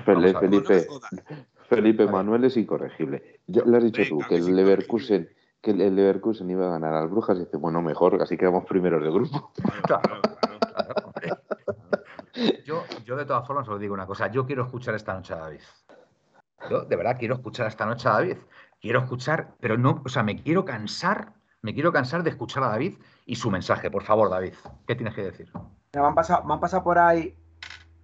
[0.04, 0.86] Felipe,
[1.68, 2.06] Felipe.
[2.06, 3.40] Manuel es incorregible.
[3.46, 5.28] Ya le has dicho Venga, tú que el Leverkusen,
[5.60, 9.02] que el Leverkusen iba a ganar al Brujas y dice, bueno, mejor, así quedamos primeros
[9.02, 9.52] de grupo.
[9.82, 10.20] Claro,
[10.60, 11.30] claro, hombre.
[12.64, 15.38] Yo, yo de todas formas os digo una cosa, yo quiero escuchar esta noche a
[15.38, 15.60] David.
[16.68, 18.38] Yo de verdad quiero escuchar esta noche a David.
[18.80, 21.32] Quiero escuchar, pero no, o sea, me quiero cansar,
[21.62, 23.90] me quiero cansar de escuchar a David y su mensaje.
[23.90, 24.54] Por favor, David,
[24.86, 25.50] ¿qué tienes que decir?
[25.94, 27.34] Me han pasado, me han pasado por ahí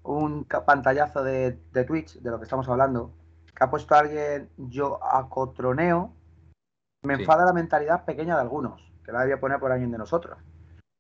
[0.03, 3.13] un pantallazo de, de Twitch, de lo que estamos hablando,
[3.55, 6.15] que ha puesto alguien, yo acotroneo,
[7.03, 7.23] me Sí.
[7.23, 10.39] enfada la mentalidad pequeña de algunos, que la debía poner por alguien de nosotros.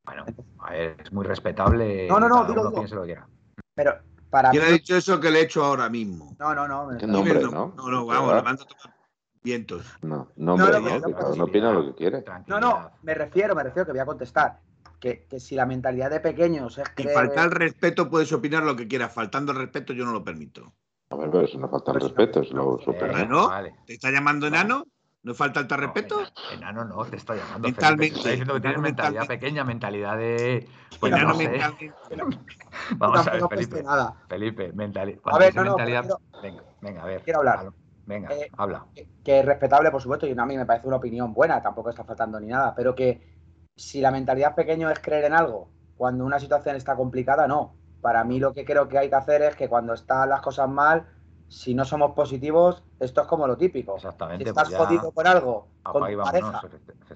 [0.05, 0.25] Bueno,
[0.59, 2.09] a ver, es muy respetable.
[2.09, 3.29] No, no, no, digo, lo quiera.
[3.75, 3.99] Pero
[4.31, 4.59] para mí...
[4.59, 6.37] ¿Quién ha dicho eso que le he hecho ahora mismo?
[6.39, 6.87] No, no, no.
[6.87, 7.75] me- Que no, ¿no?
[7.77, 8.43] No, no, vamos, ¿Verdad?
[8.43, 8.97] levanta tomar
[9.43, 9.87] vientos.
[10.03, 12.25] No, No, no, hombre, no, no, no, opina no, lo que quiere.
[12.47, 14.59] No, no, me refiero, me refiero que voy a contestar.
[15.01, 18.63] Que, que si la mentalidad de pequeños es Sin creer- faltar el respeto puedes opinar
[18.63, 19.13] lo que quieras.
[19.13, 20.75] Faltando el respeto yo no lo permito.
[21.11, 23.49] A ver, pero eso no falta el Pero si respeto, es lo Eh, ¿no?
[23.49, 23.75] Vale.
[23.87, 24.85] ¿Te está llamando enano?
[25.23, 26.21] ¿No falta el respeto?
[26.21, 27.61] No, enano no, te está llamando.
[27.61, 30.69] Mentalmente, te está diciendo que tienes mentalidad pequeña, mentalidad de.
[31.01, 31.49] Pues enano no sé.
[31.49, 31.95] mentalmente.
[32.97, 33.83] Vamos a ver, Felipe.
[33.83, 34.15] nada.
[34.29, 35.21] Felipe, mentalidad.
[35.25, 37.23] A ver, no, no, pero Venga, venga, a ver.
[37.23, 37.59] Quiero hablar.
[37.59, 37.73] Habla.
[38.07, 38.87] Venga, Eh, habla.
[38.95, 41.91] que- que es respetable, por supuesto, y a mí me parece una opinión buena, tampoco
[41.91, 43.40] está faltando ni nada, pero que
[43.77, 47.75] si la mentalidad pequeño es creer en algo, cuando una situación está complicada, no.
[48.01, 50.69] Para mí lo que creo que hay que hacer es que cuando están las cosas
[50.69, 51.07] mal,
[51.49, 53.99] si no somos positivos, esto es como lo típico.
[53.99, 54.49] Si Exactamente.
[54.49, 56.63] estás pues jodido por algo con apaga tu pareja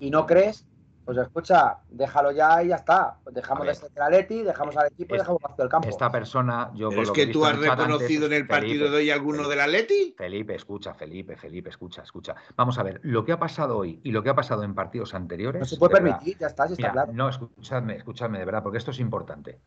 [0.01, 0.67] y no crees,
[1.05, 3.19] pues escucha, déjalo ya y ya está.
[3.23, 5.89] Pues dejamos A de ser el Atleti, dejamos al equipo y dejamos vacío el campo.
[5.89, 8.91] Esta persona, yo por es lo que tú has antes- reconocido en el partido Felipe,
[8.91, 10.15] de hoy alguno del Atleti.
[10.17, 12.35] Felipe, escucha, Felipe, Felipe, escucha, escucha.
[12.57, 15.15] Vamos a ver, lo que ha pasado hoy y lo que ha pasado en partidos
[15.15, 15.61] anteriores.
[15.61, 17.13] no se puede verdad, permitir, ya está, si está Mira, claro.
[17.13, 19.61] no, escuchadme, escuchadme de verdad, porque esto es importante.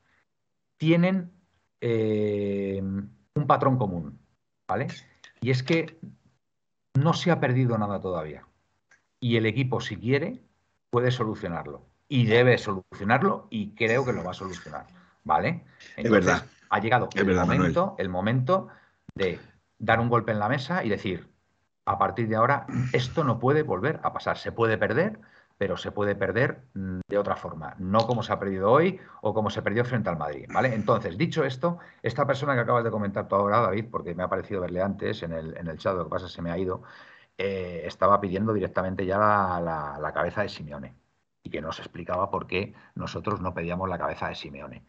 [0.77, 1.31] Tienen
[1.81, 4.19] eh, un patrón común,
[4.67, 4.87] ¿vale?
[5.41, 5.99] Y es que
[6.95, 8.43] no se ha perdido nada todavía.
[9.19, 10.41] Y el equipo, si quiere,
[10.89, 11.85] puede solucionarlo.
[12.09, 14.87] Y debe solucionarlo y creo que lo va a solucionar,
[15.23, 15.65] ¿vale?
[15.97, 16.45] Es verdad.
[16.69, 17.59] Ha llegado el, verdad, Manuel.
[17.59, 18.67] momento, el momento
[19.13, 19.39] de
[19.77, 21.27] dar un golpe en la mesa y decir,
[21.85, 24.37] a partir de ahora, esto no puede volver a pasar.
[24.37, 25.19] Se puede perder,
[25.57, 29.33] pero se puede perder mm, de otra forma, no como se ha perdido hoy o
[29.33, 30.73] como se perdió frente al Madrid, ¿vale?
[30.73, 34.29] Entonces, dicho esto, esta persona que acabas de comentar tú ahora, David, porque me ha
[34.29, 36.83] parecido verle antes en el, en el chat, lo que pasa se me ha ido,
[37.37, 40.95] eh, estaba pidiendo directamente ya la, la- la cabeza de Simeone
[41.43, 44.83] y que nos explicaba por qué nosotros no pedíamos la cabeza de Simeone,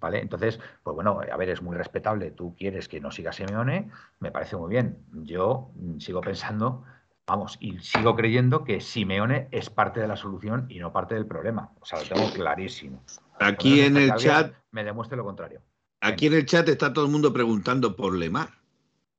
[0.00, 0.20] ¿vale?
[0.20, 3.90] Entonces, pues bueno, a ver, es muy respetable, tú quieres que no siga Simeone,
[4.20, 6.84] me parece muy bien, yo sigo pensando
[7.24, 11.24] Vamos, y sigo creyendo que Simeone es parte de la solución y no parte del
[11.24, 11.70] problema.
[11.80, 13.00] O sea, lo tengo clarísimo.
[13.38, 15.60] Aquí en el chat, Me demuestre lo contrario.
[16.00, 18.48] aquí en el chat está todo el mundo preguntando por Lemar.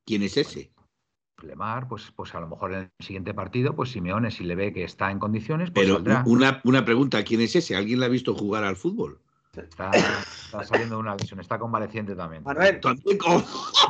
[0.06, 0.70] ¿Quién es ese?
[1.44, 4.74] Lemar, pues, pues a lo mejor en el siguiente partido, pues Simeone, si le ve
[4.74, 6.24] que está en condiciones, pues Pero saldrá.
[6.26, 7.76] una, una pregunta, ¿quién es ese?
[7.76, 9.20] ¿Alguien le ha visto jugar al fútbol?
[9.56, 12.44] Está, está saliendo de una lesión, está convaleciente también.
[12.44, 12.82] Manuel,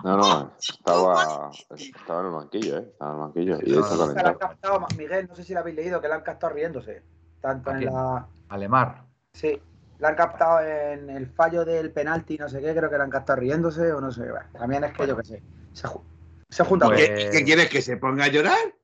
[0.04, 2.88] No, no, estaba, estaba en el banquillo, ¿eh?
[2.92, 3.60] Estaba en el banquillo.
[3.64, 6.16] Y No, no, la han captado, Miguel, no sé si la habéis leído, que la
[6.16, 7.02] han captado riéndose.
[7.40, 8.28] Tanto ¿A en la.
[8.50, 9.06] A Lemar.
[9.34, 9.62] Sí,
[10.00, 13.10] la han captado en el fallo del penalti, no sé qué, creo que la han
[13.10, 14.30] captado riéndose o no sé.
[14.30, 15.44] Bueno, también es que yo qué sé.
[15.72, 15.88] Se,
[16.54, 17.10] se junta Pues-.
[17.10, 18.76] ¿Qué, qué quieres que se ponga a llorar?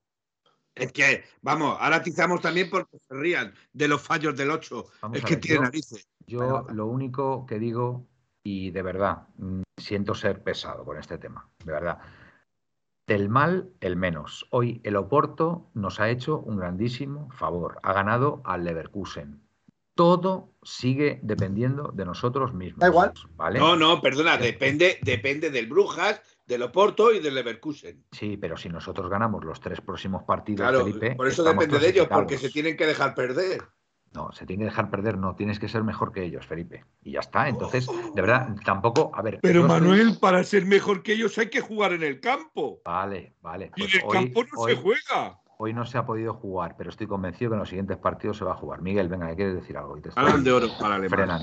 [0.76, 4.86] Es que, vamos, ahora atizamos también porque se rían de los fallos del 8.
[5.02, 6.08] Vamos Es que ver, tiene yo- narices.
[6.26, 8.06] Yo lo único que digo,
[8.44, 11.98] y de verdad, mm, siento ser pesado con este tema, de verdad.
[13.08, 14.46] Del mal, el menos.
[14.52, 17.80] Hoy el Oporto nos ha hecho un grandísimo favor.
[17.82, 19.42] Ha ganado al Leverkusen.
[19.96, 22.80] Todo sigue dependiendo de nosotros mismos.
[22.80, 23.14] Da igual.
[23.36, 23.58] ¿vale?
[23.60, 28.04] No, no, perdona, depende, depende del Brujas, del Oporto y del Leverkusen.
[28.12, 31.90] Sí, pero si nosotros ganamos los tres próximos partidos, Claro, Felipe, por eso depende de
[31.90, 33.62] ellos, porque se tienen que dejar perder.
[34.12, 36.84] No, se tiene que dejar perder, no, tienes que ser mejor que ellos, Felipe.
[37.04, 37.48] Y ya está.
[37.48, 37.86] Entonces,
[38.16, 39.38] de verdad, tampoco, a ver.
[39.44, 42.82] Pero estoy- Manuel, para ser mejor que ellos hay que jugar en el campo.
[42.84, 43.72] Vale, vale.
[43.76, 45.40] Y pues en el hoy- campo no hoy- se juega.
[45.60, 48.46] Hoy no se ha podido jugar, pero estoy convencido que en los siguientes partidos se
[48.46, 48.82] va a jugar.
[48.82, 49.96] Miguel, venga, ¿qué quieres decir algo?
[49.98, 51.40] Y te estoy Balón de oro para Alemania.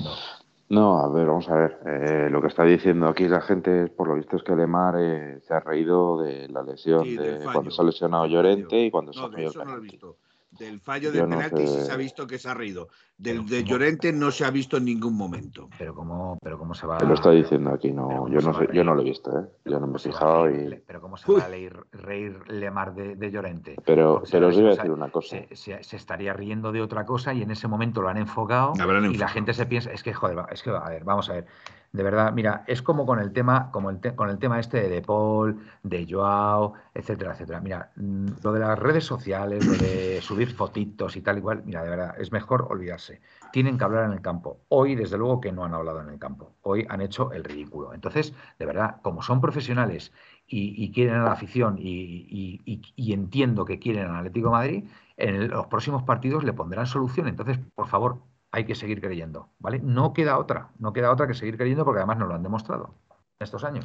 [0.68, 1.78] No, a ver, vamos a ver.
[1.86, 4.96] Eh, lo que está diciendo aquí la gente, es, por lo visto, es que Lemar
[4.98, 8.90] eh, se ha reído de la lesión Sí, de cuando se ha lesionado Llorente y
[8.90, 9.82] cuando se ha eso no lo he penalti.
[9.92, 10.16] visto.
[10.58, 11.84] Del fallo del no penalti sí sé.
[11.86, 12.88] se ha visto que se ha reído.
[13.18, 13.64] Del de.
[13.64, 15.68] Llorente no se ha visto en ningún momento.
[15.78, 18.52] Pero cómo, pero cómo se va Se lo está diciendo aquí, no, ¿cómo yo no
[18.58, 19.44] sé, yo no lo he visto, ¿eh?
[19.64, 20.82] Yo no me he fijado y...
[20.86, 21.40] pero cómo se Uy.
[21.40, 23.76] va a reír, reír Lemar de, de Llorente.
[23.84, 25.36] Pero, pero os iba a decir una cosa.
[25.48, 28.72] Se, se- se estaría riendo de otra cosa y en ese momento lo han enfocado
[28.80, 31.34] Habrán y la gente se piensa, es que joder, es que a ver, vamos a
[31.34, 31.46] ver.
[31.92, 34.88] De verdad, mira, es como con el tema, como el con el tema este de
[34.88, 37.60] De Paul, de Joao, etcétera, etcétera.
[37.60, 41.82] Mira, mm, lo de las redes sociales, lo de subir fotitos y tal igual, mira,
[41.82, 43.20] de verdad, es mejor olvidarse.
[43.50, 44.60] Tienen que hablar en el campo.
[44.68, 46.54] Hoy, desde luego, que no han hablado en el campo.
[46.62, 47.94] Hoy han hecho el ridículo.
[47.94, 50.12] Entonces, de verdad, como son profesionales
[50.46, 54.84] y, y quieren a la afición y, y- y- entiendo que quieren al Atlético Madrid,
[55.16, 57.28] en los próximos partidos le pondrán solución.
[57.28, 58.22] Entonces, por favor,
[58.56, 59.80] hay que seguir creyendo, ¿vale?
[59.80, 62.94] No queda otra, no queda otra que seguir creyendo porque además nos lo han demostrado
[63.38, 63.84] estos años.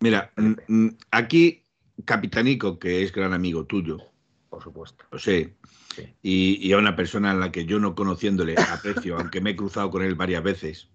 [0.00, 0.32] Mira,
[1.12, 1.62] aquí
[2.04, 3.98] Capitanico, que es gran amigo tuyo,
[4.50, 5.04] Por supuesto.
[5.12, 5.54] lo sé,
[5.94, 6.14] Sí.
[6.20, 9.56] y, y a una persona en la que yo no conociéndole aprecio, aunque me he
[9.56, 10.90] cruzado con él varias veces,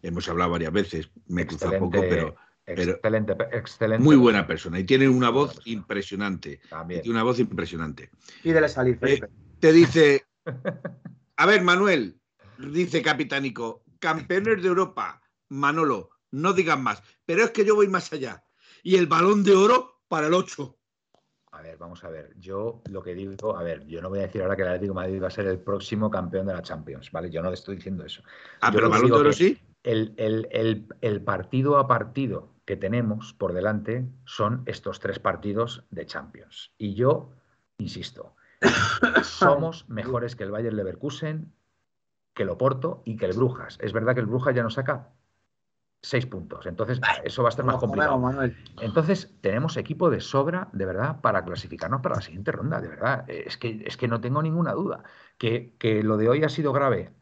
[0.00, 4.02] hemos hablado varias veces, me he cruzado poco, pero pero- excelente, excelente.
[4.04, 6.60] muy buena persona y tiene una voz impresionante.
[6.70, 7.02] También.
[7.02, 8.10] Tiene una voz impresionante.
[8.44, 9.28] Pídele salir, Felipe.
[9.58, 10.22] Te dice,
[11.36, 12.20] a ver, Manuel,
[12.58, 18.12] dice Capitánico, campeones de Europa, Manolo, no digan más, pero es que yo voy más
[18.12, 18.44] allá.
[18.82, 20.78] Y el balón de oro para el 8.
[21.52, 22.32] A ver, vamos a ver.
[22.38, 24.92] Yo lo que digo, a ver, yo no voy a decir ahora que el Atlético
[24.94, 27.30] de Madrid va a ser el próximo campeón de la Champions, ¿vale?
[27.30, 28.22] Yo no estoy diciendo eso.
[28.60, 29.58] Ah, Yo pero que balón de oro sí.
[29.82, 35.84] El, el- el- el partido a partido que tenemos por delante son estos tres partidos
[35.90, 36.72] de Champions.
[36.78, 37.32] Y yo,
[37.78, 38.36] insisto,
[39.22, 41.52] somos mejores que el Bayern Leverkusen,
[42.34, 43.78] que el Oporto y que el Brujas.
[43.80, 45.10] Es verdad que el Brujas ya nos saca
[46.02, 46.66] seis puntos.
[46.66, 48.20] Entonces, eso va a estar más complicado.
[48.80, 53.24] Entonces, tenemos equipo de sobra, de verdad, para clasificarnos para la siguiente ronda, de verdad.
[53.28, 55.04] Es que, es que no tengo ninguna duda.
[55.38, 57.12] Que, que lo de hoy ha sido grave,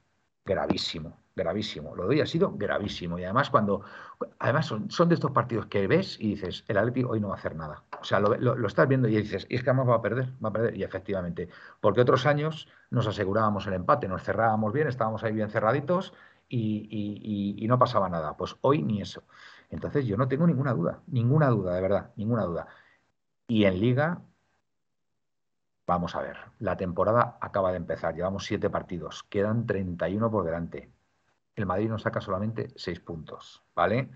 [0.44, 1.94] gravísimo, gravísimo.
[1.96, 3.18] Lo de hoy ha sido gravísimo.
[3.18, 3.82] Y además, cuando.
[4.38, 7.34] Además, son, son de estos partidos que ves y dices, el Atlético hoy no va
[7.34, 7.84] a hacer nada.
[8.00, 10.02] O sea, lo, lo- lo estás viendo y dices, y es que además va a
[10.02, 10.76] perder, va a perder.
[10.76, 11.48] Y efectivamente,
[11.80, 16.12] porque otros años nos asegurábamos el empate, nos cerrábamos bien, estábamos ahí bien cerraditos
[16.48, 18.36] y no pasaba nada.
[18.36, 19.22] Pues hoy ni eso.
[19.70, 22.66] Entonces yo no tengo ninguna duda, ninguna duda, de verdad, ninguna duda.
[23.48, 24.22] Y en liga,
[25.86, 30.90] vamos a ver, la temporada acaba de empezar, llevamos siete partidos, quedan 31 por delante.
[31.60, 34.10] El Madrid nos saca solamente seis puntos, ¿vale?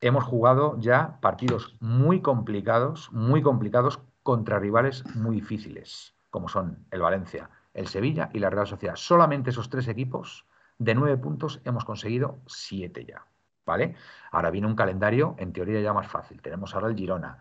[0.00, 7.00] Hemos jugado ya partidos muy complicados, muy complicados contra rivales muy difíciles, como son el
[7.00, 8.96] Valencia, el Sevilla y la Real Sociedad.
[8.96, 10.46] Solamente esos tres equipos,
[10.78, 13.24] de nueve puntos, hemos conseguido siete ya.
[13.66, 13.96] ¿Vale?
[14.30, 16.40] Ahora viene un calendario, en teoría, ya más fácil.
[16.40, 17.38] Tenemos ahora el Girona.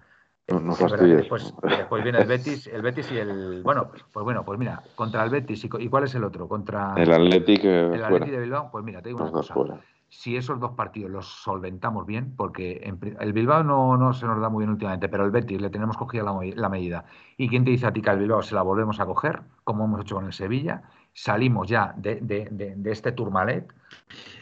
[0.48, 1.18] No, no Es verdad que fastidies.
[1.18, 3.62] después, después viene el Betis, el Betis y el.
[3.64, 6.48] Bueno, pues bueno, pues mira, contra el Betis y, ¿y cuál es el otro?
[6.48, 8.04] Contra El Athletic eh, el.
[8.04, 8.72] Atleti de Bilbao.
[8.72, 9.54] Pues mira, te digo una cosa.
[9.54, 9.82] fuera.
[10.10, 14.40] Si esos dos partidos los solventamos bien, porque en el Bilbao no, no se nos
[14.40, 17.04] da muy bien últimamente, pero el Betis le tenemos cogida la, la medida.
[17.36, 19.84] ¿Y quién te dice a ti que al Bilbao se la volvemos a coger, como
[19.84, 20.84] hemos hecho con el Sevilla?
[21.20, 23.66] Salimos ya de, de- de- de este turmalet.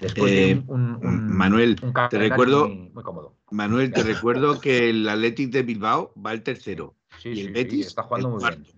[0.01, 3.37] Después de Eh, un, un- un- Manuel, un te recuerdo- muy, muy cómodo.
[3.51, 6.95] Manuel, te recuerdo que el Athletic de Bilbao va el tercero.
[7.17, 8.61] Sí, y el sí, sí, Betis está jugando el muy cuarto.
[8.61, 8.75] bien.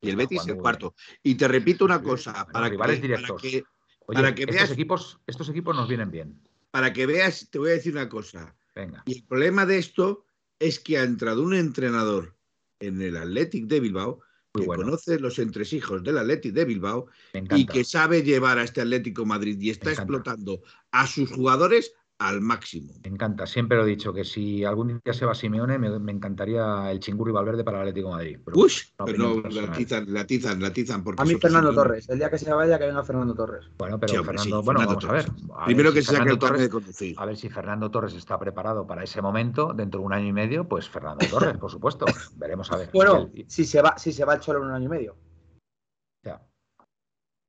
[0.00, 0.94] Y el Está Betis el cuarto.
[1.24, 3.64] Y te repito una cosa, para, que, para, que,
[4.06, 6.40] Oye, Para que estos veas- equipos, estos equipos nos vienen bien.
[6.70, 8.54] para que veas, te voy a decir una cosa.
[8.76, 9.02] Venga.
[9.06, 10.24] Y el problema de esto
[10.60, 12.36] es que ha entrado un entrenador
[12.78, 14.20] en el Athletic de Bilbao
[14.52, 14.84] que bueno.
[14.84, 17.06] conoce los entresijos del Athletic de Bilbao
[17.54, 22.42] y que sabe llevar a este Atlético Madrid y está explotando a sus jugadores al
[22.42, 22.92] máximo.
[23.02, 26.12] Me encanta, siempre lo he dicho, que si algún día se va Simeone, me, me
[26.12, 28.38] encantaría el Chingurri Valverde para el Atlético de Madrid.
[28.44, 28.72] Pero Uy,
[29.06, 29.70] pero no, personal.
[29.70, 31.02] la tizan, la tizan, la tizan.
[31.02, 32.08] Porque A mí Fernando Torres.
[32.10, 33.64] El día que se vaya, que venga Fernando Torres.
[33.78, 35.64] Bueno, pero Sí, hombre, Fernando, sí, bueno, Fernando vamos a ver.
[35.64, 37.14] Primero si que se saque Fernando el carnet Torres- de conducir.
[37.18, 40.32] A ver si Fernando Torres está preparado para ese momento, dentro de un año y
[40.34, 42.04] medio, pues Fernando Torres, por supuesto.
[42.36, 42.90] Veremos a ver.
[42.92, 45.16] Bueno, el- si se va, si se va el Cholo en un año y medio.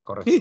[0.03, 0.31] Correcto.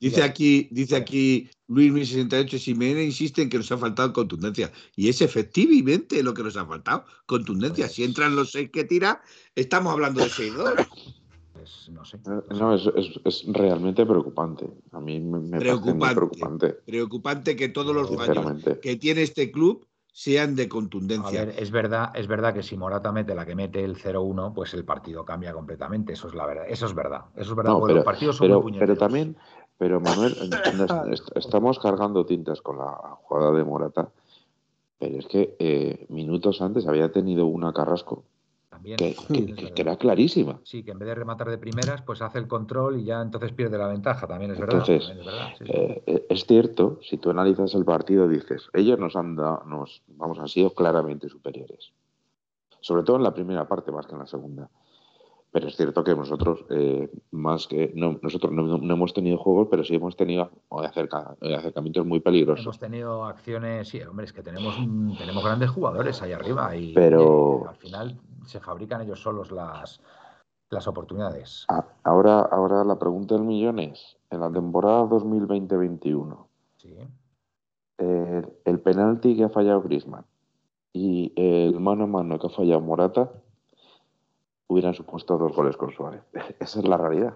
[0.00, 4.70] Dice aquí, dice aquí Luis 1068, Simeone insiste en que nos ha faltado contundencia.
[4.96, 7.88] Y es efectivamente lo que nos ha faltado, contundencia.
[7.88, 9.22] Si entran los seis que tira,
[9.54, 10.88] estamos hablando de 6-2.
[11.54, 12.18] Pues, no sé.
[12.50, 14.66] No, es, es- es realmente preocupante.
[14.92, 16.14] A mí me, me parece muy Preocupante.
[16.16, 18.46] preocupante, Preocupante que todos los fallos
[18.82, 19.86] que tiene este club
[20.16, 21.44] sean de A contundencia.
[21.44, 24.72] ver, es verdad, es verdad que si Morata mete la que mete el 0-1, pues
[24.72, 26.12] el partido cambia completamente.
[26.12, 26.66] Eso es la verdad.
[26.68, 27.22] Eso es verdad.
[27.34, 27.72] Eso es verdad.
[27.72, 28.98] No, pero, los partidos son pero, muy pero puñeteros.
[28.98, 29.36] también,
[29.76, 30.36] pero Manuel,
[31.34, 32.92] estamos cargando tintas con la
[33.24, 34.08] jugada de Morata,
[35.00, 38.22] pero es que eh, minutos antes había tenido una Carrasco
[38.84, 39.74] También, que, que- es que- verdad.
[39.74, 40.60] que era clarísima.
[40.62, 43.52] Sí, que en vez de rematar de primeras, pues hace el control y ya entonces
[43.52, 44.26] pierde la ventaja.
[44.26, 44.80] También es verdad.
[44.80, 45.72] Entonces, también es verdad, sí, sí.
[45.72, 50.02] Eh, eh, es cierto, si tú analizas el partido, dices, ellos nos han dado, nos,
[50.08, 51.92] vamos, han sido claramente superiores.
[52.80, 54.68] Sobre todo en la primera parte, más que en la segunda.
[55.50, 59.68] Pero es cierto que nosotros, eh, más que, no, nosotros no, no hemos tenido juegos,
[59.70, 62.64] pero sí hemos tenido acerca- acercamientos muy peligrosos.
[62.66, 64.74] Hemos tenido acciones, sí, hombre, es que tenemos,
[65.16, 70.00] tenemos grandes jugadores ahí arriba y Pero- eh, al final se fabrican ellos solos las,
[70.70, 71.64] las oportunidades.
[71.68, 76.46] Ah, Ahora, ahora la pregunta del millón es, en la temporada 2020-21,
[76.76, 76.96] Sí.
[77.98, 80.24] eh, el penalti que ha fallado Griezmann
[80.92, 83.30] y el mano a mano que ha fallado Morata
[84.68, 86.22] hubieran supuesto dos goles con Suárez.
[86.60, 87.34] Esa es la realidad.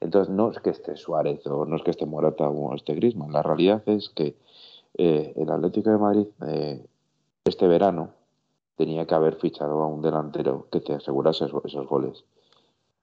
[0.00, 3.32] Entonces, no es que esté Suárez o no es que esté Morata o esté Griezmann.
[3.32, 4.36] La realidad es que
[4.98, 6.86] eh, el Atlético de Madrid eh,
[7.44, 8.10] este verano
[8.76, 12.24] tenía que haber fichado a un delantero que te asegurase esos, goles.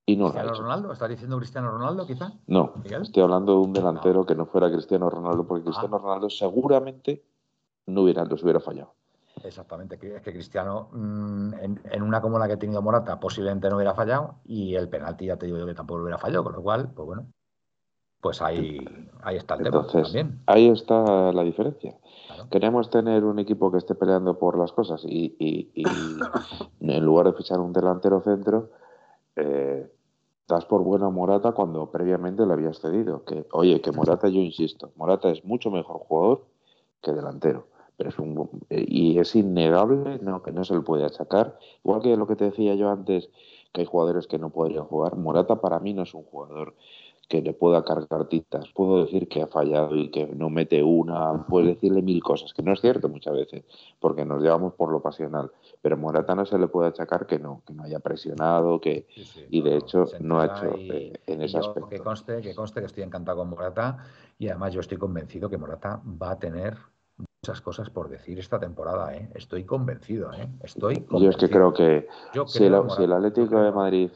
[0.06, 0.64] Y no lo ha ¿Cristiano hecho.
[0.64, 0.92] Ronaldo?
[0.94, 2.34] ¿Estás diciendo Cristiano Ronaldo, quizá?
[2.48, 3.04] No, Miguel?
[3.04, 6.00] estoy hablando de un delantero que no fuera Cristiano Ronaldo, porque Cristiano Ah.
[6.00, 7.24] Ronaldo seguramente
[7.88, 8.94] no hubiera, los hubiera fallado.
[9.44, 13.70] Exactamente, es que Cristiano mm, en, en una como la que ha tenido Morata posiblemente
[13.70, 16.54] no hubiera fallado y el penalti ya te digo yo que tampoco hubiera fallado, con
[16.54, 17.26] lo cual, pues bueno,
[18.20, 18.78] pues ahí,
[19.24, 20.42] ahí está el tema Entonces, también.
[20.48, 21.96] ahí está la diferencia.
[22.42, 22.50] Claro.
[22.50, 26.18] Queremos tener un equipo que esté peleando por las cosas y, y- y
[26.80, 28.70] en lugar de fichar un delantero centro,
[29.36, 29.90] eh,
[30.48, 33.24] das por buena a Morata cuando previamente le habías cedido.
[33.24, 36.46] Que, oye, que Morata, yo insisto, Morata es mucho mejor jugador
[37.02, 37.68] que delantero.
[37.98, 41.58] Pero es un, eh, y es innegable no, que no se le puede achacar.
[41.84, 43.30] Igual que lo que te decía yo antes,
[43.72, 45.16] que hay jugadores que no podrían jugar.
[45.18, 46.76] Morata para mí no es un jugador
[47.32, 48.68] que le pueda cargar tintas.
[48.74, 52.62] Puedo decir que ha fallado y que no mete una, puedes decirle mil cosas, que
[52.62, 53.64] no es cierto muchas veces,
[54.02, 55.50] porque nos llevamos por lo pasional.
[55.82, 59.24] Pero Morata no se le puede achacar que no, que no haya presionado, que Sí,
[59.24, 61.88] sí, y de hecho no ha hecho y- eh, en ese aspecto.
[61.88, 64.00] Que conste, que conste que estoy encantado con Morata
[64.38, 66.78] y además yo estoy convencido que Morata va a tener
[67.18, 69.30] muchas cosas por decir esta temporada, ¿eh?
[69.36, 70.50] Estoy convencido, ¿eh?
[70.64, 71.40] Estoy Yo es convencido.
[71.40, 73.72] que creo que Yo si creo el, si el Atlético de.
[73.72, 74.12] Madrid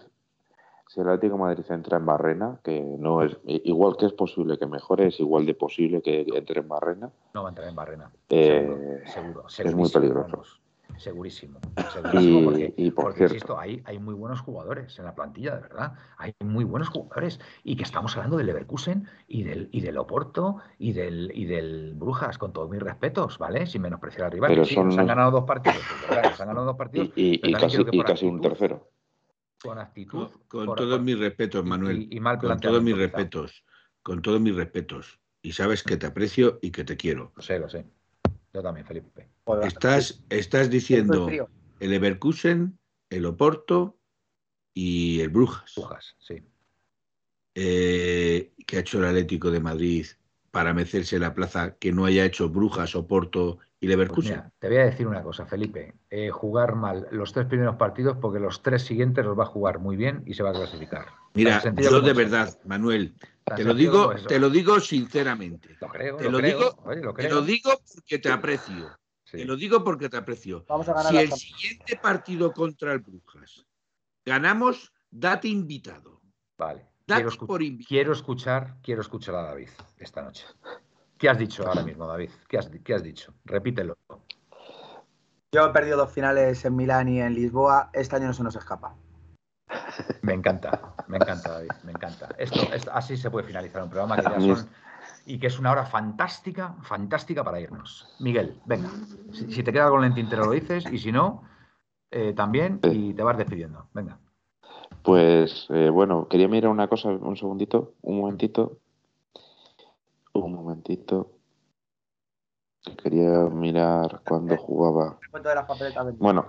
[0.87, 4.57] si el Atlético de Madrid entra en Barrena, que no es igual que es posible
[4.57, 7.75] que mejore, es igual de posible que entre en Barrena, No va a entrar en
[7.75, 8.11] Barrena.
[8.29, 10.29] Eh, seguro, seguro, muy segurísimo, peligroso.
[10.31, 10.61] vamos.
[10.97, 11.59] Segurísimo.
[11.91, 15.13] segurísimo Y- porque, y por porque, cierto- insisto, hay, hay muy buenos jugadores en la
[15.13, 15.93] plantilla, de verdad.
[16.17, 17.41] Hay muy buenos jugadores.
[17.65, 21.95] Y que estamos hablando del Leverkusen y del, y del Oporto y del, y del
[21.95, 23.65] Brujas, con todos mis respetos, ¿vale?
[23.65, 24.51] Sin menospreciar al rival.
[24.51, 25.79] Pero sí, son nos han ganado dos partidos.
[25.89, 27.09] pues, verdad, nos han ganado dos y, partidos.
[27.17, 28.87] y- y casi, casi un tercero.
[29.65, 30.27] Con actitud.
[30.47, 32.07] Con, todos mis respetos, Manuel.
[32.09, 33.63] y- y mal con todos mis respetos.
[34.03, 35.19] Con todos mis respetos.
[35.41, 37.33] Y sabes que te aprecio y que te quiero.
[37.35, 37.85] Lo sé, lo sé.
[38.53, 39.29] Yo también, Felipe.
[39.63, 41.41] Estás, estás diciendo es
[41.79, 42.79] el Leverkusen,
[43.09, 43.99] el Oporto
[44.73, 45.73] y el Brujas.
[45.75, 46.43] Brujas, sí.
[47.55, 50.05] Eh, que ha hecho el Atlético de Madrid
[50.51, 54.31] para mecerse la plaza que no haya hecho Brujas, Oporto y Pues Leverkusen.
[54.37, 55.93] mira, te voy a decir una cosa, Felipe.
[56.09, 59.77] Eh, jugar mal los tres primeros partidos porque los tres siguientes los va a jugar
[59.79, 61.05] muy bien y se va a clasificar.
[61.35, 62.17] Mira, yo de eso.
[62.17, 63.15] verdad, Manuel,
[63.55, 65.77] te lo digo, te lo digo sinceramente.
[65.79, 66.57] Lo creo, te lo, lo creo.
[66.57, 68.97] digo- Oye, lo Te lo digo porque te aprecio.
[69.23, 69.37] Sí.
[69.37, 70.65] Te lo digo porque te aprecio.
[70.67, 73.65] Vamos a ganar Si el siguiente partido contra el Brujas
[74.25, 76.21] ganamos, date invitado.
[76.57, 76.87] Vale.
[77.07, 77.87] Date Quiero, escu- por invitado.
[77.87, 80.45] quiero escuchar, quiero escuchar a David esta noche.
[81.25, 82.29] ¿Qué has dicho ahora mismo, David?
[82.47, 83.33] ¿Qué has, qué has dicho?
[83.45, 83.97] Repítelo.
[85.51, 87.89] Yo he perdido dos finales en Milán y en Lisboa.
[87.93, 88.95] Este año no se nos escapa.
[90.21, 92.29] Me encanta, me encanta, David, me encanta.
[92.37, 94.69] Esto, esto- así se puede finalizar un programa que ya son
[95.25, 98.07] y que es una hora fantástica, fantástica para irnos.
[98.19, 98.91] Miguel, venga,
[99.31, 101.41] si, te queda algo en el tintero lo dices y si no,
[102.11, 103.87] eh, también y te vas despidiendo.
[103.95, 104.19] Venga.
[105.01, 108.77] Pues eh, bueno, quería mirar una cosa, un segundito, un momentito.
[110.35, 111.31] Un momentito.
[113.01, 115.17] Quería mirar cuando jugaba.
[116.17, 116.45] Bueno,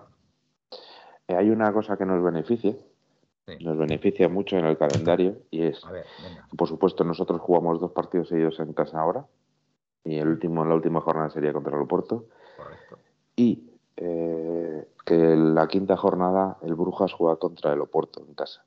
[1.29, 2.77] eh, hay una cosa que nos beneficia,
[3.61, 5.81] nos beneficia mucho en el calendario y es,
[6.57, 9.27] por supuesto, nosotros jugamos dos partidos seguidos en casa ahora
[10.05, 12.27] y el último, la última jornada sería contra el Oporto.
[12.57, 12.99] Correcto.
[13.37, 18.65] Y eh, que la quinta jornada el Brujas juega contra el Oporto en casa,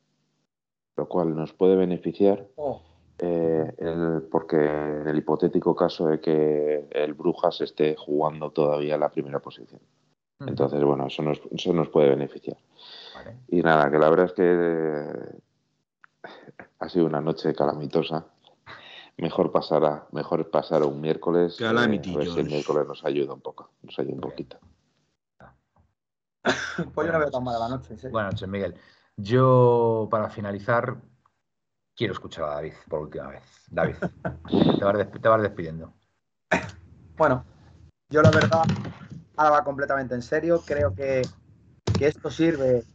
[0.95, 2.47] lo cual nos puede beneficiar.
[2.55, 2.88] Oh.
[3.77, 9.39] Eh, porque en el hipotético caso de que el Brujas esté jugando todavía la primera
[9.39, 9.81] posición.
[10.39, 12.57] Entonces, bueno, eso nos, eso nos puede beneficiar.
[13.49, 15.39] Y nada, que la verdad es que
[16.79, 18.25] ha sido una noche calamitosa.
[19.17, 21.59] Mejor pasar a, mejor pasar un miércoles.
[21.59, 24.57] Eh, a ver si el miércoles nos ayuda un poco, nos ayuda un poquito.
[26.93, 27.95] pues yo no veo tan mala la noche.
[28.09, 28.75] Buenas noches, Miguel.
[29.17, 30.95] Yo, para finalizar,
[31.99, 33.43] quiero escuchar a David por última vez.
[33.69, 33.95] David,
[35.21, 35.91] te, vas despidiendo.
[37.17, 37.43] Bueno,
[38.09, 38.63] yo la verdad,
[39.35, 40.63] ahora va completamente en serio.
[40.65, 41.23] Creo que,
[41.99, 42.85] esto sirve,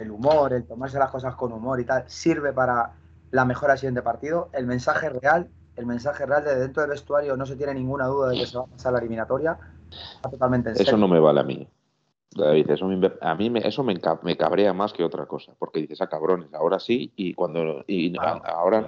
[0.00, 2.94] el humor, el tomarse las cosas con humor y tal, sirve para
[3.30, 4.50] la mejora del siguiente partido.
[4.52, 8.30] El mensaje real, el mensaje real de dentro del vestuario no se tiene ninguna duda
[8.30, 9.56] de que se va a pasar la eliminatoria.
[10.20, 11.68] totalmente en Eso no me vale a mí.
[12.44, 12.86] David, eso
[13.20, 16.08] a mí me, eso me, me, cabrea más que otra cosa, porque dices, a ah,
[16.08, 18.86] cabrones, ahora sí y cuando y ahora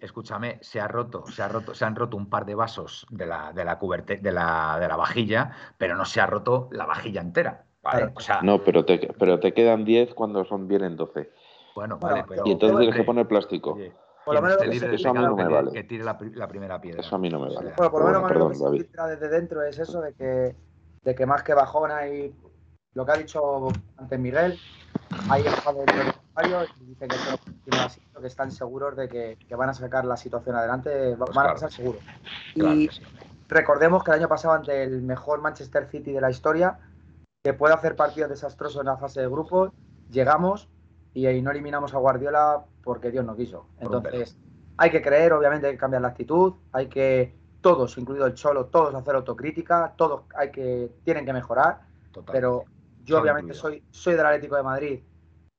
[0.00, 3.26] escúchame, se ha roto, se ha roto, se han roto un par de vasos de
[3.26, 6.86] la de la cuberte, de la, de la vajilla, pero no se ha roto la
[6.86, 7.66] vajilla entera.
[8.42, 11.30] no, pero te, pero te quedan 10 cuando son vienen 12.
[11.74, 13.78] Bueno, vale, pero, y entonces tienes que poner plástico.
[14.24, 15.72] por lo menos eso a mí no me vale.
[15.72, 17.00] Que tire la, primera piedra.
[17.00, 17.72] Eso a mí no me vale.
[17.76, 20.56] Bueno, por lo menos lo que se desde dentro es eso de que,
[21.02, 22.34] de que más que bajona y
[22.96, 23.68] lo que ha dicho
[23.98, 24.58] antes Miguel,
[25.36, 30.16] estado dentro del y dice que, que están seguros de que, van a sacar la
[30.16, 32.00] situación adelante, pues van a pasar seguros.
[32.54, 32.88] y
[33.48, 36.78] recordemos que el año pasado ante el mejor Manchester City de la historia,
[37.44, 39.72] que puede hacer partidos desastrosos en la fase de grupos,
[40.10, 40.70] llegamos
[41.12, 43.66] y ahí no eliminamos a Guardiola porque Dios no quiso.
[43.78, 44.38] Entonces,
[44.78, 48.66] hay que creer, obviamente hay que cambiar la actitud, hay que todos, incluido el Cholo,
[48.66, 51.82] todos hacer autocrítica, todos hay que tienen que mejorar,
[52.32, 52.64] pero
[53.06, 55.00] yo obviamente soy, soy del Atlético de Madrid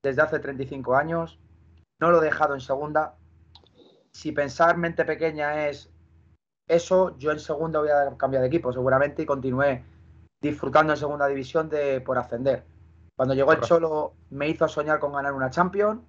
[0.03, 1.40] desde hace 35 años,
[1.99, 3.15] no lo he dejado en segunda.
[4.11, 5.90] Si pensar mente pequeña es
[6.68, 9.84] eso, yo en segunda voy a cambiar de equipo seguramente y continué
[10.41, 12.65] disfrutando en segunda división de por ascender.
[13.15, 16.02] Cuando llegó el Cholo me hizo soñar con ganar una Champions,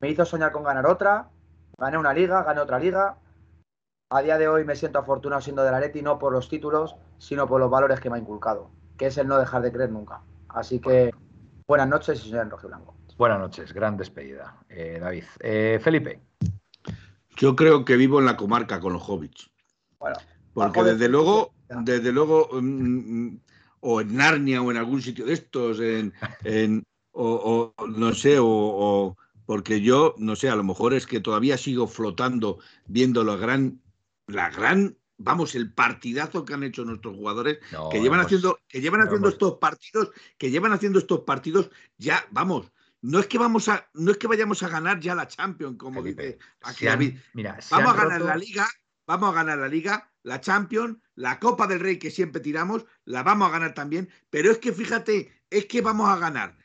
[0.00, 1.30] me hizo soñar con ganar otra,
[1.78, 3.16] gané una liga, gané otra liga.
[4.12, 7.48] A día de hoy me siento afortunado siendo del Atleti no por los títulos, sino
[7.48, 10.22] por los valores que me ha inculcado, que es el no dejar de creer nunca.
[10.54, 11.10] Así que
[11.66, 12.96] buenas noches y señor Blanco.
[13.16, 15.24] Buenas noches, gran despedida, eh, David.
[15.40, 16.20] Eh, Felipe.
[17.36, 19.50] Yo creo que vivo en la comarca con los hobbits.
[19.98, 20.16] Bueno,
[20.54, 23.40] porque desde luego, desde luego, mm, mm,
[23.80, 26.12] o en Narnia o en algún sitio de estos, en,
[27.12, 31.86] o, no sé, o, porque yo, no sé, a lo mejor es que todavía sigo
[31.86, 33.80] flotando viendo la gran,
[34.26, 37.58] la gran vamos, el partidazo que han hecho nuestros jugadores,
[37.90, 42.72] que llevan haciendo, que llevan haciendo estos partidos, que llevan haciendo estos partidos, ya, vamos,
[43.02, 46.02] no es que vamos a, no es que vayamos a ganar ya la Champions, como
[46.02, 47.18] dice aquí David.
[47.34, 48.66] Mira, vamos a ganar la liga,
[49.06, 53.22] vamos a ganar la liga, la Champions, la Copa del Rey que siempre tiramos, la
[53.22, 56.56] vamos a ganar también, pero es que fíjate, es que vamos a ganar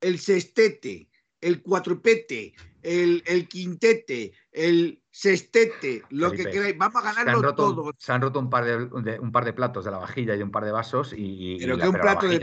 [0.00, 1.10] el sextete,
[1.40, 7.92] el cuatrupete, el, el quintete, el sextete, lo que queráis, vamos a ganarlo todo.
[7.96, 10.50] Se han roto un par de, un par de platos de la vajilla y un
[10.50, 11.58] par de vasos y.
[11.60, 12.40] Pero que un plato de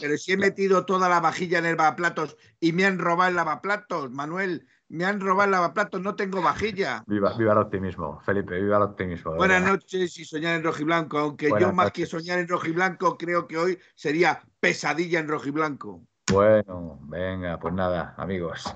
[0.00, 3.36] Pero si he metido toda la vajilla en el lavaplatos y me han robado el
[3.36, 4.66] lavaplatos, Manuel.
[4.90, 7.04] Me han robado el lavaplatos, no tengo vajilla.
[7.06, 9.34] Viva, viva el optimismo, Felipe, viva el optimismo.
[9.34, 13.58] Buenas noches y soñar en rojiblanco, aunque yo más que soñar en rojiblanco creo que
[13.58, 16.02] hoy sería pesadilla en rojiblanco.
[16.32, 18.74] Bueno, venga, pues nada, amigos.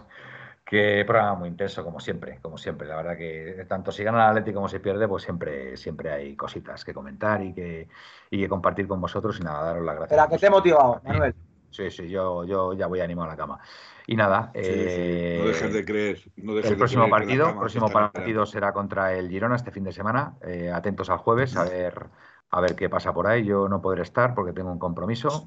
[0.73, 2.89] Qué programa muy intenso, como siempre, como siempre.
[2.89, 6.35] La verdad que tanto si gana el Atlético como si pierde, pues siempre, siempre hay
[6.35, 7.89] cositas que comentar y que,
[8.31, 10.19] y que compartir con vosotros y nada, daros las gracias.
[10.19, 11.35] Pero que te he motivado, Manuel.
[11.69, 13.61] Sí, sí, yo, yo ya voy animado a la cama.
[14.07, 16.23] Y nada, eh, no dejes de creer.
[16.39, 20.37] el próximo partido, el próximo partido será contra el Girona este fin de semana.
[20.41, 22.07] Eh, atentos al jueves a ver,
[22.49, 23.45] a ver qué pasa por ahí.
[23.45, 25.47] Yo no podré estar porque tengo un compromiso.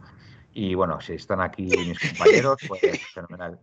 [0.55, 2.81] Y bueno, si están aquí mis compañeros, pues
[3.13, 3.59] fenomenal.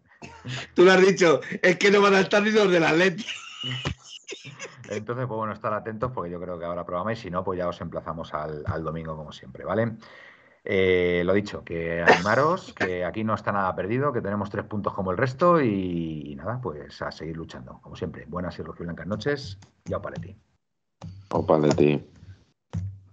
[0.74, 3.24] Tú lo has dicho, es que no van a estar ni los del Atleti.
[4.88, 7.58] Entonces, pues bueno, estar atentos porque yo creo que habrá programa y si no, pues
[7.58, 9.92] ya os emplazamos al, al domingo como siempre, ¿vale?
[10.64, 14.92] Eh, lo dicho, que animaros, que aquí no está nada perdido, que tenemos tres puntos
[14.92, 18.26] como el resto y, y nada, pues a seguir luchando, como siempre.
[18.28, 20.36] Buenas y rojiblancas noches y a Paletti.
[21.30, 22.12] Opa de ti.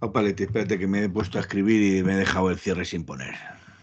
[0.02, 2.86] Opa, Leti, espérate que me he puesto a escribir y me he dejado el cierre
[2.86, 3.34] sin poner.